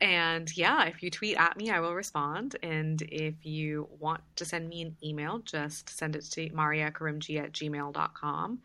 and 0.01 0.55
yeah, 0.57 0.85
if 0.85 1.03
you 1.03 1.11
tweet 1.11 1.39
at 1.39 1.57
me, 1.57 1.71
I 1.71 1.81
will 1.81 1.95
respond. 1.95 2.57
And 2.63 3.01
if 3.01 3.35
you 3.43 3.89
want 3.99 4.21
to 4.37 4.45
send 4.45 4.69
me 4.69 4.83
an 4.83 4.97
email, 5.03 5.39
just 5.39 5.89
send 5.97 6.15
it 6.15 6.25
to 6.33 6.51
mariyakarimjee 6.51 7.43
at 7.43 7.53
gmail.com. 7.53 8.59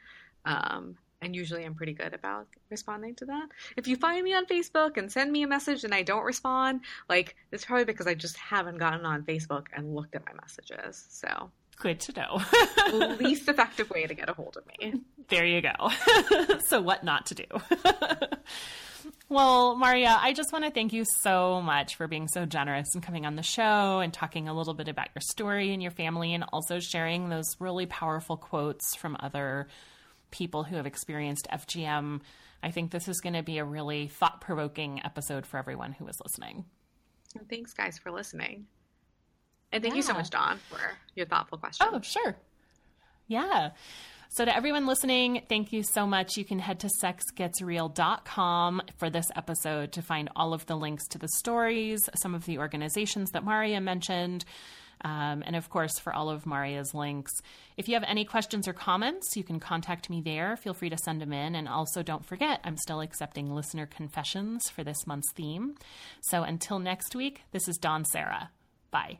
Um, 0.45 0.97
and 1.22 1.36
usually 1.36 1.66
I'm 1.66 1.76
pretty 1.76 1.93
good 1.93 2.14
about 2.14 2.47
responding 2.70 3.16
to 3.16 3.26
that. 3.26 3.47
If 3.78 3.88
you 3.88 3.95
find 3.95 4.24
me 4.24 4.34
on 4.34 4.45
Facebook 4.47 4.97
and 4.97 5.12
send 5.12 5.32
me 5.32 5.43
a 5.43 5.47
message 5.47 5.84
and 5.84 5.93
I 5.93 6.02
don't 6.02 6.24
respond, 6.24 6.82
like 7.08 7.36
it's 7.52 7.66
probably 7.66 7.86
because 7.86 8.08
I 8.08 8.16
just 8.16 8.38
haven't 8.38 8.78
gotten 8.78 9.06
on 9.06 9.24
Facebook 9.24 9.68
and 9.74 9.95
looked 9.95 10.16
at 10.16 10.26
my 10.26 10.34
messages. 10.41 11.06
So, 11.10 11.52
Good 11.80 12.02
to 12.02 12.14
know. 12.14 13.16
least 13.20 13.48
effective 13.48 13.90
way 13.90 14.06
to 14.06 14.14
get 14.14 14.30
a 14.30 14.34
hold 14.34 14.58
of 14.58 14.66
me. 14.68 15.02
There 15.30 15.45
you 15.45 15.62
go. 15.62 15.90
so, 16.68 16.82
what 16.82 17.06
not 17.06 17.28
to 17.28 17.36
do? 17.36 17.45
well, 19.30 19.78
Mariya, 19.78 20.18
I 20.20 20.34
just 20.34 20.52
want 20.52 20.66
to 20.66 20.72
thank 20.72 20.91
you 20.91 21.06
so 21.22 21.62
much 21.62 21.95
for 21.95 22.10
being 22.10 22.28
so 22.28 22.45
generous 22.45 22.94
and 22.94 23.02
coming 23.02 23.26
on 23.26 23.38
the 23.38 23.44
show 23.44 23.99
and 24.02 24.14
talking 24.14 24.49
a 24.49 24.53
little 24.53 24.74
bit 24.74 24.90
about 24.90 25.08
your 25.16 25.22
story 25.22 25.72
and 25.72 25.82
your 25.82 25.91
family 25.91 26.34
and 26.34 26.44
also 26.52 26.80
sharing 26.80 27.30
those 27.30 27.56
really 27.60 27.86
powerful 27.86 28.36
quotes 28.36 28.94
from 28.95 29.16
other 29.22 29.68
people 30.32 30.64
who 30.64 30.76
have 30.76 30.86
experienced 30.86 31.48
FGM. 31.49 32.20
I 32.62 32.72
think 32.72 32.91
this 32.91 33.08
is 33.08 33.22
going 33.22 33.36
to 33.36 33.44
be 33.44 33.58
a 33.58 33.64
really 33.64 34.10
thought 34.10 34.41
provoking 34.41 34.99
episode 35.06 35.45
for 35.45 35.58
everyone 35.58 35.94
who 35.94 36.06
is 36.08 36.20
listening. 36.26 36.66
Thanks, 37.49 37.74
guys, 37.74 37.98
for 37.98 38.12
listening. 38.12 38.66
And 39.72 39.84
thank 39.84 39.96
you 39.96 40.02
so 40.02 40.14
much, 40.14 40.30
Dawn, 40.30 40.60
for 40.70 40.80
your 41.16 41.26
thoughtful 41.26 41.58
question. 41.58 41.88
Oh, 41.91 42.02
sure. 42.02 42.36
Yeah. 43.28 43.72
So, 44.32 44.46
to 44.46 44.56
everyone 44.56 44.86
listening, 44.86 45.44
thank 45.50 45.74
you 45.74 45.82
so 45.82 46.06
much. 46.06 46.38
You 46.38 46.46
can 46.46 46.60
head 46.60 46.80
to 46.82 46.90
sexgetsreal.com 47.04 48.82
for 48.98 49.10
this 49.10 49.26
episode 49.36 49.91
to 49.94 50.04
find 50.04 50.30
all 50.36 50.54
of 50.54 50.68
the 50.68 50.76
links 50.76 51.08
to 51.10 51.18
the 51.18 51.28
stories, 51.38 52.08
some 52.16 52.36
of 52.36 52.46
the 52.46 52.60
organizations 52.60 53.32
that 53.32 53.44
Mariya 53.44 53.82
mentioned, 53.82 54.46
um, 55.02 55.44
and 55.46 55.56
of 55.56 55.70
course, 55.70 55.98
for 55.98 56.14
all 56.14 56.30
of 56.30 56.46
Mariya's 56.46 56.94
links. 56.94 57.32
If 57.78 57.88
you 57.88 57.96
have 57.96 58.04
any 58.06 58.26
questions 58.26 58.68
or 58.68 58.74
comments, 58.74 59.36
you 59.36 59.44
can 59.44 59.60
contact 59.60 60.10
me 60.10 60.22
there. 60.22 60.58
Feel 60.58 60.74
free 60.74 60.90
to 60.90 60.98
send 60.98 61.22
them 61.22 61.34
in. 61.34 61.56
And 61.56 61.68
also, 61.68 62.04
don't 62.04 62.26
forget, 62.26 62.60
I'm 62.64 62.78
still 62.78 63.02
accepting 63.02 63.54
listener 63.54 63.86
confessions 63.86 64.70
for 64.70 64.84
this 64.84 65.08
month's 65.08 65.32
theme. 65.34 65.76
So, 66.22 66.44
until 66.44 66.80
next 66.80 67.16
week, 67.16 67.44
this 67.52 67.68
is 67.68 67.78
Dawn 67.78 68.06
Serra. 68.06 68.52
Bye. 68.91 69.20